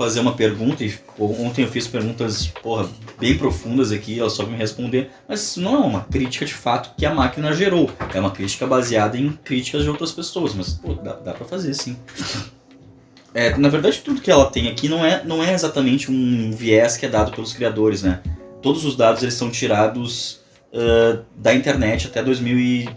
fazer 0.00 0.20
uma 0.20 0.32
pergunta, 0.32 0.82
e 0.82 0.98
ontem 1.18 1.60
eu 1.60 1.68
fiz 1.68 1.86
perguntas, 1.86 2.46
porra, 2.46 2.88
bem 3.18 3.36
profundas 3.36 3.92
aqui, 3.92 4.18
ela 4.18 4.30
só 4.30 4.46
me 4.46 4.56
responder, 4.56 5.10
mas 5.28 5.58
não 5.58 5.74
é 5.74 5.78
uma 5.78 6.04
crítica 6.04 6.46
de 6.46 6.54
fato 6.54 6.94
que 6.96 7.04
a 7.04 7.14
máquina 7.14 7.52
gerou, 7.52 7.90
é 8.14 8.18
uma 8.18 8.30
crítica 8.30 8.66
baseada 8.66 9.18
em 9.18 9.30
críticas 9.44 9.82
de 9.82 9.90
outras 9.90 10.10
pessoas, 10.10 10.54
mas, 10.54 10.72
pô, 10.72 10.94
dá, 10.94 11.12
dá 11.16 11.34
pra 11.34 11.44
fazer 11.44 11.74
sim. 11.74 11.98
É, 13.32 13.56
na 13.56 13.68
verdade, 13.68 14.00
tudo 14.00 14.20
que 14.20 14.28
ela 14.28 14.50
tem 14.50 14.66
aqui 14.66 14.88
não 14.88 15.06
é, 15.06 15.22
não 15.24 15.40
é 15.40 15.54
exatamente 15.54 16.10
um 16.10 16.50
viés 16.50 16.96
que 16.96 17.06
é 17.06 17.08
dado 17.08 17.30
pelos 17.30 17.52
criadores, 17.52 18.02
né? 18.02 18.20
Todos 18.60 18.84
os 18.84 18.96
dados 18.96 19.22
eles 19.22 19.34
são 19.34 19.48
tirados 19.48 20.40
ah, 20.74 21.22
da 21.36 21.54
internet 21.54 22.08
até 22.08 22.24
2000 22.24 22.58
e 22.58 22.88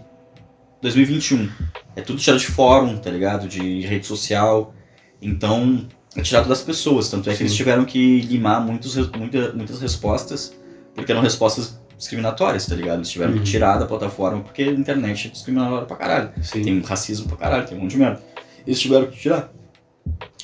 2021. 0.82 1.48
É 1.94 2.00
tudo 2.00 2.18
tirado 2.18 2.40
de 2.40 2.48
fórum, 2.48 2.96
tá 2.96 3.10
ligado? 3.10 3.46
De 3.46 3.82
rede 3.82 4.06
social. 4.08 4.74
Então, 5.22 5.86
tirado 6.22 6.48
das 6.48 6.62
pessoas. 6.62 7.08
Tanto 7.08 7.28
é 7.28 7.32
que 7.32 7.38
Sim. 7.38 7.44
eles 7.44 7.54
tiveram 7.54 7.84
que 7.84 8.20
limar 8.22 8.60
muitos, 8.60 8.94
muita- 9.16 9.52
muitas 9.52 9.80
respostas, 9.80 10.54
porque 10.94 11.10
eram 11.12 11.22
respostas 11.22 11.78
discriminatórias, 11.96 12.66
tá 12.66 12.74
ligado? 12.74 12.98
Eles 12.98 13.10
tiveram 13.10 13.32
Uhum. 13.32 13.38
que 13.38 13.44
tirar 13.44 13.78
da 13.78 13.86
plataforma 13.86 14.42
porque 14.42 14.62
a 14.62 14.66
internet 14.66 15.28
é 15.28 15.30
discriminatória 15.30 15.86
pra 15.86 15.96
caralho. 15.96 16.30
Sim. 16.42 16.62
Tem 16.62 16.80
racismo 16.80 17.26
pra 17.28 17.36
caralho, 17.36 17.66
tem 17.66 17.76
um 17.78 17.82
monte 17.82 17.92
de 17.92 17.98
merda. 17.98 18.22
Eles 18.66 18.80
tiveram 18.80 19.06
que 19.06 19.16
tirar. 19.16 19.50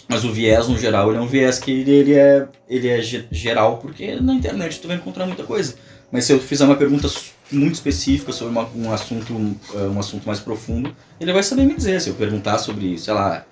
Mas 0.09 0.25
o 0.25 0.33
viés, 0.33 0.67
no 0.69 0.77
geral, 0.77 1.09
ele 1.11 1.19
é 1.19 1.21
um 1.21 1.27
viés 1.27 1.59
que 1.59 1.71
ele, 1.71 1.91
ele 1.91 2.15
é, 2.15 2.49
ele 2.69 2.89
é 2.89 3.01
ge- 3.01 3.27
geral, 3.31 3.79
porque 3.79 4.17
na 4.21 4.35
internet 4.35 4.81
tu 4.81 4.89
vai 4.89 4.97
encontrar 4.97 5.25
muita 5.27 5.45
coisa. 5.45 5.75
Mas 6.11 6.25
se 6.25 6.33
eu 6.33 6.41
fizer 6.41 6.65
uma 6.65 6.75
pergunta 6.75 7.09
muito 7.53 7.75
específica 7.75 8.33
sobre 8.33 8.51
uma- 8.53 8.69
um, 8.75 8.93
assunto, 8.93 9.33
eh, 9.75 9.79
um 9.87 9.99
assunto 10.01 10.27
mais 10.27 10.41
profundo, 10.41 10.95
ele 11.21 11.33
vai 11.33 11.43
saber 11.45 11.65
me 11.65 11.75
dizer. 11.77 12.01
Se 12.01 12.09
eu 12.11 12.15
perguntar 12.15 12.59
sobre, 12.59 12.99
sei 12.99 13.15
lá, 13.15 13.45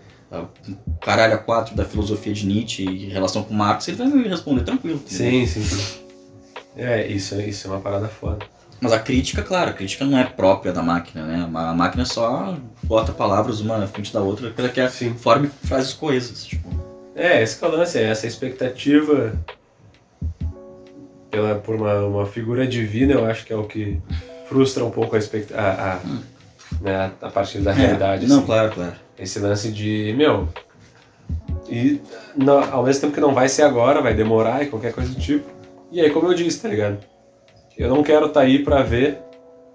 caralho 1.01 1.35
a 1.35 1.39
quatro 1.39 1.75
da 1.75 1.85
filosofia 1.85 2.33
de 2.33 2.47
Nietzsche 2.47 2.85
em 2.85 3.09
relação 3.09 3.43
com 3.43 3.55
Marx, 3.55 3.89
ele 3.89 3.97
vai 3.97 4.07
me 4.09 4.29
responder 4.29 4.63
tranquilo. 4.63 5.01
Sim, 5.07 5.47
sim, 5.47 5.63
sim. 5.63 6.01
É, 6.77 7.07
isso, 7.07 7.35
é- 7.35 7.47
isso 7.47 7.67
é 7.67 7.71
uma 7.71 7.81
parada 7.81 8.09
foda. 8.09 8.45
Mas 8.81 8.93
a 8.93 8.99
crítica, 9.01 9.43
claro, 9.43 9.71
a 9.71 9.73
crítica 9.73 10.05
não 10.05 10.17
é 10.17 10.25
própria 10.25 10.73
da 10.73 10.83
máquina, 10.83 11.25
né? 11.27 11.49
A 11.53 11.75
máquina 11.75 12.05
só 12.05 12.57
bota 12.85 13.11
palavras 13.13 13.61
uma 13.61 13.77
na 13.79 13.89
frente 13.89 14.13
da 14.13 14.21
outra 14.21 14.51
para 14.51 14.69
que 14.69 14.89
Sim. 14.89 15.15
forme 15.15 15.51
frases 15.65 15.93
coesas. 15.93 16.45
Tipo. 16.45 16.69
É, 17.17 17.43
esse 17.43 17.59
que 17.59 17.65
é 17.65 17.69
o 17.69 17.71
lance, 17.73 17.99
é 17.99 18.05
essa 18.05 18.29
expectativa 18.29 19.37
pela, 21.31 21.57
por 21.57 21.75
uma, 21.75 21.95
uma 22.07 22.27
figura 22.27 22.67
divina, 22.67 23.15
eu 23.15 23.25
acho 23.27 23.45
que 23.45 23.53
é 23.53 23.57
o 23.57 23.65
que 23.65 24.01
frustra 24.49 24.85
um 24.85 24.91
pouco 24.91 25.17
a, 25.17 25.19
expect, 25.19 25.53
a, 25.53 25.95
a, 25.95 26.07
Hum. 26.07 26.21
Né, 26.81 27.13
a 27.21 27.29
partir 27.31 27.59
da 27.61 27.73
realidade. 27.73 28.25
É, 28.25 28.29
não, 28.29 28.39
assim. 28.39 28.47
claro, 28.47 28.73
claro. 28.73 28.93
Esse 29.19 29.39
lance 29.39 29.71
de, 29.73 30.15
meu, 30.17 30.49
e 31.69 32.01
não- 32.37 32.63
ao 32.73 32.85
mesmo 32.85 33.01
tempo 33.03 33.15
que 33.15 33.21
não 33.21 33.35
vai 33.35 33.49
ser 33.49 33.63
agora, 33.63 34.01
vai 34.01 34.15
demorar 34.15 34.63
e 34.63 34.67
qualquer 34.67 34.93
coisa 34.93 35.11
do 35.13 35.21
tipo. 35.21 35.49
E 35.91 36.01
aí, 36.01 36.11
como 36.11 36.29
eu 36.29 36.35
disse, 36.35 36.61
tá 36.63 36.69
ligado? 36.69 36.99
Eu 37.77 37.89
não 37.89 38.03
quero 38.03 38.27
estar 38.27 38.41
aí 38.41 38.59
pra 38.63 38.83
ver 38.83 39.19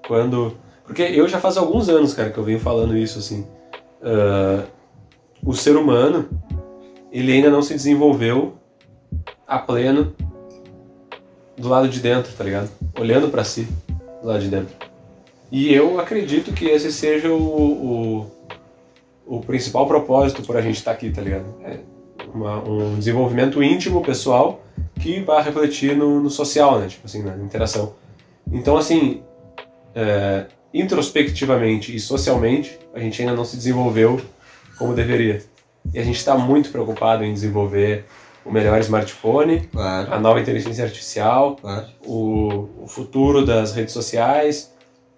quando. 0.07 0.55
Porque 0.85 1.01
eu 1.01 1.27
já 1.27 1.39
faz 1.39 1.57
alguns 1.57 1.87
anos, 1.89 2.13
cara, 2.13 2.29
que 2.29 2.37
eu 2.37 2.43
venho 2.43 2.59
falando 2.59 2.95
isso, 2.97 3.19
assim. 3.19 3.45
Ah, 4.01 4.63
o 5.45 5.53
ser 5.53 5.75
humano, 5.75 6.29
ele 7.11 7.31
ainda 7.31 7.49
não 7.49 7.61
se 7.61 7.73
desenvolveu 7.73 8.55
a 9.47 9.59
pleno 9.59 10.13
do 11.57 11.67
lado 11.69 11.87
de 11.87 11.99
dentro, 11.99 12.31
tá 12.33 12.43
ligado? 12.43 12.69
Olhando 12.99 13.29
pra 13.29 13.43
si 13.43 13.67
do 14.21 14.27
lado 14.27 14.39
de 14.41 14.49
dentro. 14.49 14.75
E 15.53 15.71
eu 15.71 15.99
acredito 15.99 16.51
que 16.51 16.65
esse 16.65 16.91
seja 16.91 17.29
o, 17.31 18.25
o, 19.27 19.37
o 19.37 19.39
principal 19.41 19.85
propósito 19.85 20.41
por 20.41 20.57
a 20.57 20.61
gente 20.61 20.77
estar 20.77 20.89
aqui, 20.91 21.11
tá 21.11 21.21
ligado? 21.21 21.45
É 21.63 21.77
uma- 22.33 22.57
um 22.67 22.97
desenvolvimento 22.97 23.61
íntimo, 23.61 24.01
pessoal, 24.01 24.63
que 24.99 25.19
vai 25.21 25.43
refletir 25.43 25.95
no, 25.95 26.19
no 26.19 26.29
social, 26.31 26.79
né? 26.79 26.87
Tipo 26.87 27.05
assim, 27.05 27.21
na 27.21 27.37
interação. 27.37 27.93
Então, 28.51 28.75
assim, 28.77 29.21
é, 29.93 30.47
introspectivamente 30.73 31.95
e 31.95 31.99
socialmente, 31.99 32.79
a 32.91 32.99
gente 32.99 33.21
ainda 33.21 33.35
não 33.35 33.45
se 33.45 33.55
desenvolveu 33.55 34.19
como 34.79 34.95
deveria. 34.95 35.43
E 35.93 35.99
a 35.99 36.03
gente 36.03 36.17
está 36.17 36.35
muito 36.35 36.71
preocupado 36.71 37.23
em 37.23 37.31
desenvolver 37.31 38.05
o 38.43 38.51
melhor 38.51 38.79
smartphone, 38.79 39.61
Claro, 39.71 40.11
a 40.11 40.19
nova 40.19 40.39
inteligência 40.41 40.83
artificial, 40.83 41.57
claro. 41.61 41.85
o, 42.05 42.67
o 42.83 42.87
futuro 42.87 43.45
das 43.45 43.71
redes 43.73 43.93
sociais, 43.93 44.72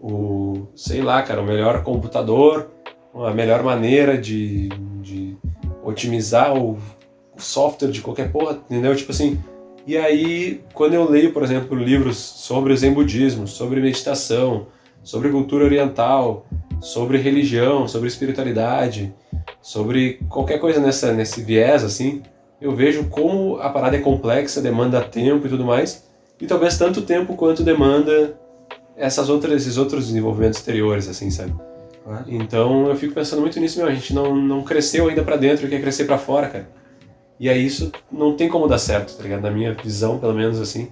o, 0.07 0.67
sei 0.75 1.01
lá, 1.01 1.23
cara, 1.23 1.41
o 1.41 1.45
melhor 1.45 1.83
computador, 1.83 2.69
a 3.15 3.33
melhor 3.33 3.63
maneira 3.63 4.15
de, 4.15 4.69
de 5.01 5.35
otimizar 5.83 6.55
o, 6.55 6.77
o 7.35 7.41
software 7.41 7.89
de 7.89 8.01
qualquer 8.01 8.31
porra, 8.31 8.59
entendeu? 8.69 8.95
Tipo 8.95 9.11
assim, 9.11 9.39
e 9.87 9.97
aí, 9.97 10.61
quando 10.75 10.93
eu 10.93 11.09
leio, 11.09 11.33
por 11.33 11.41
exemplo, 11.41 11.75
livros 11.75 12.17
sobre 12.17 12.71
o 12.71 12.77
Zen 12.77 12.93
budismo, 12.93 13.47
sobre 13.47 13.81
meditação, 13.81 14.67
sobre 15.01 15.29
cultura 15.29 15.65
oriental, 15.65 16.45
sobre 16.79 17.17
religião, 17.17 17.87
sobre 17.87 18.07
espiritualidade, 18.07 19.11
sobre 19.59 20.19
qualquer 20.29 20.59
coisa 20.59 20.79
nessa, 20.79 21.13
nesse 21.13 21.41
viés, 21.41 21.83
assim, 21.83 22.21
eu 22.61 22.75
vejo 22.75 23.05
como 23.05 23.57
a 23.57 23.69
parada 23.69 23.97
é 23.97 24.01
complexa, 24.01 24.61
demanda 24.61 25.01
tempo 25.01 25.47
e 25.47 25.49
tudo 25.49 25.65
mais, 25.65 26.07
e 26.39 26.45
talvez 26.45 26.77
tanto 26.77 27.01
tempo 27.01 27.35
quanto 27.35 27.63
demanda 27.63 28.37
essas 28.97 29.29
outras, 29.29 29.61
esses 29.61 29.77
outros 29.77 30.07
desenvolvimentos 30.07 30.59
exteriores, 30.59 31.07
assim, 31.07 31.29
sabe? 31.29 31.53
Então 32.27 32.87
eu 32.87 32.95
fico 32.95 33.13
pensando 33.13 33.41
muito 33.41 33.59
nisso, 33.59 33.79
meu, 33.79 33.87
a 33.87 33.93
gente 33.93 34.13
não, 34.13 34.35
não 34.35 34.63
cresceu 34.63 35.09
ainda 35.09 35.23
pra 35.23 35.37
dentro, 35.37 35.67
quer 35.67 35.81
crescer 35.81 36.05
pra 36.05 36.17
fora, 36.17 36.47
cara. 36.47 36.69
E 37.39 37.49
aí 37.49 37.65
isso 37.65 37.91
não 38.11 38.35
tem 38.35 38.47
como 38.47 38.67
dar 38.67 38.77
certo, 38.77 39.17
tá 39.17 39.23
ligado? 39.23 39.41
Na 39.41 39.51
minha 39.51 39.73
visão, 39.73 40.19
pelo 40.19 40.33
menos, 40.33 40.61
assim. 40.61 40.91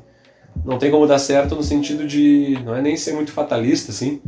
Não 0.66 0.78
tem 0.78 0.92
como 0.92 1.08
dar 1.08 1.20
certo 1.20 1.56
no 1.56 1.64
sentido 1.64 2.06
de. 2.06 2.60
Não 2.64 2.76
é 2.76 2.82
nem 2.82 2.98
ser 2.98 3.14
muito 3.14 3.32
fatalista, 3.32 3.92
assim, 3.92 4.22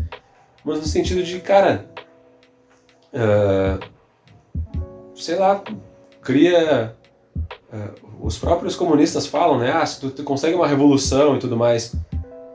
mas 0.64 0.80
no 0.80 0.86
sentido 0.86 1.24
de, 1.24 1.40
cara. 1.40 1.86
ah, 3.14 3.80
sei 5.16 5.36
lá, 5.36 5.64
cria. 6.22 6.96
ah, 7.72 7.90
os 8.22 8.38
próprios 8.38 8.76
comunistas 8.76 9.28
falam, 9.28 9.60
né? 9.60 9.72
Ah, 9.72 9.86
se 9.86 10.00
tu, 10.00 10.10
tu 10.10 10.24
consegue 10.24 10.56
uma 10.56 10.68
revolução 10.68 11.36
e 11.36 11.40
tudo 11.40 11.58
mais, 11.58 11.96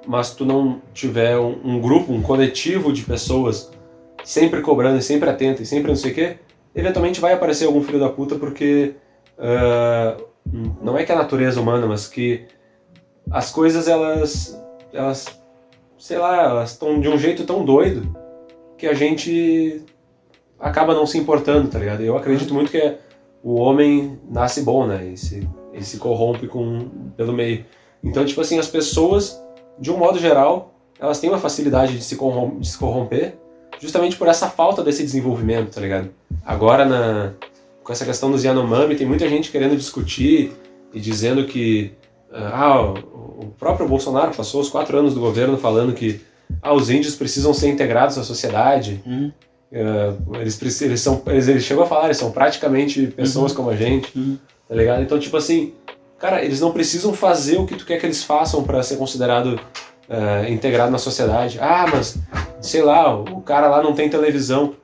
mas 0.06 0.34
tu 0.34 0.44
não 0.44 0.80
tiver 0.92 1.38
um, 1.38 1.58
um 1.64 1.80
grupo, 1.80 2.12
um 2.12 2.22
coletivo 2.22 2.92
de 2.92 3.02
pessoas 3.04 3.70
sempre 4.24 4.60
cobrando 4.60 4.98
e 4.98 5.02
sempre 5.02 5.28
atento 5.28 5.62
e 5.62 5.66
sempre 5.66 5.88
não 5.88 5.96
sei 5.96 6.12
o 6.12 6.14
quê, 6.14 6.36
eventualmente 6.74 7.20
vai 7.20 7.32
aparecer 7.32 7.66
algum 7.66 7.82
filho 7.82 7.98
da 7.98 8.08
puta 8.08 8.36
porque 8.36 8.94
ah, 9.38 10.16
não 10.82 10.96
é 10.96 11.04
que 11.04 11.12
a 11.12 11.16
natureza 11.16 11.60
humana, 11.60 11.86
mas 11.86 12.06
que 12.06 12.46
as 13.30 13.50
coisas 13.50 13.88
elas 13.88 14.60
elas 14.92 15.40
sei 15.98 16.18
lá, 16.18 16.44
elas 16.44 16.72
estão 16.72 16.98
de 16.98 17.08
um 17.08 17.18
jeito 17.18 17.44
tão 17.44 17.64
doido 17.64 18.16
que 18.78 18.86
a 18.86 18.94
gente 18.94 19.84
acaba 20.58 20.94
não 20.94 21.06
se 21.06 21.18
importando, 21.18 21.68
tá 21.68 21.78
ligado? 21.78 22.02
Eu 22.02 22.16
acredito 22.16 22.54
muito 22.54 22.70
que 22.70 22.78
é, 22.78 22.98
o 23.42 23.54
homem 23.60 24.18
nasce 24.28 24.62
bom, 24.62 24.86
né? 24.86 25.10
E 25.12 25.16
se, 25.16 25.48
ele 25.72 25.84
se 25.84 25.98
corrompe 25.98 26.48
com, 26.48 26.88
pelo 27.16 27.32
meio. 27.32 27.66
Então, 28.02 28.24
tipo 28.24 28.40
assim, 28.40 28.58
as 28.58 28.66
pessoas, 28.66 29.42
de 29.80 29.90
um 29.90 29.96
modo 29.96 30.18
geral, 30.18 30.74
elas 31.00 31.18
têm 31.18 31.30
uma 31.30 31.38
facilidade 31.38 31.96
de 31.96 32.04
se, 32.04 32.16
de 32.16 32.68
se 32.68 32.78
corromper 32.78 33.34
justamente 33.80 34.16
por 34.16 34.28
essa 34.28 34.48
falta 34.48 34.82
desse 34.82 35.02
desenvolvimento, 35.02 35.74
tá 35.74 35.80
ligado? 35.80 36.10
Agora, 36.44 36.84
na, 36.84 37.32
com 37.82 37.92
essa 37.92 38.04
questão 38.04 38.30
dos 38.30 38.44
Yanomami, 38.44 38.94
tem 38.94 39.06
muita 39.06 39.26
gente 39.28 39.50
querendo 39.50 39.74
discutir 39.76 40.52
e 40.92 41.00
dizendo 41.00 41.46
que 41.46 41.92
ah, 42.32 42.82
o 42.82 43.46
próprio 43.58 43.88
Bolsonaro 43.88 44.32
passou 44.34 44.60
os 44.60 44.68
quatro 44.68 44.98
anos 44.98 45.14
do 45.14 45.20
governo 45.20 45.56
falando 45.56 45.94
que 45.94 46.20
ah, 46.60 46.74
os 46.74 46.90
índios 46.90 47.14
precisam 47.16 47.54
ser 47.54 47.68
integrados 47.70 48.18
à 48.18 48.22
sociedade. 48.22 49.00
Uhum. 49.06 49.32
Uh, 49.72 50.36
eles, 50.36 50.82
eles 50.82 51.00
são, 51.00 51.22
eles, 51.26 51.46
ele 51.46 51.60
chegou 51.60 51.84
a 51.84 51.86
falar, 51.86 52.06
eles 52.06 52.16
são 52.16 52.32
praticamente 52.32 53.06
pessoas 53.06 53.52
Uhum. 53.52 53.56
como 53.56 53.70
a 53.70 53.76
gente, 53.76 54.10
Uhum. 54.18 54.36
tá 54.68 54.74
ligado? 54.74 55.00
Então, 55.02 55.16
tipo 55.18 55.36
assim, 55.36 55.72
cara, 56.20 56.44
eles 56.44 56.60
não 56.60 56.70
precisam 56.72 57.12
fazer 57.12 57.58
o 57.58 57.66
que 57.66 57.74
tu 57.76 57.84
quer 57.86 57.98
que 57.98 58.06
eles 58.06 58.22
façam 58.22 58.62
para 58.62 58.82
ser 58.82 58.96
considerado 58.96 59.54
uh, 60.08 60.48
integrado 60.52 60.90
na 60.92 60.98
sociedade. 60.98 61.58
Ah, 61.60 61.86
mas, 61.92 62.18
sei 62.60 62.82
lá, 62.82 63.14
o 63.18 63.40
cara 63.40 63.68
lá 63.68 63.82
não 63.82 63.94
tem 63.94 64.08
televisão. 64.08 64.74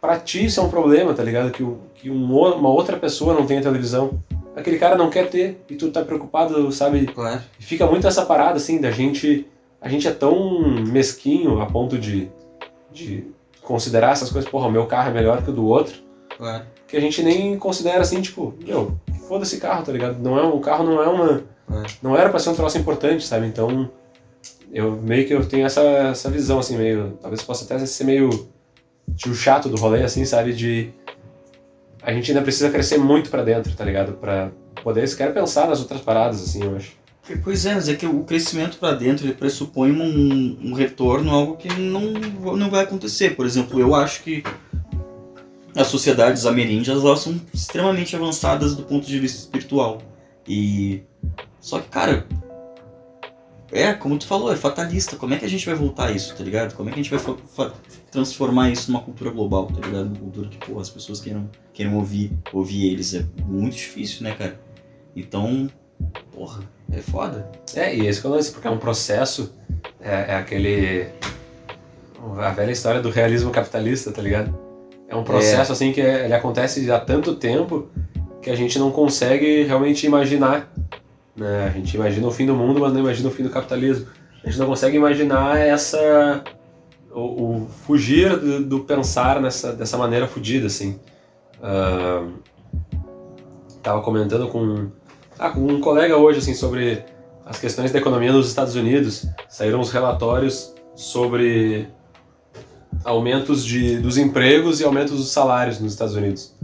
Pra 0.00 0.18
ti 0.18 0.44
isso 0.46 0.60
é 0.60 0.62
um 0.62 0.68
problema, 0.70 1.12
tá 1.12 1.22
ligado? 1.22 1.50
Que, 1.50 1.62
o- 1.62 1.78
que 1.94 2.08
um 2.08 2.24
uma 2.24 2.68
outra 2.70 2.96
pessoa 2.96 3.34
não 3.34 3.44
tenha 3.46 3.60
televisão. 3.60 4.22
Aquele 4.56 4.78
cara 4.78 4.96
não 4.96 5.10
quer 5.10 5.28
ter 5.28 5.60
e 5.68 5.74
tu 5.76 5.90
tá 5.90 6.02
preocupado, 6.02 6.70
sabe? 6.72 7.06
Claro. 7.06 7.40
E 7.60 7.62
fica 7.64 7.86
muito 7.86 8.06
essa 8.06 8.24
parada, 8.24 8.56
assim, 8.56 8.80
da 8.80 8.90
gente. 8.90 9.46
A 9.80 9.88
gente 9.88 10.06
é 10.08 10.10
tão 10.12 10.60
mesquinho 10.86 11.60
a 11.60 11.66
ponto 11.66 11.96
de, 11.98 12.28
de 12.92 13.24
considerar 13.62 14.12
essas 14.12 14.30
coisas, 14.30 14.50
porra, 14.50 14.66
o 14.66 14.72
meu 14.72 14.86
carro 14.86 15.10
é 15.10 15.12
melhor 15.12 15.42
que 15.42 15.50
o 15.50 15.52
do 15.52 15.66
outro, 15.66 15.94
Claro. 16.36 16.64
que 16.88 16.96
a 16.96 17.00
gente 17.00 17.22
nem 17.22 17.56
considera 17.58 18.00
assim, 18.00 18.20
tipo, 18.20 18.54
meu, 18.66 18.98
foda-se 19.28 19.58
carro, 19.58 19.84
tá 19.84 19.92
ligado? 19.92 20.18
Não 20.18 20.38
é, 20.38 20.42
o 20.42 20.58
carro 20.58 20.84
não 20.84 21.02
é 21.02 21.06
uma. 21.06 21.44
É. 21.70 21.86
Não 22.02 22.16
era 22.16 22.30
pra 22.30 22.38
ser 22.38 22.50
um 22.50 22.54
troço 22.54 22.78
importante, 22.78 23.24
sabe? 23.26 23.46
Então. 23.46 23.90
Eu 24.70 24.92
meio 24.92 25.26
que 25.26 25.32
eu 25.32 25.44
tenho 25.46 25.64
essa, 25.64 25.80
essa 25.80 26.30
visão, 26.30 26.58
assim, 26.58 26.76
meio. 26.76 27.18
Talvez 27.22 27.42
possa 27.42 27.64
até 27.64 27.84
ser 27.86 28.04
meio. 28.04 28.48
tio 29.16 29.34
chato 29.34 29.68
do 29.68 29.76
rolê, 29.76 30.02
assim, 30.02 30.24
sabe? 30.24 30.52
De. 30.52 30.90
A 32.02 32.12
gente 32.12 32.30
ainda 32.30 32.42
precisa 32.42 32.70
crescer 32.70 32.98
muito 32.98 33.30
pra 33.30 33.42
dentro, 33.42 33.74
tá 33.74 33.84
ligado? 33.84 34.14
Pra 34.14 34.50
poder 34.82 35.06
sequer 35.06 35.32
pensar 35.32 35.68
nas 35.68 35.80
outras 35.80 36.00
paradas, 36.00 36.42
assim, 36.42 36.64
eu 36.64 36.76
acho. 36.76 36.98
Pois 37.44 37.66
é, 37.66 37.74
mas 37.74 37.88
é 37.88 37.94
que 37.94 38.06
o 38.06 38.24
crescimento 38.24 38.78
para 38.78 38.96
dentro 38.96 39.26
ele 39.26 39.34
pressupõe 39.34 39.92
um, 39.92 40.58
um 40.62 40.72
retorno, 40.72 41.30
algo 41.30 41.56
que 41.56 41.68
não, 41.68 42.12
não 42.56 42.70
vai 42.70 42.84
acontecer. 42.84 43.36
Por 43.36 43.44
exemplo, 43.44 43.78
eu 43.78 43.94
acho 43.94 44.22
que 44.22 44.42
as 45.78 45.86
sociedades 45.86 46.44
ameríndias 46.44 47.04
elas 47.04 47.20
são 47.20 47.40
extremamente 47.54 48.16
avançadas 48.16 48.74
do 48.74 48.82
ponto 48.82 49.06
de 49.06 49.18
vista 49.20 49.38
espiritual. 49.38 50.02
E 50.46 51.02
só 51.60 51.78
que, 51.78 51.88
cara, 51.88 52.26
é 53.70 53.92
como 53.92 54.18
tu 54.18 54.26
falou, 54.26 54.52
é 54.52 54.56
fatalista. 54.56 55.14
Como 55.16 55.34
é 55.34 55.36
que 55.36 55.44
a 55.44 55.48
gente 55.48 55.64
vai 55.64 55.76
voltar 55.76 56.06
a 56.06 56.10
isso, 56.10 56.34
tá 56.34 56.42
ligado? 56.42 56.74
Como 56.74 56.88
é 56.88 56.92
que 56.92 56.98
a 56.98 57.02
gente 57.02 57.14
vai 57.14 57.72
transformar 58.10 58.70
isso 58.70 58.90
numa 58.90 59.02
cultura 59.02 59.30
global, 59.30 59.66
tá 59.66 59.86
ligado? 59.86 60.06
Uma 60.06 60.16
cultura 60.16 60.48
que, 60.48 60.58
pô, 60.58 60.80
as 60.80 60.90
pessoas 60.90 61.20
queiram, 61.20 61.48
queiram 61.72 61.94
ouvir, 61.94 62.32
ouvir 62.52 62.92
eles. 62.92 63.14
É 63.14 63.24
muito 63.46 63.76
difícil, 63.76 64.24
né, 64.24 64.34
cara? 64.34 64.60
Então, 65.14 65.70
porra, 66.32 66.60
é 66.90 66.98
foda. 66.98 67.48
É, 67.74 67.94
e 67.94 68.04
esse 68.04 68.20
que 68.20 68.26
é 68.26 68.30
lance, 68.30 68.50
porque 68.50 68.66
é 68.66 68.70
um 68.70 68.78
processo, 68.78 69.54
é, 70.00 70.32
é 70.32 70.34
aquele. 70.34 71.08
a 72.36 72.50
velha 72.50 72.72
história 72.72 73.00
do 73.00 73.10
realismo 73.10 73.52
capitalista, 73.52 74.10
tá 74.10 74.20
ligado? 74.20 74.67
É 75.08 75.16
um 75.16 75.24
processo 75.24 75.72
assim 75.72 75.90
que 75.92 76.00
é- 76.00 76.26
ele 76.26 76.34
acontece 76.34 76.90
há 76.90 77.00
tanto 77.00 77.34
tempo 77.34 77.88
que 78.42 78.50
a 78.50 78.54
gente 78.54 78.78
não 78.78 78.90
consegue 78.90 79.62
realmente 79.64 80.06
imaginar. 80.06 80.70
Né? 81.34 81.66
A 81.66 81.70
gente 81.70 81.94
imagina 81.94 82.26
o 82.26 82.30
fim 82.30 82.46
do 82.46 82.54
mundo, 82.54 82.80
mas 82.80 82.92
não 82.92 83.00
imagina 83.00 83.28
o 83.28 83.32
fim 83.32 83.42
do 83.42 83.50
capitalismo. 83.50 84.06
A 84.44 84.48
gente 84.48 84.58
não 84.58 84.66
consegue 84.66 84.96
imaginar 84.96 85.58
essa. 85.58 86.44
o, 87.12 87.20
o 87.20 87.68
fugir 87.86 88.36
do, 88.36 88.64
do 88.64 88.80
pensar 88.80 89.40
nessa, 89.40 89.72
dessa 89.72 89.96
maneira 89.96 90.26
fugida, 90.28 90.66
assim. 90.66 91.00
Ah, 91.62 92.26
tava 93.82 94.02
comentando 94.02 94.46
com, 94.48 94.88
ah, 95.38 95.50
com 95.50 95.60
um 95.60 95.80
colega 95.80 96.16
hoje, 96.16 96.38
assim, 96.38 96.54
sobre 96.54 97.02
as 97.44 97.58
questões 97.58 97.90
da 97.90 97.98
economia 97.98 98.32
nos 98.32 98.46
Estados 98.46 98.74
Unidos. 98.74 99.26
Saíram 99.48 99.80
os 99.80 99.90
relatórios 99.90 100.74
sobre 100.94 101.88
aumentos 103.04 103.64
de, 103.64 103.98
dos 103.98 104.16
empregos 104.18 104.80
e 104.80 104.84
aumentos 104.84 105.16
dos 105.16 105.30
salários 105.30 105.80
nos 105.80 105.92
Estados 105.92 106.14
Unidos. 106.14 106.54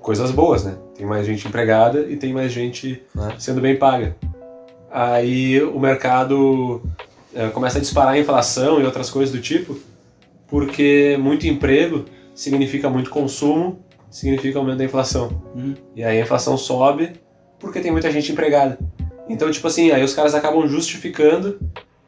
Coisas 0.00 0.30
boas, 0.30 0.64
né? 0.64 0.76
Tem 0.96 1.06
mais 1.06 1.26
gente 1.26 1.46
empregada 1.46 2.06
e 2.08 2.16
tem 2.16 2.32
mais 2.32 2.52
gente 2.52 3.02
Claro. 3.12 3.34
sendo 3.38 3.60
bem 3.60 3.76
paga. 3.76 4.16
Aí 4.90 5.62
o 5.62 5.78
mercado 5.78 6.82
eh, 7.34 7.48
começa 7.48 7.78
a 7.78 7.80
disparar 7.80 8.14
a 8.14 8.18
inflação 8.18 8.80
e 8.80 8.84
outras 8.84 9.08
coisas 9.08 9.34
do 9.34 9.40
tipo, 9.40 9.78
porque 10.48 11.16
muito 11.20 11.46
emprego 11.46 12.04
significa 12.34 12.90
muito 12.90 13.10
consumo, 13.10 13.78
significa 14.10 14.58
aumento 14.58 14.78
da 14.78 14.84
inflação. 14.84 15.42
Hum. 15.56 15.74
E 15.96 16.04
aí 16.04 16.18
a 16.18 16.22
inflação 16.22 16.58
sobe 16.58 17.12
porque 17.58 17.80
tem 17.80 17.92
muita 17.92 18.10
gente 18.10 18.32
empregada. 18.32 18.78
Então, 19.28 19.50
tipo 19.50 19.66
assim, 19.66 19.92
aí 19.92 20.02
os 20.02 20.12
caras 20.14 20.34
acabam 20.34 20.66
justificando 20.66 21.58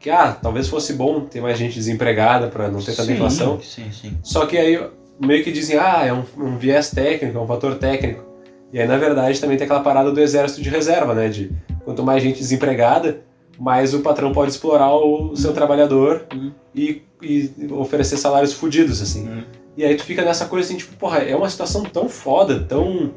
que, 0.05 0.09
ah, 0.11 0.37
talvez 0.39 0.67
fosse 0.67 0.93
bom 0.93 1.21
ter 1.21 1.41
mais 1.41 1.57
gente 1.57 1.73
desempregada 1.73 2.47
para 2.47 2.67
não 2.67 2.79
ter 2.79 2.91
tanta 2.91 3.05
Sim, 3.05 3.13
inflação. 3.13 3.59
Sim, 3.59 3.91
sim. 3.91 4.15
Só 4.21 4.45
que 4.45 4.55
aí 4.55 4.79
meio 5.19 5.43
que 5.43 5.51
dizem, 5.51 5.79
ah, 5.79 6.05
é 6.05 6.13
um, 6.13 6.23
um 6.37 6.59
viés 6.59 6.91
técnico, 6.91 7.35
é 7.35 7.41
um 7.41 7.47
fator 7.47 7.73
técnico. 7.79 8.23
E 8.71 8.79
aí, 8.79 8.87
na 8.87 8.97
verdade, 8.97 9.41
também 9.41 9.57
tem 9.57 9.65
aquela 9.65 9.79
parada 9.79 10.11
do 10.11 10.21
exército 10.21 10.61
de 10.61 10.69
reserva, 10.69 11.15
né? 11.15 11.27
De 11.27 11.51
quanto 11.83 12.03
mais 12.03 12.21
gente 12.21 12.37
desempregada, 12.37 13.21
mais 13.57 13.95
o 13.95 14.01
patrão 14.01 14.31
pode 14.31 14.51
explorar 14.51 14.93
o 14.93 15.35
seu 15.35 15.53
trabalhador 15.53 16.27
Uhum. 16.31 16.51
e, 16.75 17.01
e 17.23 17.51
oferecer 17.71 18.17
salários 18.17 18.53
fodidos, 18.53 19.01
assim. 19.01 19.27
Uhum. 19.27 19.43
E 19.75 19.83
aí 19.83 19.95
tu 19.95 20.03
fica 20.03 20.23
nessa 20.23 20.45
coisa 20.45 20.67
assim, 20.67 20.77
tipo, 20.77 20.95
porra, 20.97 21.17
é 21.17 21.35
uma 21.35 21.49
situação 21.49 21.81
tão 21.83 22.07
foda, 22.07 22.59
tão. 22.59 23.11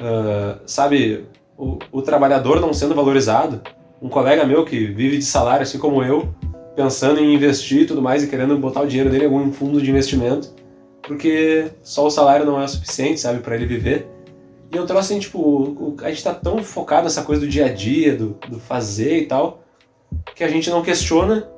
ah, 0.00 0.56
sabe, 0.64 1.26
o, 1.58 1.78
o 1.92 2.00
trabalhador 2.00 2.58
não 2.58 2.72
sendo 2.72 2.94
valorizado. 2.94 3.60
Um 4.02 4.08
colega 4.08 4.44
meu 4.44 4.64
que 4.64 4.86
vive 4.86 5.18
de 5.18 5.24
salário, 5.24 5.62
assim 5.62 5.78
como 5.78 6.02
eu, 6.02 6.34
pensando 6.74 7.20
em 7.20 7.34
investir 7.34 7.82
e 7.82 7.86
tudo 7.86 8.02
mais 8.02 8.24
e 8.24 8.26
querendo 8.26 8.58
botar 8.58 8.82
o 8.82 8.86
dinheiro 8.86 9.08
dele 9.08 9.24
em 9.24 9.26
algum 9.28 9.52
fundo 9.52 9.80
de 9.80 9.88
investimento, 9.88 10.50
porque 11.02 11.70
só 11.82 12.06
o 12.06 12.10
salário 12.10 12.44
não 12.44 12.60
é 12.60 12.66
suficiente, 12.66 13.20
sabe, 13.20 13.40
para 13.40 13.54
ele 13.54 13.66
viver. 13.66 14.08
E 14.72 14.76
eu 14.76 14.86
trouxe 14.86 15.12
assim, 15.12 15.20
tipo, 15.20 15.96
a 16.02 16.08
gente 16.08 16.24
tá 16.24 16.34
tão 16.34 16.62
focado 16.64 17.04
nessa 17.04 17.22
coisa 17.22 17.42
do 17.42 17.48
dia 17.48 17.66
a 17.66 17.68
dia, 17.68 18.16
do, 18.16 18.38
do 18.48 18.58
fazer 18.58 19.18
e 19.18 19.26
tal, 19.26 19.62
que 20.34 20.42
a 20.42 20.48
gente 20.48 20.70
não 20.70 20.82
questiona 20.82 21.48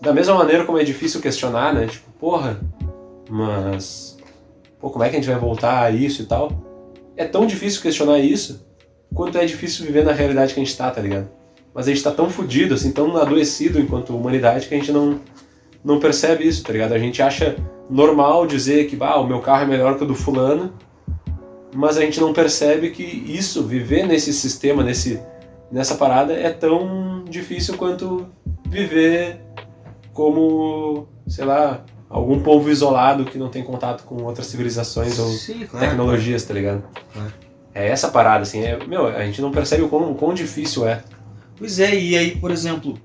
da 0.00 0.12
mesma 0.12 0.34
maneira 0.34 0.64
como 0.64 0.78
é 0.78 0.84
difícil 0.84 1.20
questionar, 1.20 1.74
né? 1.74 1.86
Tipo, 1.86 2.10
porra, 2.12 2.58
mas. 3.28 4.16
Pô, 4.80 4.90
como 4.90 5.04
é 5.04 5.10
que 5.10 5.16
a 5.16 5.18
gente 5.20 5.30
vai 5.30 5.38
voltar 5.38 5.82
a 5.82 5.90
isso 5.90 6.22
e 6.22 6.26
tal? 6.26 6.50
É 7.16 7.24
tão 7.24 7.46
difícil 7.46 7.80
questionar 7.82 8.18
isso 8.18 8.66
quanto 9.14 9.38
é 9.38 9.44
difícil 9.44 9.86
viver 9.86 10.04
na 10.04 10.12
realidade 10.12 10.52
que 10.52 10.60
a 10.60 10.64
gente 10.64 10.76
tá, 10.76 10.90
tá 10.90 11.00
ligado? 11.00 11.28
Mas 11.74 11.88
a 11.88 11.90
gente 11.90 12.02
tá 12.02 12.10
tão 12.10 12.30
fudido, 12.30 12.74
assim, 12.74 12.92
tão 12.92 13.16
adoecido 13.16 13.80
enquanto 13.80 14.16
humanidade 14.16 14.68
que 14.68 14.74
a 14.74 14.78
gente 14.78 14.92
não, 14.92 15.20
não 15.84 15.98
percebe 15.98 16.46
isso, 16.46 16.62
tá 16.62 16.72
ligado? 16.72 16.92
A 16.92 16.98
gente 16.98 17.20
acha 17.20 17.56
normal 17.90 18.46
dizer 18.46 18.86
que, 18.86 18.96
ah, 19.00 19.18
o 19.18 19.26
meu 19.26 19.40
carro 19.40 19.64
é 19.64 19.66
melhor 19.66 19.96
que 19.96 20.04
o 20.04 20.06
do 20.06 20.14
fulano, 20.14 20.72
mas 21.74 21.98
a 21.98 22.02
gente 22.02 22.20
não 22.20 22.32
percebe 22.32 22.90
que 22.90 23.02
isso, 23.02 23.64
viver 23.64 24.06
nesse 24.06 24.32
sistema, 24.32 24.84
nesse, 24.84 25.20
nessa 25.70 25.96
parada, 25.96 26.32
é 26.32 26.50
tão 26.50 27.24
difícil 27.28 27.76
quanto 27.76 28.26
viver 28.68 29.40
como, 30.12 31.08
sei 31.26 31.44
lá, 31.44 31.84
algum 32.08 32.40
povo 32.40 32.70
isolado 32.70 33.24
que 33.24 33.36
não 33.36 33.48
tem 33.48 33.64
contato 33.64 34.04
com 34.04 34.22
outras 34.22 34.46
civilizações 34.46 35.18
ou 35.18 35.26
Sim, 35.26 35.66
claro. 35.66 35.86
tecnologias, 35.86 36.44
tá 36.44 36.54
ligado? 36.54 36.84
Claro. 37.12 37.32
É 37.74 37.88
essa 37.88 38.08
parada, 38.08 38.42
assim, 38.42 38.62
é, 38.62 38.78
meu, 38.86 39.08
a 39.08 39.26
gente 39.26 39.42
não 39.42 39.50
percebe 39.50 39.82
o 39.82 39.88
quão, 39.88 40.12
o 40.12 40.14
quão 40.14 40.32
difícil 40.32 40.86
é. 40.86 41.02
Pois 41.56 41.78
é, 41.78 41.98
e 41.98 42.16
aí, 42.16 42.36
por 42.36 42.50
exemplo, 42.50 42.98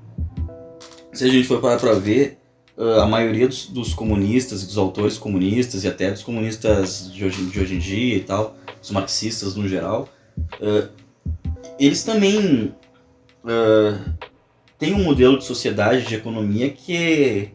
se 1.13 1.23
a 1.23 1.27
gente 1.27 1.47
for 1.47 1.61
parar 1.61 1.77
pra 1.79 1.93
ver, 1.93 2.37
ah, 2.77 3.03
a 3.03 3.05
maioria 3.05 3.47
dos, 3.47 3.67
dos 3.67 3.93
comunistas, 3.93 4.65
dos 4.65 4.77
autores 4.77 5.17
comunistas 5.17 5.83
e 5.83 5.87
até 5.87 6.11
dos 6.11 6.23
comunistas 6.23 7.11
de 7.13 7.25
hoje, 7.25 7.45
de 7.45 7.59
hoje 7.59 7.75
em 7.75 7.79
dia 7.79 8.15
e 8.15 8.21
tal, 8.21 8.55
os 8.81 8.91
marxistas 8.91 9.55
no 9.55 9.67
geral, 9.67 10.09
ah, 10.61 10.87
eles 11.79 12.03
também 12.03 12.73
ah, 13.45 13.99
têm 14.77 14.93
um 14.93 15.03
modelo 15.03 15.37
de 15.37 15.45
sociedade, 15.45 16.05
de 16.07 16.15
economia 16.15 16.69
que 16.69 16.95
é 16.95 17.47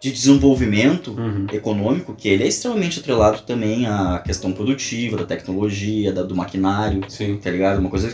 de 0.00 0.10
desenvolvimento 0.10 1.12
Uhum. 1.12 1.46
econômico, 1.52 2.12
que 2.14 2.28
ele 2.28 2.42
é 2.42 2.48
extremamente 2.48 2.98
atrelado 2.98 3.42
também 3.42 3.86
à 3.86 4.18
questão 4.18 4.50
produtiva, 4.52 5.16
da 5.16 5.24
tecnologia, 5.24 6.12
da- 6.12 6.24
do 6.24 6.34
maquinário, 6.34 7.02
Sim. 7.08 7.36
tá 7.36 7.48
ligado? 7.50 7.78
Uma 7.78 7.88
coisa, 7.88 8.08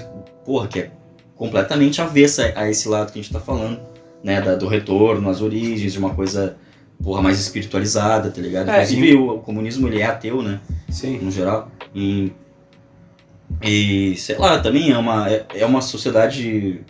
porra, 0.45 0.69
que 0.69 0.81
é 0.81 0.91
completamente 1.39 2.03
avessa 2.03 2.53
a 2.57 2.69
esse 2.69 2.89
lado 2.89 3.13
que 3.13 3.19
a 3.19 3.23
gente 3.23 3.33
tá 3.33 3.41
falando, 3.41 3.81
né? 4.23 4.43
Da, 4.43 4.57
do 4.57 4.67
retorno 4.67 5.31
às 5.31 5.41
origens, 5.41 5.93
de 5.93 5.99
uma 5.99 6.13
coisa, 6.13 6.57
porra, 7.03 7.23
mais 7.23 7.41
espiritualizada, 7.41 8.31
tá 8.31 8.41
ligado? 8.41 8.69
É, 8.69 8.83
Inclusive, 8.83 9.15
o, 9.15 9.37
o 9.37 9.39
comunismo, 9.39 9.87
ele 9.87 10.01
é 10.01 10.07
ateu, 10.07 10.43
né? 10.43 10.61
Sim. 10.91 11.19
no 11.19 11.31
geral. 11.31 11.71
E, 11.95 12.33
e 13.63 14.17
sei 14.17 14.37
lá, 14.37 14.59
também 14.59 14.91
é 14.91 14.99
uma, 14.99 15.31
é, 15.31 15.47
é 15.55 15.65
uma 15.65 15.81
sociedade 15.81 16.81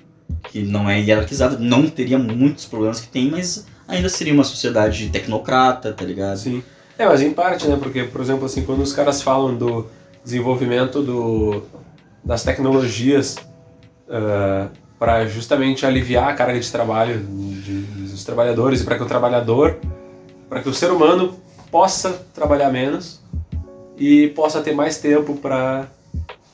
que 0.50 0.62
não 0.62 0.88
é 0.88 0.98
hierarquizada, 0.98 1.58
não 1.58 1.86
teria 1.86 2.18
muitos 2.18 2.64
problemas 2.64 3.00
que 3.00 3.08
tem, 3.08 3.30
mas 3.30 3.66
ainda 3.86 4.08
seria 4.08 4.32
uma 4.32 4.44
sociedade 4.44 5.10
tecnocrata, 5.10 5.92
tá 5.92 6.04
ligado? 6.04 6.38
Sim. 6.38 6.62
É, 6.98 7.06
mas 7.06 7.20
em 7.20 7.32
parte, 7.32 7.68
né? 7.68 7.76
Porque, 7.80 8.04
por 8.04 8.20
exemplo, 8.22 8.46
assim, 8.46 8.62
quando 8.62 8.80
os 8.80 8.94
caras 8.94 9.20
falam 9.20 9.54
do 9.54 9.86
desenvolvimento 10.24 11.02
do, 11.02 11.62
das 12.24 12.42
tecnologias 12.42 13.36
para 14.98 15.26
justamente 15.26 15.86
aliviar 15.86 16.28
a 16.28 16.34
carga 16.34 16.58
de 16.58 16.70
trabalho 16.70 17.18
de- 17.20 17.82
dos 17.82 18.24
trabalhadores 18.24 18.80
e 18.80 18.84
para 18.84 18.96
que 18.96 19.02
o 19.02 19.06
trabalhador, 19.06 19.76
para 20.48 20.60
que 20.60 20.68
o 20.68 20.74
ser 20.74 20.90
humano 20.90 21.34
possa 21.70 22.10
trabalhar 22.34 22.70
menos 22.70 23.20
e 23.96 24.28
possa 24.28 24.60
ter 24.60 24.72
mais 24.74 24.98
tempo 24.98 25.34
para 25.36 25.86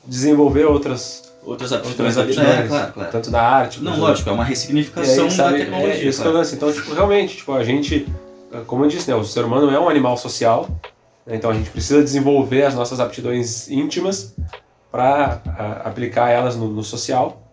desenvolver 0.05 0.65
outras, 0.65 1.23
Outras 1.43 1.71
outras 1.71 1.87
aptidões 1.87 2.15
vida, 2.15 2.23
aptidões, 2.41 2.65
é, 2.65 2.67
claro, 2.67 2.93
claro. 2.93 3.11
tanto 3.11 3.29
da 3.29 3.41
arte. 3.41 3.83
Não, 3.83 3.99
lógico, 3.99 4.29
é 4.29 4.33
uma 4.33 4.43
ressignificação 4.43 5.25
aí, 5.25 5.31
sabe, 5.31 5.51
da 5.59 5.65
tecnologia. 5.65 5.93
É, 5.93 6.07
isso 6.07 6.23
é 6.23 6.27
o 6.27 6.31
claro. 6.31 6.47
Então, 6.55 6.73
tipo, 6.73 6.93
realmente, 6.93 7.37
tipo, 7.37 7.53
a 7.53 7.63
gente, 7.63 8.07
como 8.65 8.83
eu 8.83 8.89
disse, 8.89 9.09
né, 9.09 9.15
o 9.15 9.23
ser 9.23 9.45
humano 9.45 9.69
é 9.69 9.79
um 9.79 9.87
animal 9.87 10.17
social, 10.17 10.67
né, 11.25 11.35
então 11.35 11.51
a 11.51 11.53
gente 11.53 11.69
precisa 11.69 12.03
desenvolver 12.03 12.63
as 12.63 12.73
nossas 12.73 12.99
aptidões 12.99 13.69
íntimas 13.69 14.35
para 14.91 15.39
aplicar 15.83 16.29
elas 16.31 16.55
no, 16.55 16.67
no 16.67 16.83
social. 16.83 17.43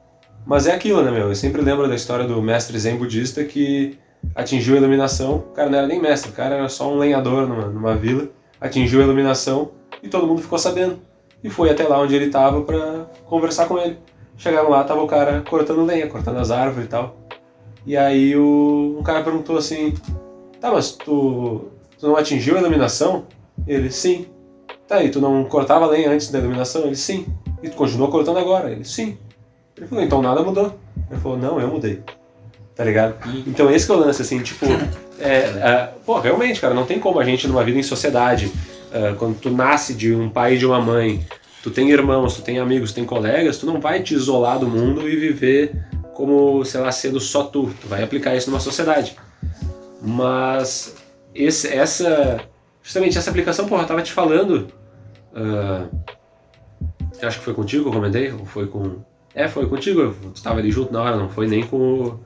Mas 0.44 0.66
é 0.66 0.74
aquilo, 0.74 1.02
né, 1.02 1.10
meu? 1.10 1.28
Eu 1.28 1.34
sempre 1.34 1.62
lembro 1.62 1.88
da 1.88 1.94
história 1.94 2.26
do 2.26 2.40
mestre 2.42 2.78
zen 2.78 2.96
budista 2.96 3.44
que 3.44 3.98
atingiu 4.34 4.74
a 4.74 4.78
iluminação. 4.78 5.36
O 5.36 5.52
cara 5.52 5.70
não 5.70 5.78
era 5.78 5.86
nem 5.86 6.00
mestre, 6.00 6.30
o 6.30 6.34
cara 6.34 6.56
era 6.56 6.68
só 6.68 6.92
um 6.92 6.98
lenhador 6.98 7.46
numa, 7.48 7.66
numa 7.66 7.94
vila, 7.94 8.28
atingiu 8.60 9.00
a 9.00 9.04
iluminação 9.04 9.72
e 10.02 10.08
todo 10.08 10.26
mundo 10.26 10.42
ficou 10.42 10.58
sabendo. 10.58 10.98
E 11.42 11.50
foi 11.50 11.70
até 11.70 11.86
lá 11.86 12.00
onde 12.00 12.14
ele 12.14 12.26
estava 12.26 12.62
para 12.62 13.06
conversar 13.24 13.66
com 13.66 13.78
ele. 13.78 13.98
Chegaram 14.36 14.70
lá, 14.70 14.82
tava 14.84 15.02
o 15.02 15.06
cara 15.06 15.42
cortando 15.48 15.84
lenha, 15.84 16.06
cortando 16.06 16.38
as 16.38 16.50
árvores 16.50 16.86
e 16.86 16.88
tal. 16.88 17.16
E 17.84 17.96
aí 17.96 18.36
o, 18.36 18.96
um 18.98 19.02
cara 19.02 19.22
perguntou 19.22 19.56
assim: 19.56 19.94
Tá, 20.60 20.70
mas 20.70 20.92
tu, 20.92 21.68
tu 21.98 22.06
não 22.06 22.16
atingiu 22.16 22.56
a 22.56 22.60
iluminação? 22.60 23.26
Ele, 23.66 23.90
sim. 23.90 24.26
Tá, 24.86 25.02
e 25.02 25.10
tu 25.10 25.20
não 25.20 25.44
cortava 25.44 25.86
lenha 25.86 26.10
antes 26.10 26.30
da 26.30 26.38
iluminação? 26.38 26.82
Ele, 26.82 26.94
sim. 26.94 27.26
E 27.62 27.68
tu 27.68 27.76
continuou 27.76 28.10
cortando 28.10 28.38
agora? 28.38 28.70
Ele, 28.70 28.84
sim. 28.84 29.18
Ele 29.82 29.88
falou: 29.88 30.04
Então 30.04 30.22
nada 30.22 30.42
mudou. 30.42 30.78
Ele 31.10 31.20
falou: 31.20 31.36
Não, 31.36 31.60
eu 31.60 31.66
mudei. 31.66 32.00
Tá 32.74 32.84
ligado? 32.84 33.16
Então 33.46 33.70
esse 33.70 33.84
que 33.84 33.92
é 33.92 33.94
o 33.94 33.98
lance, 33.98 34.22
assim, 34.22 34.40
tipo. 34.40 34.66
É, 35.18 35.36
é, 35.36 35.92
pô, 36.06 36.18
realmente, 36.18 36.60
cara, 36.60 36.72
não 36.72 36.86
tem 36.86 36.98
como 36.98 37.20
a 37.20 37.24
gente 37.24 37.46
numa 37.46 37.62
vida 37.62 37.78
em 37.78 37.82
sociedade, 37.82 38.50
é, 38.92 39.12
quando 39.12 39.38
tu 39.38 39.50
nasce 39.50 39.94
de 39.94 40.14
um 40.14 40.28
pai 40.28 40.54
e 40.54 40.58
de 40.58 40.66
uma 40.66 40.80
mãe, 40.80 41.24
tu 41.62 41.70
tem 41.70 41.90
irmãos, 41.90 42.34
tu 42.34 42.42
tem 42.42 42.58
amigos, 42.58 42.90
tu 42.90 42.96
tem 42.96 43.04
colegas, 43.04 43.58
tu 43.58 43.66
não 43.66 43.80
vai 43.80 44.02
te 44.02 44.14
isolar 44.14 44.58
do 44.58 44.66
mundo 44.66 45.08
e 45.08 45.14
viver 45.16 45.84
como, 46.14 46.64
sei 46.64 46.80
lá, 46.80 46.90
sendo 46.90 47.20
só 47.20 47.44
tu. 47.44 47.70
Tu 47.80 47.86
vai 47.88 48.02
aplicar 48.02 48.34
isso 48.34 48.50
numa 48.50 48.60
sociedade. 48.60 49.16
Mas 50.00 50.96
esse, 51.34 51.68
essa. 51.68 52.40
Justamente 52.82 53.16
essa 53.16 53.30
aplicação, 53.30 53.66
porra, 53.66 53.82
eu 53.82 53.88
tava 53.88 54.02
te 54.02 54.12
falando. 54.12 54.68
ah, 55.34 55.86
eu 57.20 57.28
acho 57.28 57.38
que 57.38 57.44
foi 57.44 57.54
contigo 57.54 57.84
que 57.84 57.88
eu 57.88 57.92
comentei? 57.92 58.32
Ou 58.32 58.44
foi 58.44 58.66
com. 58.66 59.02
É, 59.34 59.48
foi 59.48 59.66
contigo. 59.66 60.14
Tu 60.34 60.42
tava 60.42 60.58
ali 60.58 60.70
junto 60.70 60.92
na 60.92 61.02
hora, 61.02 61.16
não 61.16 61.28
foi 61.28 61.46
nem 61.46 61.62
com 61.62 61.76
o, 61.76 62.20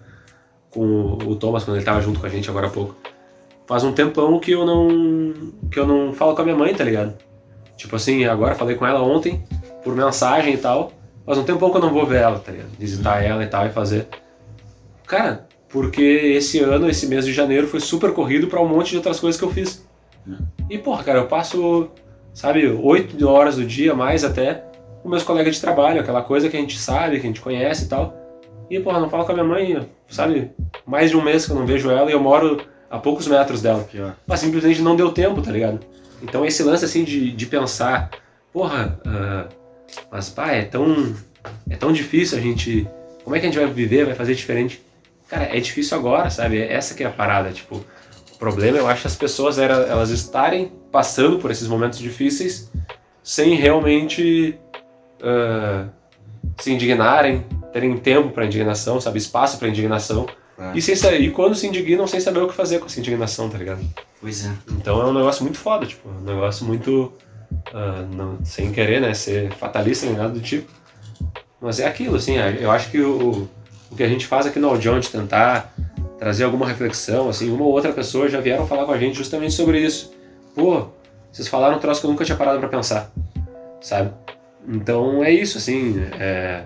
com 0.71 1.19
o 1.27 1.37
Thomas 1.37 1.65
quando 1.65 1.77
ele 1.77 1.85
tava 1.85 2.01
junto 2.01 2.21
com 2.21 2.27
a 2.27 2.29
gente 2.29 2.51
agora 2.51 2.67
há 2.67 2.71
pouco. 2.71 2.95
Faz 3.67 3.83
um 3.85 3.93
tempão 3.93 4.39
que 4.39 4.53
eu 4.53 4.65
não. 4.65 5.53
que 5.71 5.79
eu 5.79 5.87
não 5.87 6.13
falo 6.13 6.35
com 6.35 6.43
a 6.43 6.45
minha 6.45 6.57
mãe, 6.57 6.75
tá 6.75 6.85
ligado? 6.85 7.15
Tipo 7.77 7.97
assim, 7.97 8.25
agora 8.25 8.55
falei 8.55 8.77
com 8.77 8.87
ela 8.87 9.03
ontem, 9.03 9.45
por 9.83 9.95
mensagem 9.95 10.55
e 10.55 10.59
tal. 10.59 10.93
Faz 11.25 11.39
um 11.39 11.45
tempão 11.45 11.71
que 11.71 11.77
eu 11.77 11.81
não 11.81 11.93
vou 11.93 12.07
ver 12.07 12.23
ela, 12.23 12.39
tá 12.39 12.53
ligado? 12.53 12.71
Visitar 12.79 13.23
ela 13.23 13.43
e 13.43 13.47
tal 13.49 13.67
e 13.67 13.71
fazer. 13.71 14.07
Cara, 15.07 15.47
porque 15.69 16.03
esse 16.03 16.61
ano, 16.61 16.89
esse 16.89 17.07
mês 17.07 17.27
de 17.27 17.33
janeiro, 17.33 17.67
foi 17.67 17.81
super 17.81 18.13
corrido 18.13 18.47
pra 18.47 18.61
um 18.61 18.69
monte 18.69 18.91
de 18.91 18.97
outras 18.97 19.19
coisas 19.19 19.39
que 19.39 19.45
eu 19.45 19.51
fiz. 19.51 19.85
E, 20.71 20.79
porra, 20.79 21.05
cara, 21.05 21.19
eu 21.19 21.27
passo, 21.27 21.89
sabe, 22.33 22.67
oito 22.67 23.29
horas 23.29 23.57
do 23.57 23.65
dia, 23.65 23.95
mais 23.95 24.25
até, 24.25 24.65
com 25.07 25.11
meus 25.11 25.23
colegas 25.23 25.55
de 25.55 25.61
trabalho, 25.61 26.01
aquela 26.01 26.21
coisa 26.21 26.49
que 26.49 26.57
a 26.57 26.61
gente 26.61 26.77
sabe, 26.77 27.21
que 27.21 27.27
a 27.27 27.29
gente 27.29 27.41
conhece 27.41 27.85
e 27.85 27.89
tal. 27.89 28.13
E, 28.69 28.81
porra, 28.81 28.99
não 28.99 29.09
falo 29.09 29.25
com 29.25 29.31
a 29.31 29.35
minha 29.35 29.47
mãe, 29.47 29.89
sabe, 30.09 30.51
mais 30.85 31.11
de 31.11 31.17
um 31.17 31.23
mês 31.23 31.47
que 31.47 31.53
eu 31.53 31.57
não 31.57 31.65
vejo 31.65 31.89
ela 31.89 32.11
e 32.11 32.13
eu 32.13 32.19
moro 32.19 32.61
a 32.91 32.99
poucos 32.99 33.29
metros 33.29 33.63
dela. 33.63 33.85
Pior. 33.85 34.17
Mas 34.27 34.41
simplesmente 34.41 34.83
não 34.83 34.97
deu 34.97 35.13
tempo, 35.13 35.41
tá 35.41 35.53
ligado? 35.53 35.79
Então 36.21 36.45
esse 36.45 36.61
lance 36.65 36.85
assim 36.85 37.05
de, 37.05 37.31
de 37.31 37.47
pensar, 37.47 38.11
porra, 38.53 38.99
ah, 39.07 39.47
mas 40.11 40.29
pá, 40.29 40.51
é 40.51 40.63
tão, 40.63 41.15
é 41.71 41.77
tão 41.77 41.93
difícil 41.93 42.39
a 42.39 42.41
gente. 42.41 42.89
Como 43.23 43.37
é 43.37 43.39
que 43.39 43.47
a 43.47 43.49
gente 43.49 43.61
vai 43.61 43.73
viver, 43.73 44.07
vai 44.07 44.15
fazer 44.17 44.35
diferente? 44.35 44.85
Cara, 45.29 45.57
é 45.57 45.61
difícil 45.61 45.97
agora, 45.97 46.31
sabe? 46.31 46.61
Essa 46.61 46.95
que 46.95 47.05
é 47.05 47.07
a 47.07 47.11
parada. 47.11 47.53
Tipo, 47.53 47.77
o 47.77 48.39
problema 48.39 48.77
eu 48.77 48.89
acho 48.89 49.07
as 49.07 49.15
pessoas 49.15 49.57
era, 49.57 49.75
elas 49.75 50.11
estarem 50.11 50.73
passando 50.91 51.39
por 51.39 51.53
esses 51.53 51.69
momentos 51.69 52.01
difíceis 52.01 52.73
sem 53.27 53.57
realmente 53.57 54.57
ah, 55.23 55.87
se 56.59 56.73
indignarem, 56.73 57.45
terem 57.73 57.97
tempo 57.97 58.31
para 58.31 58.47
indignação, 58.47 59.01
sabe? 59.01 59.19
Espaço 59.19 59.59
para 59.59 59.69
indignação. 59.69 60.27
Claro. 60.57 60.79
E, 60.79 60.81
sem, 60.81 60.95
e 61.23 61.31
quando 61.31 61.55
se 61.55 61.67
indignam 61.67 62.07
sem 62.07 62.19
saber 62.21 62.41
o 62.41 62.49
que 62.49 62.55
fazer 62.55 62.79
com 62.79 62.87
essa 62.87 62.99
indignação, 62.99 63.49
tá 63.51 63.59
ligado? 63.59 63.81
Pois 64.21 64.47
é. 64.47 64.51
Então 64.71 65.01
é 65.01 65.05
um 65.05 65.13
negócio 65.13 65.43
muito 65.43 65.59
foda, 65.59 65.85
tipo, 65.85 66.09
um 66.09 66.23
negócio 66.23 66.65
muito. 66.65 67.13
ah, 67.75 68.05
não- 68.11 68.39
sem 68.45 68.73
querer, 68.73 69.01
né, 69.01 69.13
ser 69.15 69.53
fatalista 69.53 70.07
nem 70.07 70.17
nada 70.17 70.31
do 70.31 70.41
tipo. 70.41 70.71
Mas 71.61 71.79
é 71.81 71.87
aquilo, 71.87 72.17
assim, 72.17 72.37
eu 72.61 72.71
acho 72.71 72.91
que 72.91 73.01
o, 73.01 73.49
o 73.91 73.97
que 73.97 74.03
a 74.03 74.09
gente 74.09 74.27
faz 74.27 74.47
aqui 74.47 74.59
no 74.59 74.69
Audião 74.69 74.99
de 75.01 75.09
tentar 75.09 75.73
trazer 76.19 76.45
alguma 76.45 76.67
reflexão, 76.67 77.29
assim, 77.29 77.51
uma 77.51 77.65
ou 77.65 77.73
outra 77.73 77.93
pessoa 77.93 78.29
já 78.29 78.41
vieram 78.41 78.67
falar 78.67 78.85
com 78.87 78.93
a 78.93 78.99
gente 78.99 79.17
justamente 79.17 79.53
sobre 79.55 79.79
isso. 79.81 80.13
Pô, 80.55 80.87
vocês 81.31 81.49
falaram 81.49 81.77
um 81.77 81.79
troço 81.79 82.01
que 82.01 82.07
eu 82.07 82.11
nunca 82.11 82.25
tinha 82.25 82.37
parado 82.37 82.59
pra 82.59 82.69
pensar, 82.69 83.11
sabe? 83.81 84.11
Então 84.69 85.23
é 85.23 85.31
isso, 85.33 85.59
assim, 85.59 86.03
é 86.19 86.65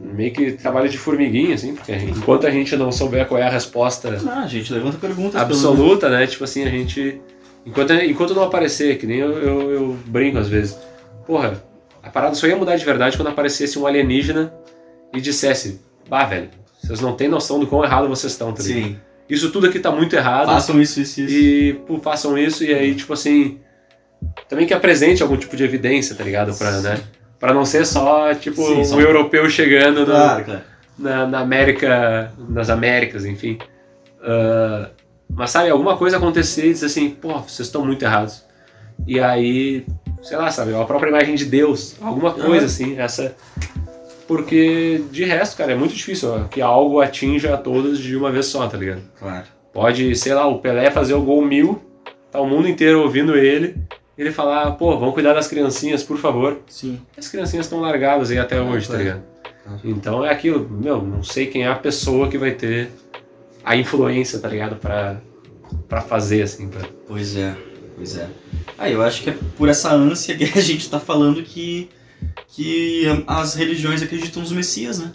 meio 0.00 0.32
que 0.32 0.52
trabalho 0.52 0.88
de 0.88 0.98
formiguinha, 0.98 1.54
assim, 1.54 1.74
porque 1.74 1.92
a 1.92 1.98
gente- 1.98 2.18
enquanto 2.18 2.46
a 2.46 2.50
gente 2.50 2.76
não 2.76 2.90
souber 2.92 3.26
qual 3.26 3.40
é 3.40 3.44
a 3.46 3.50
resposta 3.50 4.18
Ah, 4.28 4.42
a 4.42 4.46
gente 4.46 4.72
levanta 4.72 4.98
perguntas. 4.98 5.40
absoluta, 5.40 6.08
né? 6.08 6.26
Tipo 6.26 6.44
assim, 6.44 6.64
a 6.64 6.68
gente. 6.70 7.20
Enquanto, 7.64 7.92
enquanto 7.94 8.34
não 8.34 8.42
aparecer, 8.44 8.98
que 8.98 9.06
nem 9.06 9.18
eu, 9.18 9.32
eu, 9.32 9.70
eu 9.70 9.96
brinco 10.06 10.38
às 10.38 10.48
vezes. 10.48 10.78
Porra, 11.26 11.60
a 12.02 12.10
parada 12.10 12.34
só 12.34 12.46
ia 12.46 12.56
mudar 12.56 12.76
de 12.76 12.84
verdade 12.84 13.16
quando 13.16 13.28
aparecesse 13.28 13.78
um 13.78 13.86
alienígena 13.86 14.52
e 15.14 15.20
dissesse: 15.20 15.80
Bah, 16.08 16.24
velho, 16.24 16.48
vocês 16.82 17.00
não 17.00 17.14
têm 17.14 17.26
noção 17.28 17.58
do 17.58 17.66
quão 17.66 17.82
errado 17.84 18.08
vocês 18.08 18.32
estão, 18.32 18.52
tá 18.52 18.62
ligado? 18.62 18.84
Sim. 18.84 18.96
Isso 19.28 19.50
tudo 19.50 19.66
aqui 19.66 19.80
tá 19.80 19.90
muito 19.90 20.14
errado. 20.14 20.46
Façam 20.46 20.80
isso, 20.80 21.00
isso, 21.00 21.20
isso. 21.22 21.34
E, 21.34 21.72
pô, 21.86 21.98
façam 21.98 22.38
isso 22.38 22.62
e 22.64 22.72
aí, 22.72 22.94
tipo 22.94 23.12
assim. 23.12 23.58
Também 24.48 24.66
que 24.66 24.74
apresente 24.74 25.22
algum 25.22 25.36
tipo 25.36 25.56
de 25.56 25.64
evidência, 25.64 26.14
tá 26.14 26.24
ligado? 26.24 26.54
Pra, 26.56 26.80
né? 26.80 27.00
Pra 27.38 27.52
não 27.52 27.64
ser 27.64 27.84
só, 27.86 28.32
tipo, 28.34 28.62
Sim, 28.64 28.80
um 28.80 28.84
só- 28.84 29.00
europeu 29.00 29.48
chegando 29.50 30.00
no, 30.00 30.06
Claro, 30.06 30.44
claro. 30.44 30.60
na, 30.98 31.26
na 31.26 31.40
América, 31.40 32.32
nas 32.48 32.70
Américas, 32.70 33.24
enfim. 33.26 33.58
Ah, 34.22 34.88
mas 35.28 35.50
sabe, 35.50 35.68
alguma 35.70 35.96
coisa 35.96 36.16
acontecer 36.16 36.66
e 36.66 36.72
dizer 36.72 36.86
assim, 36.86 37.10
pô, 37.10 37.34
vocês 37.40 37.66
estão 37.68 37.84
muito 37.84 38.04
errados. 38.04 38.44
E 39.06 39.20
aí, 39.20 39.84
sei 40.22 40.36
lá, 40.38 40.50
sabe, 40.50 40.74
a 40.74 40.84
própria 40.84 41.10
imagem 41.10 41.34
de 41.34 41.44
Deus, 41.44 41.96
alguma 42.00 42.32
coisa 42.32 42.66
assim, 42.66 42.98
essa. 42.98 43.34
Porque 44.26 45.02
de 45.10 45.24
resto, 45.24 45.56
cara, 45.56 45.72
é 45.72 45.76
muito 45.76 45.94
difícil 45.94 46.30
ó, 46.32 46.44
que 46.44 46.60
algo 46.60 47.00
atinja 47.00 47.54
a 47.54 47.56
todos 47.56 47.98
de 47.98 48.16
uma 48.16 48.32
vez 48.32 48.46
só, 48.46 48.66
tá 48.66 48.76
ligado? 48.76 49.02
Claro. 49.18 49.44
Pode, 49.72 50.14
sei 50.16 50.34
lá, 50.34 50.46
o 50.48 50.58
Pelé 50.58 50.90
fazer 50.90 51.14
o 51.14 51.22
gol 51.22 51.44
mil, 51.44 51.80
tá 52.32 52.40
o 52.40 52.46
mundo 52.46 52.66
inteiro 52.68 53.02
ouvindo 53.02 53.36
ele, 53.36 53.76
ele 54.18 54.32
falar, 54.32 54.72
pô, 54.72 54.98
vamos 54.98 55.14
cuidar 55.14 55.34
das 55.34 55.46
criancinhas, 55.48 56.02
por 56.02 56.18
favor. 56.18 56.60
Sim. 56.68 57.00
As 57.16 57.28
criancinhas 57.28 57.66
estão 57.66 57.80
largadas 57.80 58.30
aí 58.30 58.38
até 58.38 58.58
Ah, 58.58 58.62
hoje, 58.62 58.86
tá 58.86 58.94
claro. 58.94 59.02
ligado? 59.04 59.22
Claro. 59.64 59.80
Então 59.84 60.24
é 60.24 60.30
aquilo, 60.30 60.68
meu, 60.68 61.02
não 61.02 61.22
sei 61.22 61.46
quem 61.46 61.64
é 61.64 61.68
a 61.68 61.74
pessoa 61.74 62.28
que 62.28 62.38
vai 62.38 62.52
ter 62.52 62.90
a 63.64 63.76
influência, 63.76 64.38
tá 64.38 64.48
ligado? 64.48 64.76
Pra, 64.76 65.20
pra 65.88 66.00
fazer, 66.00 66.42
assim, 66.42 66.68
pra... 66.68 66.86
Pois 67.06 67.36
é, 67.36 67.54
pois 67.96 68.16
é. 68.16 68.28
Ah, 68.78 68.88
eu 68.88 69.02
acho 69.02 69.22
que 69.22 69.30
é 69.30 69.36
por 69.56 69.68
essa 69.68 69.92
ânsia 69.92 70.36
que 70.36 70.44
a 70.58 70.62
gente 70.62 70.88
tá 70.88 71.00
falando 71.00 71.42
que, 71.42 71.88
que 72.48 73.04
as 73.26 73.54
religiões 73.54 74.02
acreditam 74.02 74.40
nos 74.42 74.52
messias, 74.52 74.98
né? 74.98 75.12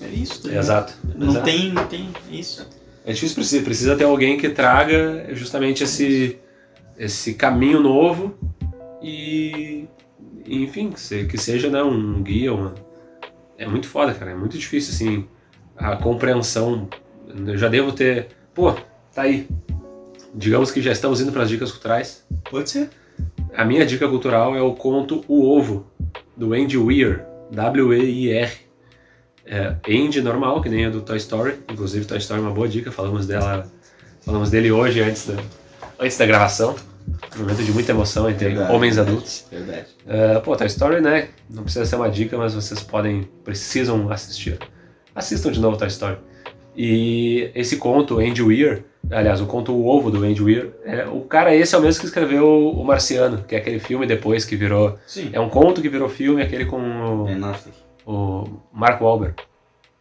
É 0.00 0.08
isso, 0.08 0.42
tá 0.42 0.48
ligado? 0.48 0.64
Exato. 0.64 0.94
Não 1.16 1.28
Exato. 1.30 1.44
tem, 1.44 1.72
não 1.72 1.86
tem 1.86 2.08
é 2.30 2.34
isso. 2.34 2.66
É 3.04 3.12
difícil, 3.12 3.34
precisa, 3.34 3.62
precisa 3.64 3.96
ter 3.96 4.04
alguém 4.04 4.36
que 4.38 4.48
traga 4.50 5.28
justamente 5.32 5.84
esse, 5.84 6.38
esse 7.00 7.32
caminho 7.32 7.80
novo 7.80 8.34
e, 9.02 9.88
enfim, 10.46 10.90
que 10.90 11.00
se- 11.00 11.24
que 11.24 11.38
seja 11.38 11.70
né, 11.70 11.82
um 11.82 12.22
guia, 12.22 12.52
uma... 12.52 12.74
é 13.56 13.66
muito 13.66 13.88
foda, 13.88 14.12
cara. 14.12 14.32
É 14.32 14.34
muito 14.34 14.58
difícil, 14.58 14.92
assim, 14.94 15.26
a 15.76 15.96
compreensão. 15.96 16.88
Eu 17.46 17.56
já 17.56 17.68
devo 17.68 17.90
ter. 17.92 18.28
Pô, 18.54 18.72
tá 19.14 19.22
aí. 19.22 19.48
Digamos 20.34 20.70
que 20.70 20.82
já 20.82 20.92
estamos 20.92 21.20
indo 21.22 21.32
para 21.32 21.42
as 21.42 21.48
dicas 21.48 21.72
culturais. 21.72 22.26
Pode 22.50 22.68
ser. 22.68 22.90
A 23.54 23.64
minha 23.64 23.86
dica 23.86 24.06
cultural 24.06 24.54
é 24.54 24.60
o 24.60 24.74
conto 24.74 25.24
O 25.26 25.42
Ovo, 25.48 25.86
do 26.36 26.52
Andy 26.52 26.76
Weir, 26.76 27.24
W-E-I-R. 27.50 28.52
É, 29.46 29.74
Andy 29.88 30.20
normal, 30.20 30.60
que 30.60 30.68
nem 30.68 30.84
a 30.84 30.90
do 30.90 31.00
Toy 31.00 31.16
Story. 31.16 31.54
Inclusive, 31.70 32.04
Toy 32.04 32.18
Story 32.18 32.40
é 32.40 32.44
uma 32.44 32.52
boa 32.52 32.68
dica, 32.68 32.92
falamos 32.92 33.26
dela, 33.26 33.66
falamos 34.20 34.50
dele 34.50 34.70
hoje 34.70 35.00
antes 35.00 35.26
da, 35.26 35.42
antes 35.98 36.16
da 36.18 36.26
gravação. 36.26 36.76
Um 37.36 37.40
momento 37.40 37.62
de 37.62 37.72
muita 37.72 37.92
emoção 37.92 38.28
entre 38.28 38.48
Verdade, 38.48 38.74
homens 38.74 38.96
verdade, 38.96 39.16
adultos. 39.16 39.46
Verdade. 39.50 39.86
Uh, 40.06 40.40
pô, 40.42 40.56
Toy 40.56 40.66
Story, 40.66 41.00
né? 41.00 41.28
Não 41.48 41.62
precisa 41.62 41.84
ser 41.84 41.96
uma 41.96 42.10
dica, 42.10 42.36
mas 42.36 42.54
vocês 42.54 42.82
podem, 42.82 43.28
precisam 43.44 44.10
assistir. 44.10 44.58
Assistam 45.14 45.50
de 45.50 45.60
novo 45.60 45.76
Toy 45.76 45.88
Story. 45.88 46.18
E 46.76 47.50
esse 47.54 47.76
conto, 47.76 48.18
Andy 48.20 48.42
Weir, 48.42 48.84
aliás, 49.10 49.40
o 49.40 49.46
conto 49.46 49.72
O 49.72 49.86
Ovo 49.86 50.10
do 50.10 50.24
Andy 50.24 50.42
Weir, 50.42 50.72
é, 50.84 51.06
o 51.06 51.20
cara 51.22 51.54
esse 51.54 51.74
é 51.74 51.78
o 51.78 51.82
mesmo 51.82 52.00
que 52.00 52.06
escreveu 52.06 52.70
O 52.70 52.84
Marciano, 52.84 53.42
que 53.42 53.54
é 53.54 53.58
aquele 53.58 53.78
filme 53.80 54.06
depois 54.06 54.44
que 54.44 54.56
virou. 54.56 54.98
Sim. 55.06 55.30
É 55.32 55.40
um 55.40 55.48
conto 55.48 55.82
que 55.82 55.88
virou 55.88 56.08
filme, 56.08 56.42
aquele 56.42 56.64
com 56.64 56.80
o, 56.80 57.44
Affleck. 57.44 57.76
o 58.06 58.44
Mark 58.72 59.00
Wahlberg. 59.00 59.34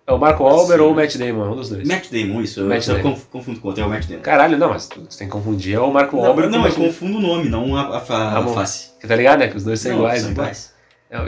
É 0.09 0.11
o 0.11 0.17
Mark 0.17 0.39
Wahlberg 0.39 0.81
Sim. 0.81 0.87
ou 0.87 0.91
o 0.91 0.95
Matt 0.95 1.15
Damon, 1.17 1.45
é 1.45 1.49
um 1.51 1.55
dos 1.55 1.69
dois. 1.69 1.87
Matt 1.87 2.09
Damon, 2.11 2.41
isso. 2.41 2.63
Matt 2.65 2.87
eu 2.87 2.95
Damon. 2.97 3.11
conf- 3.11 3.25
confundo 3.31 3.59
com 3.59 3.67
o 3.67 3.69
outro, 3.69 3.83
é 3.83 3.85
o 3.85 3.89
Matt 3.89 4.05
Damon. 4.07 4.21
Caralho, 4.21 4.57
não, 4.57 4.69
mas 4.69 4.87
tu 4.87 5.01
tem 5.01 5.27
que 5.27 5.31
confundir, 5.31 5.75
é 5.75 5.79
o 5.79 5.91
Mark 5.93 6.11
Não, 6.11 6.19
Wahlberg 6.21 6.51
não, 6.51 6.65
eu 6.65 6.73
confundo 6.73 7.19
o 7.19 7.21
nome, 7.21 7.47
não 7.47 7.75
a, 7.75 7.97
a, 7.97 7.99
fa- 8.01 8.37
Ah, 8.37 8.41
bom. 8.41 8.53
face. 8.55 8.89
Tá 9.07 9.15
ligado, 9.15 9.39
né? 9.39 9.47
Que 9.49 9.57
os 9.57 9.63
dois 9.63 9.79
são 9.79 9.91
Não, 9.91 9.99
iguais. 9.99 10.21
são 10.21 10.31
então. 10.31 10.43
iguais. 10.45 10.73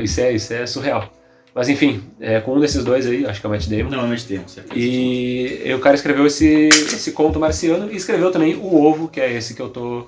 Isso, 0.03 0.21
é, 0.21 0.31
isso 0.33 0.53
é 0.53 0.65
surreal. 0.65 1.13
Mas 1.53 1.69
enfim, 1.69 2.01
é, 2.19 2.39
com 2.39 2.55
um 2.55 2.59
desses 2.59 2.83
dois 2.83 3.05
aí, 3.05 3.23
acho 3.25 3.39
que 3.39 3.45
é 3.45 3.49
o 3.49 3.51
Matt 3.51 3.67
Damon. 3.67 3.89
Não, 3.91 3.99
é 4.01 4.03
o 4.03 4.07
Matt 4.07 4.23
Damon, 4.27 4.47
certeza. 4.47 4.79
E, 4.79 5.61
e 5.65 5.73
o 5.75 5.79
cara 5.79 5.93
escreveu 5.95 6.25
esse, 6.25 6.69
esse 6.69 7.11
conto 7.11 7.39
marciano 7.39 7.91
e 7.91 7.95
escreveu 7.95 8.31
também 8.31 8.55
O 8.55 8.81
Ovo, 8.83 9.07
que 9.09 9.21
é 9.21 9.31
esse 9.31 9.53
que 9.53 9.61
eu 9.61 9.69
tô 9.69 10.07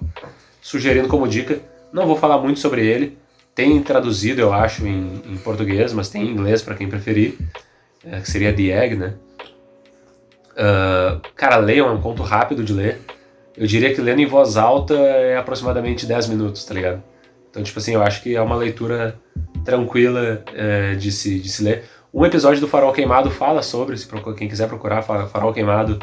sugerindo 0.61 1.07
como 1.07 1.27
dica. 1.27 1.59
Não 1.91 2.07
vou 2.07 2.15
falar 2.15 2.39
muito 2.39 2.59
sobre 2.59 2.83
ele. 2.87 3.17
Tem 3.53 3.79
traduzido, 3.83 4.41
eu 4.41 4.51
acho, 4.51 4.87
em, 4.87 5.21
em 5.29 5.37
português, 5.37 5.93
mas 5.93 6.09
tem 6.09 6.23
em 6.23 6.31
inglês 6.31 6.63
para 6.63 6.73
quem 6.73 6.87
preferir. 6.89 7.37
É, 8.05 8.19
que 8.19 8.29
seria 8.29 8.53
The 8.53 8.63
Egg, 8.85 8.95
né? 8.95 9.13
Ah, 10.57 11.19
cara, 11.35 11.57
leiam, 11.57 11.87
é 11.87 11.91
um 11.91 12.01
conto 12.01 12.21
rápido 12.23 12.63
de 12.63 12.73
ler. 12.73 12.99
Eu 13.55 13.67
diria 13.67 13.93
que 13.93 14.01
lendo 14.01 14.19
em 14.19 14.25
voz 14.25 14.57
alta 14.57 14.93
é 14.95 15.37
aproximadamente 15.37 16.05
10 16.05 16.27
minutos, 16.27 16.65
tá 16.65 16.73
ligado? 16.73 17.03
Então, 17.49 17.61
tipo 17.61 17.77
assim, 17.79 17.93
eu 17.93 18.01
acho 18.01 18.21
que 18.23 18.35
é 18.35 18.41
uma 18.41 18.55
leitura 18.55 19.15
tranquila 19.63 20.43
é, 20.53 20.95
de, 20.95 21.11
se, 21.11 21.39
de 21.39 21.49
se 21.49 21.63
ler. 21.63 21.83
Um 22.11 22.25
episódio 22.25 22.59
do 22.61 22.67
Farol 22.67 22.91
Queimado 22.93 23.29
fala 23.29 23.61
sobre, 23.61 23.95
se 23.97 24.07
quem 24.37 24.47
quiser 24.47 24.67
procurar, 24.67 25.01
Fa- 25.03 25.27
Farol 25.27 25.53
Queimado. 25.53 25.99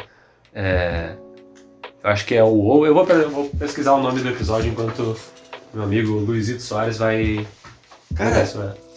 é, 0.53 1.13
eu 2.03 2.09
acho 2.09 2.25
que 2.25 2.35
é 2.35 2.43
o. 2.43 2.85
Eu 2.85 2.93
vou, 2.93 3.05
eu 3.07 3.29
vou 3.29 3.49
pesquisar 3.49 3.93
o 3.93 4.01
nome 4.01 4.21
do 4.21 4.29
episódio 4.29 4.71
enquanto 4.71 5.15
meu 5.73 5.83
amigo 5.83 6.13
Luizito 6.13 6.61
Soares 6.61 6.97
vai 6.97 7.45
Cara, 8.15 8.45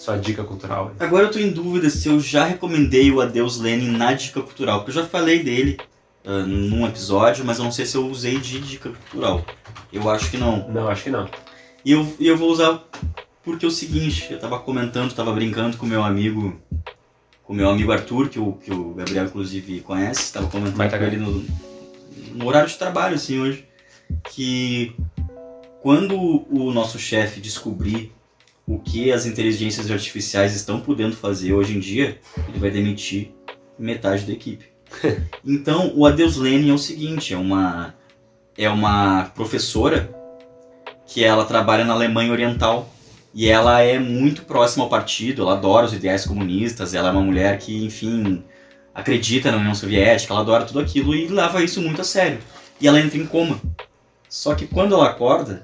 sua, 0.05 0.19
dica 0.19 0.45
cultural. 0.45 0.93
Agora 1.01 1.25
eu 1.25 1.31
tô 1.31 1.39
em 1.39 1.51
dúvida 1.51 1.89
se 1.89 2.09
eu 2.09 2.21
já 2.21 2.45
recomendei 2.45 3.11
o 3.11 3.21
Adeus 3.21 3.59
Lenin 3.59 3.91
na 3.91 4.13
dica 4.13 4.41
cultural, 4.43 4.81
porque 4.81 4.91
eu 4.91 5.03
já 5.03 5.09
falei 5.09 5.43
dele 5.43 5.79
ah, 6.25 6.43
num 6.43 6.87
episódio, 6.87 7.45
mas 7.45 7.59
eu 7.59 7.65
não 7.65 7.73
sei 7.73 7.87
se 7.87 7.97
eu 7.97 8.07
usei 8.07 8.39
de 8.39 8.61
dica 8.61 8.91
cultural. 8.91 9.45
Eu 9.93 10.09
acho 10.11 10.31
que 10.31 10.37
não. 10.37 10.69
Não, 10.69 10.89
acho 10.89 11.05
que 11.05 11.11
não. 11.11 11.29
E 11.85 11.93
eu, 11.93 12.15
e 12.19 12.27
eu 12.27 12.37
vou 12.37 12.51
usar 12.51 12.85
porque 13.43 13.67
é 13.67 13.69
o 13.69 13.71
seguinte, 13.71 14.33
eu 14.33 14.39
tava 14.39 14.59
comentando, 14.59 15.15
tava 15.15 15.31
brincando 15.31 15.77
com 15.77 15.85
meu 15.85 16.03
amigo, 16.03 16.59
com 17.43 17.53
o 17.53 17.57
meu 17.57 17.69
amigo 17.69 17.93
Arthur, 17.93 18.31
que 18.31 18.39
o, 18.39 18.55
que 18.55 18.73
o 18.73 18.95
Gabriel 18.95 19.27
inclusive 19.27 19.81
conhece, 19.81 20.33
tava 20.33 20.49
comentando 20.49 20.77
Vai 20.77 20.89
tá 20.89 20.97
com 20.97 21.05
ele 21.05 21.19
no, 21.19 21.45
no 22.33 22.47
horário 22.47 22.69
de 22.69 22.79
trabalho, 22.79 23.17
assim, 23.17 23.39
hoje, 23.39 23.69
que 24.31 24.97
quando 25.83 26.17
o 26.19 26.73
nosso 26.73 26.99
chefe 26.99 27.39
descobrir 27.39 28.15
o 28.67 28.79
que 28.79 29.13
as 29.13 29.27
inteligências 29.27 29.91
artificiais 29.91 30.55
estão 30.55 30.81
podendo 30.81 31.17
fazer 31.17 31.53
hoje 31.53 31.77
em 31.77 31.81
dia, 31.81 32.19
ele 32.49 32.59
vai 32.59 32.71
demitir 32.71 33.33
metade 33.79 34.25
da 34.25 34.33
equipe. 34.33 34.67
então, 35.45 35.93
o 35.95 36.07
Adeus 36.07 36.37
Lenin 36.37 36.71
é 36.71 36.75
o 36.75 36.79
seguinte, 36.79 37.35
é 37.35 37.37
uma 37.37 37.95
é 38.57 38.71
uma 38.71 39.25
professora 39.35 40.09
que 41.07 41.25
ela 41.25 41.45
trabalha 41.45 41.85
na 41.85 41.93
Alemanha 41.93 42.31
Oriental 42.31 42.89
e 43.35 43.49
ela 43.49 43.81
é 43.81 43.99
muito 43.99 44.45
próxima 44.45 44.85
ao 44.85 44.91
partido, 44.91 45.43
ela 45.43 45.55
adora 45.55 45.87
os 45.87 45.93
ideais 45.93 46.25
comunistas, 46.25 46.95
ela 46.95 47.09
é 47.09 47.13
uma 47.13 47.21
mulher 47.21 47.59
que, 47.59 47.85
enfim, 47.85 48.45
acredita 48.95 49.51
na 49.51 49.59
União 49.59 49.75
Soviética, 49.75 50.33
ela 50.33 50.43
adora 50.43 50.65
tudo 50.65 50.79
aquilo 50.79 51.15
e 51.15 51.27
leva 51.27 51.63
isso 51.63 51.83
muito 51.83 52.01
a 52.01 52.05
sério. 52.05 52.39
E 52.81 52.87
ela 52.87 53.01
entra 53.01 53.19
em 53.19 53.27
coma. 53.27 53.61
Só 54.29 54.55
que 54.55 54.67
quando 54.67 54.95
ela 54.95 55.11
acorda, 55.11 55.61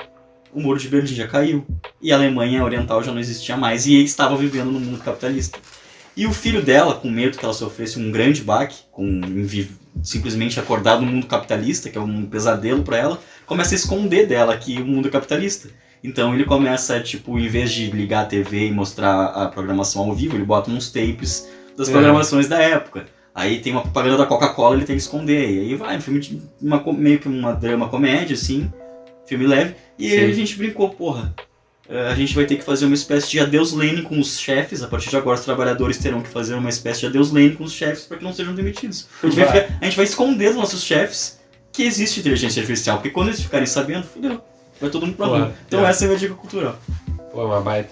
o 0.52 0.60
muro 0.60 0.78
de 0.78 0.88
Berlim 0.88 1.14
já 1.14 1.26
caiu 1.26 1.66
e 2.00 2.12
a 2.12 2.16
Alemanha 2.16 2.64
Oriental 2.64 3.02
já 3.02 3.12
não 3.12 3.20
existia 3.20 3.56
mais 3.56 3.86
e 3.86 4.02
estava 4.02 4.36
vivendo 4.36 4.70
no 4.70 4.80
mundo 4.80 4.98
capitalista. 5.02 5.58
E 6.16 6.26
o 6.26 6.32
filho 6.32 6.62
dela, 6.62 6.94
com 6.94 7.08
medo 7.08 7.38
que 7.38 7.44
ela 7.44 7.54
sofresse 7.54 7.98
um 7.98 8.10
grande 8.10 8.42
baque, 8.42 8.76
com 8.90 9.20
simplesmente 10.02 10.58
acordar 10.58 11.00
no 11.00 11.06
mundo 11.06 11.26
capitalista, 11.26 11.88
que 11.88 11.96
é 11.96 12.00
um 12.00 12.26
pesadelo 12.26 12.82
para 12.82 12.96
ela, 12.96 13.20
começa 13.46 13.74
a 13.74 13.76
esconder 13.76 14.26
dela 14.26 14.56
que 14.56 14.80
o 14.80 14.86
mundo 14.86 15.08
é 15.08 15.10
capitalista. 15.10 15.68
Então 16.02 16.34
ele 16.34 16.44
começa, 16.44 16.98
tipo, 17.00 17.38
em 17.38 17.48
vez 17.48 17.70
de 17.70 17.90
ligar 17.90 18.22
a 18.22 18.26
TV 18.26 18.66
e 18.66 18.72
mostrar 18.72 19.26
a 19.26 19.48
programação 19.48 20.02
ao 20.02 20.14
vivo, 20.14 20.36
ele 20.36 20.44
bota 20.44 20.70
uns 20.70 20.90
tapes 20.90 21.48
das 21.76 21.88
É. 21.88 21.92
programações 21.92 22.48
da 22.48 22.58
época. 22.58 23.06
Aí 23.34 23.60
tem 23.60 23.72
uma 23.72 23.82
propaganda 23.82 24.16
da 24.18 24.26
Coca-Cola, 24.26 24.76
ele 24.76 24.84
tem 24.84 24.96
que 24.96 25.02
esconder. 25.02 25.48
E 25.48 25.60
aí 25.60 25.74
vai, 25.76 25.96
um 25.96 26.00
filme 26.00 26.20
de 26.20 26.42
uma, 26.60 26.82
meio 26.92 27.18
que 27.18 27.28
uma 27.28 27.52
drama 27.52 27.88
comédia, 27.88 28.34
assim, 28.34 28.70
filme 29.30 29.46
leve. 29.46 29.74
E 29.98 30.10
Sim. 30.10 30.18
a 30.24 30.32
gente 30.32 30.56
brincou, 30.56 30.90
porra. 30.90 31.34
eh, 31.88 32.08
A 32.08 32.14
gente 32.14 32.34
vai 32.34 32.44
ter 32.44 32.56
que 32.56 32.62
fazer 32.64 32.84
uma 32.84 32.94
espécie 32.94 33.30
de 33.30 33.40
adeus 33.40 33.72
Lenin 33.72 34.02
com 34.02 34.18
os 34.20 34.38
chefes. 34.38 34.82
A 34.82 34.86
partir 34.88 35.08
de 35.10 35.16
agora, 35.16 35.38
os 35.38 35.44
trabalhadores 35.44 35.96
terão 35.98 36.20
que 36.20 36.28
fazer 36.28 36.54
uma 36.54 36.68
espécie 36.68 37.00
de 37.00 37.06
adeus 37.06 37.30
Lenin 37.32 37.54
com 37.54 37.64
os 37.64 37.72
chefes 37.72 38.04
para 38.04 38.18
que 38.18 38.24
não 38.24 38.32
sejam 38.32 38.54
demitidos. 38.54 39.06
A 39.22 39.26
gente 39.26 39.36
vai, 39.36 39.44
Vai. 39.46 39.60
ficar- 39.62 39.78
a 39.80 39.84
gente 39.84 39.96
vai 39.96 40.04
esconder 40.04 40.48
dos 40.48 40.56
nossos 40.56 40.82
chefes 40.84 41.40
que 41.72 41.82
existe 41.84 42.20
inteligência 42.20 42.60
artificial, 42.60 42.96
porque 42.98 43.10
quando 43.10 43.28
eles 43.28 43.40
ficarem 43.40 43.66
sabendo, 43.66 44.04
fudeu. 44.04 44.40
Vai 44.80 44.90
todo 44.90 45.06
mundo 45.06 45.16
pra 45.16 45.26
rua. 45.26 45.54
Então 45.66 45.86
é. 45.86 45.90
essa 45.90 46.04
é 46.04 46.06
a 46.06 46.08
minha 46.08 46.18
dica 46.18 46.34
cultural. 46.34 46.78
Pô, 47.32 47.42
é 47.42 47.44
uma 47.44 47.60
baita. 47.60 47.90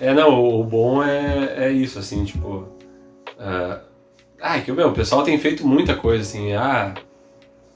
É, 0.00 0.14
não, 0.14 0.30
o, 0.30 0.60
o 0.60 0.64
bom 0.64 1.02
é, 1.02 1.66
é 1.66 1.72
isso, 1.72 1.98
assim, 1.98 2.24
tipo. 2.24 2.68
ah, 3.38 3.80
Ah, 4.40 4.60
que 4.60 4.70
meu, 4.72 4.88
o 4.88 4.92
pessoal 4.92 5.22
tem 5.24 5.36
feito 5.38 5.66
muita 5.66 5.94
coisa, 5.96 6.22
assim, 6.22 6.52
ah, 6.52 6.94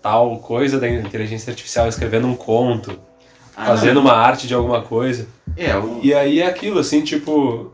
tal 0.02 0.36
coisa 0.38 0.78
da 0.80 0.88
inteligência 0.88 1.50
artificial 1.50 1.88
escrevendo 1.88 2.26
um 2.26 2.34
conto, 2.34 2.98
Ah, 3.56 3.66
fazendo 3.66 4.00
uma 4.00 4.12
arte 4.12 4.46
de 4.48 4.54
alguma 4.54 4.82
coisa. 4.82 5.28
não. 5.46 5.64
É, 5.64 5.76
o... 5.78 6.00
E 6.02 6.12
aí 6.14 6.40
é 6.40 6.46
aquilo, 6.46 6.78
assim, 6.80 7.00
tipo. 7.02 7.70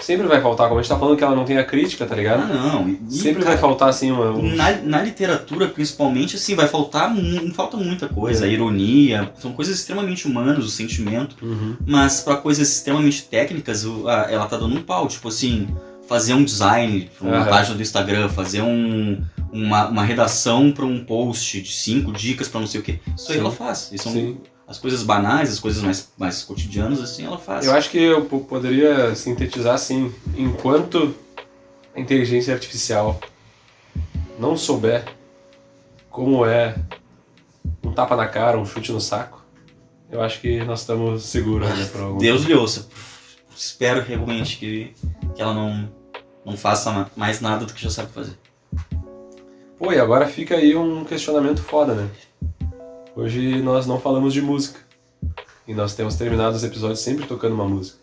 Sempre 0.00 0.26
vai 0.26 0.40
faltar, 0.42 0.68
como 0.68 0.78
a 0.78 0.82
gente 0.82 0.90
tá 0.90 0.98
falando 0.98 1.16
que 1.16 1.24
ela 1.24 1.34
não 1.34 1.44
tem 1.44 1.56
a 1.56 1.64
crítica, 1.64 2.04
tá 2.04 2.12
Ah, 2.14 2.16
ligado? 2.16 2.46
não. 2.52 2.88
E, 2.88 2.98
Sempre 3.14 3.42
cara, 3.42 3.52
vai 3.52 3.58
faltar, 3.58 3.88
assim, 3.88 4.10
uma. 4.10 4.30
um- 4.32 4.54
Na, 4.54 4.72
na 4.82 5.02
literatura, 5.02 5.66
principalmente, 5.68 6.36
assim, 6.36 6.54
vai 6.54 6.66
faltar 6.68 7.12
não 7.14 7.52
falta 7.54 7.76
muita 7.76 8.06
coisa. 8.08 8.44
A 8.44 8.48
ironia, 8.48 9.32
são 9.38 9.52
coisas 9.52 9.76
extremamente 9.78 10.26
humanas, 10.26 10.64
o 10.64 10.68
sentimento. 10.68 11.36
Uhum. 11.42 11.76
Mas 11.86 12.20
pra 12.20 12.36
coisas 12.36 12.68
extremamente 12.68 13.22
técnicas, 13.24 13.84
ela 13.84 14.46
tá 14.46 14.56
dando 14.56 14.76
um 14.76 14.82
pau. 14.82 15.06
Tipo 15.08 15.28
assim, 15.28 15.68
fazer 16.08 16.34
um 16.34 16.42
design 16.42 17.10
pra 17.18 17.28
uma 17.28 17.36
Aham. 17.38 17.48
página 17.50 17.76
do 17.76 17.82
Instagram, 17.82 18.28
fazer 18.30 18.62
um, 18.62 19.22
uma, 19.52 19.88
uma 19.88 20.02
redação 20.04 20.72
pra 20.72 20.84
um 20.84 21.04
post 21.04 21.60
de 21.60 21.70
cinco 21.72 22.10
dicas 22.12 22.48
pra 22.48 22.60
não 22.60 22.66
sei 22.66 22.80
o 22.80 22.82
que. 22.82 22.98
Isso 23.16 23.30
aí 23.30 23.34
Sim. 23.38 23.40
ela 23.40 23.52
faz. 23.52 23.90
E 23.92 23.98
são 23.98 24.38
as 24.66 24.78
coisas 24.78 25.02
banais, 25.02 25.50
as 25.52 25.60
coisas 25.60 25.82
mais, 25.82 26.10
mais 26.18 26.42
cotidianas, 26.42 27.00
assim, 27.00 27.24
ela 27.26 27.38
faz. 27.38 27.66
Eu 27.66 27.74
acho 27.74 27.90
que 27.90 27.98
eu 27.98 28.24
po- 28.24 28.40
poderia 28.40 29.14
sintetizar 29.14 29.74
assim: 29.74 30.12
enquanto 30.36 31.14
a 31.94 32.00
inteligência 32.00 32.54
artificial 32.54 33.20
não 34.38 34.56
souber 34.56 35.04
como 36.10 36.44
é 36.46 36.74
um 37.84 37.92
tapa 37.92 38.16
na 38.16 38.26
cara, 38.26 38.58
um 38.58 38.64
chute 38.64 38.92
no 38.92 39.00
saco, 39.00 39.44
eu 40.10 40.22
acho 40.22 40.40
que 40.40 40.64
nós 40.64 40.80
estamos 40.80 41.24
seguros 41.24 41.68
né, 41.68 41.88
Deus 42.18 42.42
lhe 42.44 42.54
ouça. 42.54 42.88
Espero 43.56 44.00
realmente 44.02 44.56
que, 44.56 44.92
que 45.34 45.42
ela 45.42 45.52
não, 45.52 45.88
não 46.48 46.56
faça 46.56 46.90
ma- 46.90 47.10
mais 47.16 47.40
nada 47.40 47.64
do 47.64 47.72
que 47.72 47.82
já 47.82 47.90
sabe 47.90 48.10
fazer. 48.12 48.32
Pô, 49.78 49.92
e 49.92 50.00
agora 50.00 50.26
fica 50.26 50.56
aí 50.56 50.74
um 50.74 51.04
questionamento 51.04 51.62
foda, 51.62 51.94
né? 51.94 52.08
Hoje 53.14 53.60
nós 53.62 53.86
não 53.86 54.00
falamos 54.00 54.32
de 54.32 54.42
música. 54.42 54.80
E 55.66 55.74
nós 55.74 55.94
temos 55.94 56.14
terminado 56.16 56.56
os 56.56 56.64
episódios 56.64 57.00
sempre 57.00 57.26
tocando 57.26 57.54
uma 57.54 57.66
música. 57.68 57.98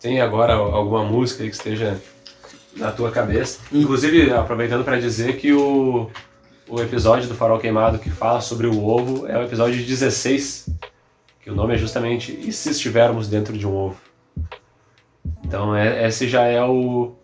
Tem 0.00 0.20
agora 0.20 0.52
alguma 0.54 1.02
música 1.02 1.42
aí 1.42 1.48
que 1.48 1.56
esteja 1.56 2.00
na 2.76 2.92
tua 2.92 3.10
cabeça? 3.10 3.60
Inclusive, 3.72 4.30
aproveitando 4.32 4.84
para 4.84 5.00
dizer 5.00 5.38
que 5.38 5.52
o, 5.52 6.10
o 6.68 6.80
episódio 6.80 7.28
do 7.28 7.34
Farol 7.34 7.58
Queimado 7.58 7.98
que 7.98 8.10
fala 8.10 8.40
sobre 8.40 8.66
o 8.66 8.84
ovo 8.86 9.26
é 9.26 9.38
o 9.38 9.42
episódio 9.42 9.82
16. 9.84 10.68
Que 11.40 11.50
o 11.50 11.54
nome 11.54 11.74
é 11.74 11.78
justamente 11.78 12.38
E 12.46 12.52
se 12.52 12.70
estivermos 12.70 13.28
dentro 13.28 13.56
de 13.56 13.66
um 13.66 13.74
ovo? 13.74 13.96
Então, 15.46 15.76
é- 15.76 16.08
esse 16.08 16.28
já 16.28 16.42
é 16.42 16.60
o, 16.62 17.14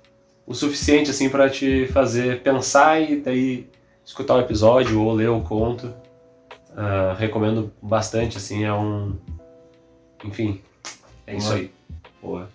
o 0.46 0.54
suficiente 0.54 1.10
assim 1.10 1.28
para 1.28 1.50
te 1.50 1.86
fazer 1.88 2.40
pensar 2.40 3.00
e 3.00 3.16
daí 3.20 3.68
escutar 4.04 4.36
o 4.36 4.40
episódio 4.40 5.02
ou 5.02 5.12
ler 5.12 5.28
o 5.28 5.40
conto. 5.40 5.92
Uh, 6.70 7.14
recomendo 7.18 7.70
bastante, 7.82 8.38
assim, 8.38 8.64
é 8.64 8.72
um. 8.72 9.18
Enfim, 10.24 10.62
é 11.26 11.36
isso 11.36 11.52
aí. 11.52 11.70
Boa. 12.22 12.48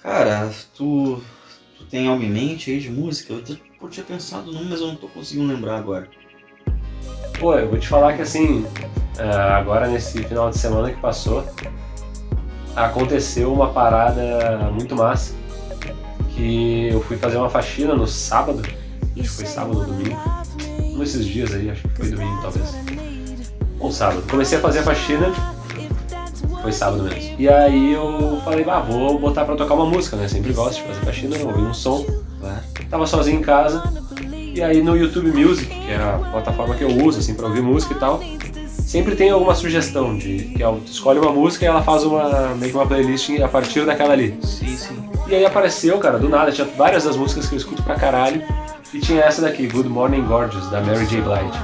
Cara, 0.00 0.52
tu, 0.76 1.20
tu 1.78 1.86
tem 1.86 2.06
algo 2.06 2.22
em 2.22 2.30
mente 2.30 2.70
aí 2.70 2.78
de 2.78 2.90
música? 2.90 3.32
Eu, 3.32 3.42
eu 3.80 3.88
tinha 3.88 4.04
pensado 4.04 4.52
num, 4.52 4.64
mas 4.64 4.80
eu 4.80 4.88
não 4.88 4.96
tô 4.96 5.08
conseguindo 5.08 5.52
lembrar 5.52 5.78
agora. 5.78 6.08
Pô, 7.40 7.54
eu 7.54 7.68
vou 7.68 7.78
te 7.78 7.88
falar 7.88 8.14
que 8.14 8.22
assim, 8.22 8.60
uh, 8.60 9.52
agora 9.56 9.88
nesse 9.88 10.22
final 10.22 10.50
de 10.50 10.58
semana 10.58 10.92
que 10.92 11.00
passou, 11.00 11.44
aconteceu 12.76 13.52
uma 13.52 13.68
parada 13.68 14.70
muito 14.72 14.94
massa. 14.96 15.34
Que 16.30 16.88
eu 16.88 17.00
fui 17.02 17.16
fazer 17.16 17.36
uma 17.36 17.48
faxina 17.48 17.94
no 17.94 18.06
sábado, 18.06 18.60
acho 18.60 19.14
que 19.14 19.28
foi 19.28 19.46
sábado 19.46 19.78
ou 19.78 19.84
domingo, 19.84 20.18
um 20.80 20.98
desses 20.98 21.24
dias 21.24 21.54
aí, 21.54 21.70
acho 21.70 21.82
que 21.82 21.96
foi 21.96 22.10
domingo 22.10 22.42
talvez. 22.42 22.74
Ou 23.78 23.92
sábado. 23.92 24.24
Comecei 24.28 24.58
a 24.58 24.60
fazer 24.60 24.80
a 24.80 24.82
faxina, 24.82 25.32
foi 26.60 26.72
sábado 26.72 27.04
mesmo. 27.04 27.36
E 27.38 27.48
aí 27.48 27.92
eu 27.92 28.40
falei, 28.44 28.64
ah, 28.68 28.80
vou 28.80 29.16
botar 29.18 29.44
pra 29.44 29.54
tocar 29.54 29.74
uma 29.74 29.86
música, 29.86 30.16
né? 30.16 30.26
Sempre 30.26 30.52
gosto 30.52 30.82
de 30.82 30.88
fazer 30.88 31.00
faxina, 31.00 31.36
ouvir 31.38 31.62
um 31.62 31.74
som. 31.74 32.04
Tava 32.90 33.06
sozinho 33.06 33.38
em 33.38 33.42
casa, 33.42 33.82
e 34.30 34.62
aí 34.62 34.82
no 34.82 34.96
YouTube 34.96 35.32
Music, 35.32 35.66
que 35.66 35.90
é 35.90 35.96
a 35.96 36.18
plataforma 36.30 36.74
que 36.74 36.84
eu 36.84 37.04
uso, 37.04 37.18
assim, 37.18 37.34
pra 37.34 37.46
ouvir 37.46 37.62
música 37.62 37.94
e 37.94 37.96
tal, 37.96 38.20
sempre 38.94 39.16
tem 39.16 39.30
alguma 39.30 39.56
sugestão 39.56 40.16
de 40.16 40.44
que 40.56 40.62
ela 40.62 40.78
escolhe 40.86 41.18
uma 41.18 41.32
música 41.32 41.64
e 41.64 41.68
ela 41.68 41.82
faz 41.82 42.04
uma 42.04 42.54
meio 42.54 42.70
que 42.70 42.78
uma 42.78 42.86
playlist 42.86 43.28
a 43.40 43.48
partir 43.48 43.84
daquela 43.84 44.12
ali. 44.12 44.38
Sim, 44.40 44.76
sim. 44.76 44.96
E 45.26 45.34
aí 45.34 45.44
apareceu, 45.44 45.98
cara, 45.98 46.16
do 46.16 46.28
nada, 46.28 46.52
tinha 46.52 46.64
várias 46.78 47.02
das 47.02 47.16
músicas 47.16 47.48
que 47.48 47.56
eu 47.56 47.58
escuto 47.58 47.82
pra 47.82 47.96
caralho. 47.96 48.40
E 48.92 49.00
tinha 49.00 49.22
essa 49.22 49.42
daqui, 49.42 49.66
Good 49.66 49.88
Morning 49.88 50.22
Gorgeous, 50.22 50.70
da 50.70 50.80
Mary 50.80 51.06
J. 51.06 51.22
Blige. 51.22 51.58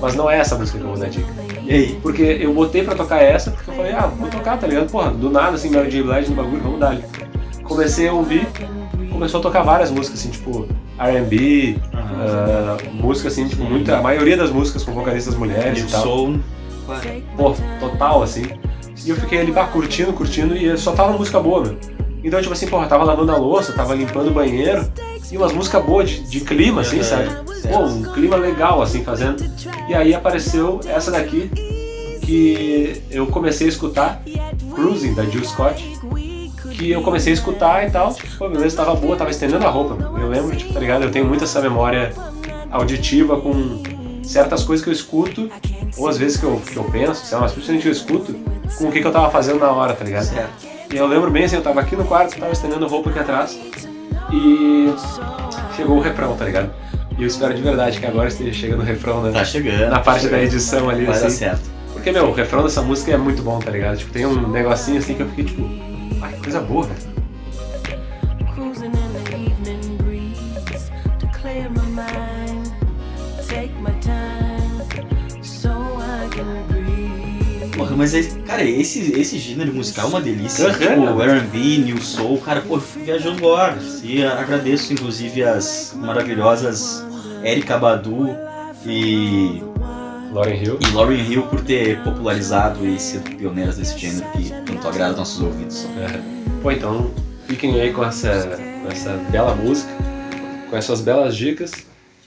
Mas 0.00 0.16
não 0.16 0.28
é 0.28 0.38
essa 0.38 0.58
música 0.58 0.76
que 0.76 0.82
eu 0.82 0.88
vou 0.88 0.98
dar 0.98 1.08
dica. 1.08 1.32
E 1.62 1.72
aí? 1.72 2.00
Porque 2.02 2.22
eu 2.40 2.52
botei 2.52 2.82
pra 2.82 2.96
tocar 2.96 3.22
essa, 3.22 3.52
porque 3.52 3.70
eu 3.70 3.74
falei, 3.76 3.92
ah, 3.92 4.06
vou 4.08 4.28
tocar, 4.28 4.58
tá 4.58 4.66
ligado? 4.66 4.90
Porra, 4.90 5.12
do 5.12 5.30
nada, 5.30 5.54
assim, 5.54 5.70
Mary 5.70 5.88
J. 5.88 6.02
Blige 6.02 6.30
no 6.30 6.34
bagulho, 6.34 6.62
vamos 6.64 6.80
dar. 6.80 6.98
Comecei 7.62 8.08
a 8.08 8.12
ouvir, 8.12 8.48
começou 9.20 9.40
a 9.40 9.42
tocar 9.42 9.62
várias 9.62 9.90
músicas, 9.90 10.18
assim, 10.18 10.30
tipo 10.30 10.66
R&B, 10.98 11.76
uh, 11.92 12.94
música 12.94 13.28
assim, 13.28 13.46
tipo, 13.46 13.62
muita, 13.64 13.98
a 13.98 14.02
maioria 14.02 14.34
das 14.34 14.50
músicas 14.50 14.82
com 14.82 14.92
vocalistas 14.92 15.34
mulheres 15.34 15.82
e, 15.82 15.86
tal. 15.86 16.02
Soul. 16.02 16.40
Pô, 17.36 17.54
total, 17.78 18.22
assim. 18.22 18.44
E 19.04 19.10
eu 19.10 19.16
fiquei 19.16 19.40
ali, 19.40 19.52
curtindo, 19.72 20.14
curtindo, 20.14 20.56
e 20.56 20.74
só 20.78 20.92
tava 20.92 21.12
música 21.12 21.38
boa, 21.38 21.64
meu. 21.64 21.76
Então, 22.24 22.40
tipo 22.40 22.52
assim, 22.54 22.66
porra, 22.66 22.86
tava 22.86 23.04
lavando 23.04 23.30
a 23.30 23.36
louça, 23.36 23.74
tava 23.74 23.94
limpando 23.94 24.28
o 24.28 24.32
banheiro, 24.32 24.90
e 25.30 25.36
umas 25.36 25.52
músicas 25.52 25.84
boas 25.84 26.08
de, 26.08 26.22
de 26.22 26.40
clima, 26.40 26.80
assim, 26.80 27.02
sabe? 27.02 27.28
Pô, 27.70 27.80
um 27.80 28.02
clima 28.14 28.36
legal, 28.36 28.80
assim, 28.80 29.04
fazendo. 29.04 29.44
E 29.86 29.94
aí 29.94 30.14
apareceu 30.14 30.80
essa 30.86 31.10
daqui, 31.10 31.50
que 32.22 33.02
eu 33.10 33.26
comecei 33.26 33.66
a 33.66 33.70
escutar, 33.70 34.22
Cruising, 34.74 35.12
da 35.12 35.24
Jill 35.24 35.44
Scott, 35.44 35.98
que 36.80 36.90
eu 36.90 37.02
comecei 37.02 37.32
a 37.32 37.34
escutar 37.34 37.86
e 37.86 37.90
tal, 37.90 38.14
tipo, 38.14 38.38
pô, 38.38 38.48
beleza, 38.48 38.74
tava 38.74 38.94
boa, 38.94 39.14
tava 39.14 39.30
estendendo 39.30 39.66
a 39.66 39.68
roupa. 39.68 39.98
Eu 40.18 40.28
lembro, 40.28 40.56
tipo, 40.56 40.72
tá 40.72 40.80
ligado? 40.80 41.02
Eu 41.02 41.10
tenho 41.10 41.26
muito 41.26 41.44
essa 41.44 41.60
memória 41.60 42.10
auditiva 42.70 43.38
com 43.38 43.82
certas 44.22 44.62
coisas 44.62 44.82
que 44.82 44.88
eu 44.88 44.94
escuto, 44.94 45.50
ou 45.98 46.08
às 46.08 46.16
vezes 46.16 46.38
que 46.38 46.44
eu, 46.44 46.56
que 46.56 46.76
eu 46.76 46.84
penso, 46.84 47.26
sei 47.26 47.36
lá, 47.36 47.42
mas 47.42 47.52
principalmente 47.52 47.86
eu 47.86 47.92
escuto, 47.92 48.34
com 48.78 48.88
o 48.88 48.92
que, 48.92 49.00
que 49.00 49.06
eu 49.06 49.12
tava 49.12 49.30
fazendo 49.30 49.58
na 49.58 49.70
hora, 49.70 49.92
tá 49.92 50.04
ligado? 50.04 50.24
Certo. 50.24 50.66
E 50.90 50.96
eu 50.96 51.06
lembro 51.06 51.30
bem 51.30 51.44
assim, 51.44 51.56
eu 51.56 51.62
tava 51.62 51.80
aqui 51.80 51.94
no 51.94 52.04
quarto, 52.04 52.38
tava 52.38 52.52
estendendo 52.52 52.86
roupa 52.88 53.10
aqui 53.10 53.18
atrás, 53.18 53.58
e 54.32 54.94
chegou 55.76 55.98
o 55.98 56.00
refrão, 56.00 56.34
tá 56.34 56.46
ligado? 56.46 56.70
E 57.18 57.22
eu 57.22 57.26
espero 57.26 57.52
de 57.52 57.60
verdade 57.60 58.00
que 58.00 58.06
agora 58.06 58.28
esteja 58.28 58.52
chegando 58.52 58.80
o 58.80 58.84
refrão, 58.84 59.22
né? 59.22 59.32
Tá 59.32 59.44
chegando. 59.44 59.90
Na 59.90 60.00
parte 60.00 60.28
da 60.28 60.42
edição 60.42 60.88
ali, 60.88 61.04
Vai 61.04 61.14
assim. 61.14 61.24
dar 61.24 61.30
certo. 61.30 61.70
Porque, 61.92 62.10
meu, 62.10 62.28
o 62.28 62.32
refrão 62.32 62.62
dessa 62.62 62.80
música 62.80 63.12
é 63.12 63.18
muito 63.18 63.42
bom, 63.42 63.58
tá 63.58 63.70
ligado? 63.70 63.98
Tipo, 63.98 64.12
tem 64.12 64.24
um 64.24 64.48
negocinho 64.48 64.96
assim 64.96 65.14
que 65.14 65.20
eu 65.20 65.28
fiquei 65.28 65.44
tipo, 65.44 65.89
ai, 66.22 66.32
que 66.34 66.40
coisa 66.42 66.60
boa, 66.60 66.84
velho. 66.86 67.20
Cruising 68.54 68.86
in 68.86 68.92
the 68.92 69.36
evening 69.36 69.96
breeze 69.98 70.90
to 71.18 71.26
clear 71.38 71.68
my 71.70 71.86
mind. 71.90 72.72
Take 73.48 73.72
my 73.80 73.92
time 74.00 75.42
so 75.42 75.70
I 75.70 76.28
can 76.30 76.66
breathe. 76.68 77.76
Porra, 77.76 77.96
mas, 77.96 78.14
é- 78.14 78.22
cara, 78.46 78.62
esse, 78.62 79.12
esse 79.18 79.38
gênero 79.38 79.72
musical 79.72 80.06
é 80.06 80.08
uma 80.08 80.20
delícia. 80.20 80.66
Aham. 80.66 80.78
Tipo, 80.78 81.22
R&B, 81.22 81.58
New 81.78 82.00
Soul, 82.02 82.38
cara, 82.38 82.60
pô, 82.60 82.76
viajando 82.78 83.46
horas. 83.46 84.02
E 84.04 84.24
agradeço, 84.24 84.92
inclusive, 84.92 85.42
as 85.42 85.94
maravilhosas 85.96 87.04
Erika 87.42 87.78
Badu 87.78 88.28
e, 88.84 89.62
Lauren 90.30 90.54
Hill. 90.54 90.78
e 90.80 90.90
Lauryn 90.94 91.30
Hill 91.30 91.42
por 91.44 91.60
ter 91.60 92.02
popularizado 92.02 92.86
e 92.86 92.98
sido 92.98 93.36
pioneiras 93.36 93.76
desse 93.76 93.98
gênero 93.98 94.26
que 94.32 94.50
tanto 94.64 94.88
agrada 94.88 95.16
nossos 95.16 95.40
ouvidos. 95.40 95.86
É. 95.98 96.20
Pô, 96.62 96.70
então 96.70 97.10
fiquem 97.46 97.80
aí 97.80 97.92
com 97.92 98.04
essa, 98.04 98.58
com 98.82 98.90
essa 98.90 99.12
bela 99.30 99.54
música, 99.54 99.90
com 100.68 100.76
essas 100.76 101.00
belas 101.00 101.36
dicas. 101.36 101.72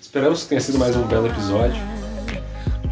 Esperamos 0.01 0.43
que 0.43 0.49
tenha 0.49 0.62
sido 0.62 0.78
mais 0.78 0.95
um 0.95 1.04
belo 1.04 1.28
episódio. 1.28 1.82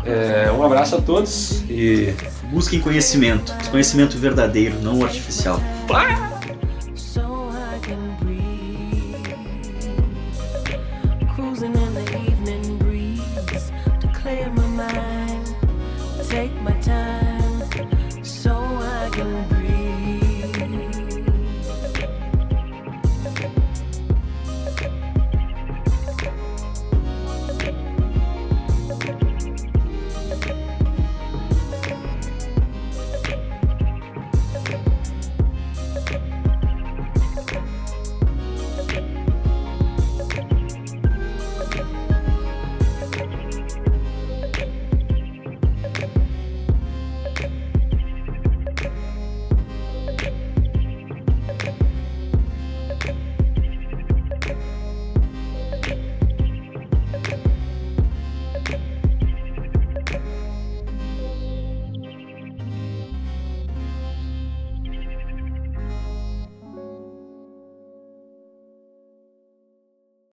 É, 0.06 0.52
um 0.52 0.64
abraço 0.64 0.96
a 0.96 1.02
todos 1.02 1.62
e 1.70 2.16
Busquem 2.52 2.82
conhecimento, 2.82 3.54
conhecimento 3.70 4.18
verdadeiro, 4.18 4.76
não 4.82 5.06
artificial. 5.06 5.58
so 5.88 6.31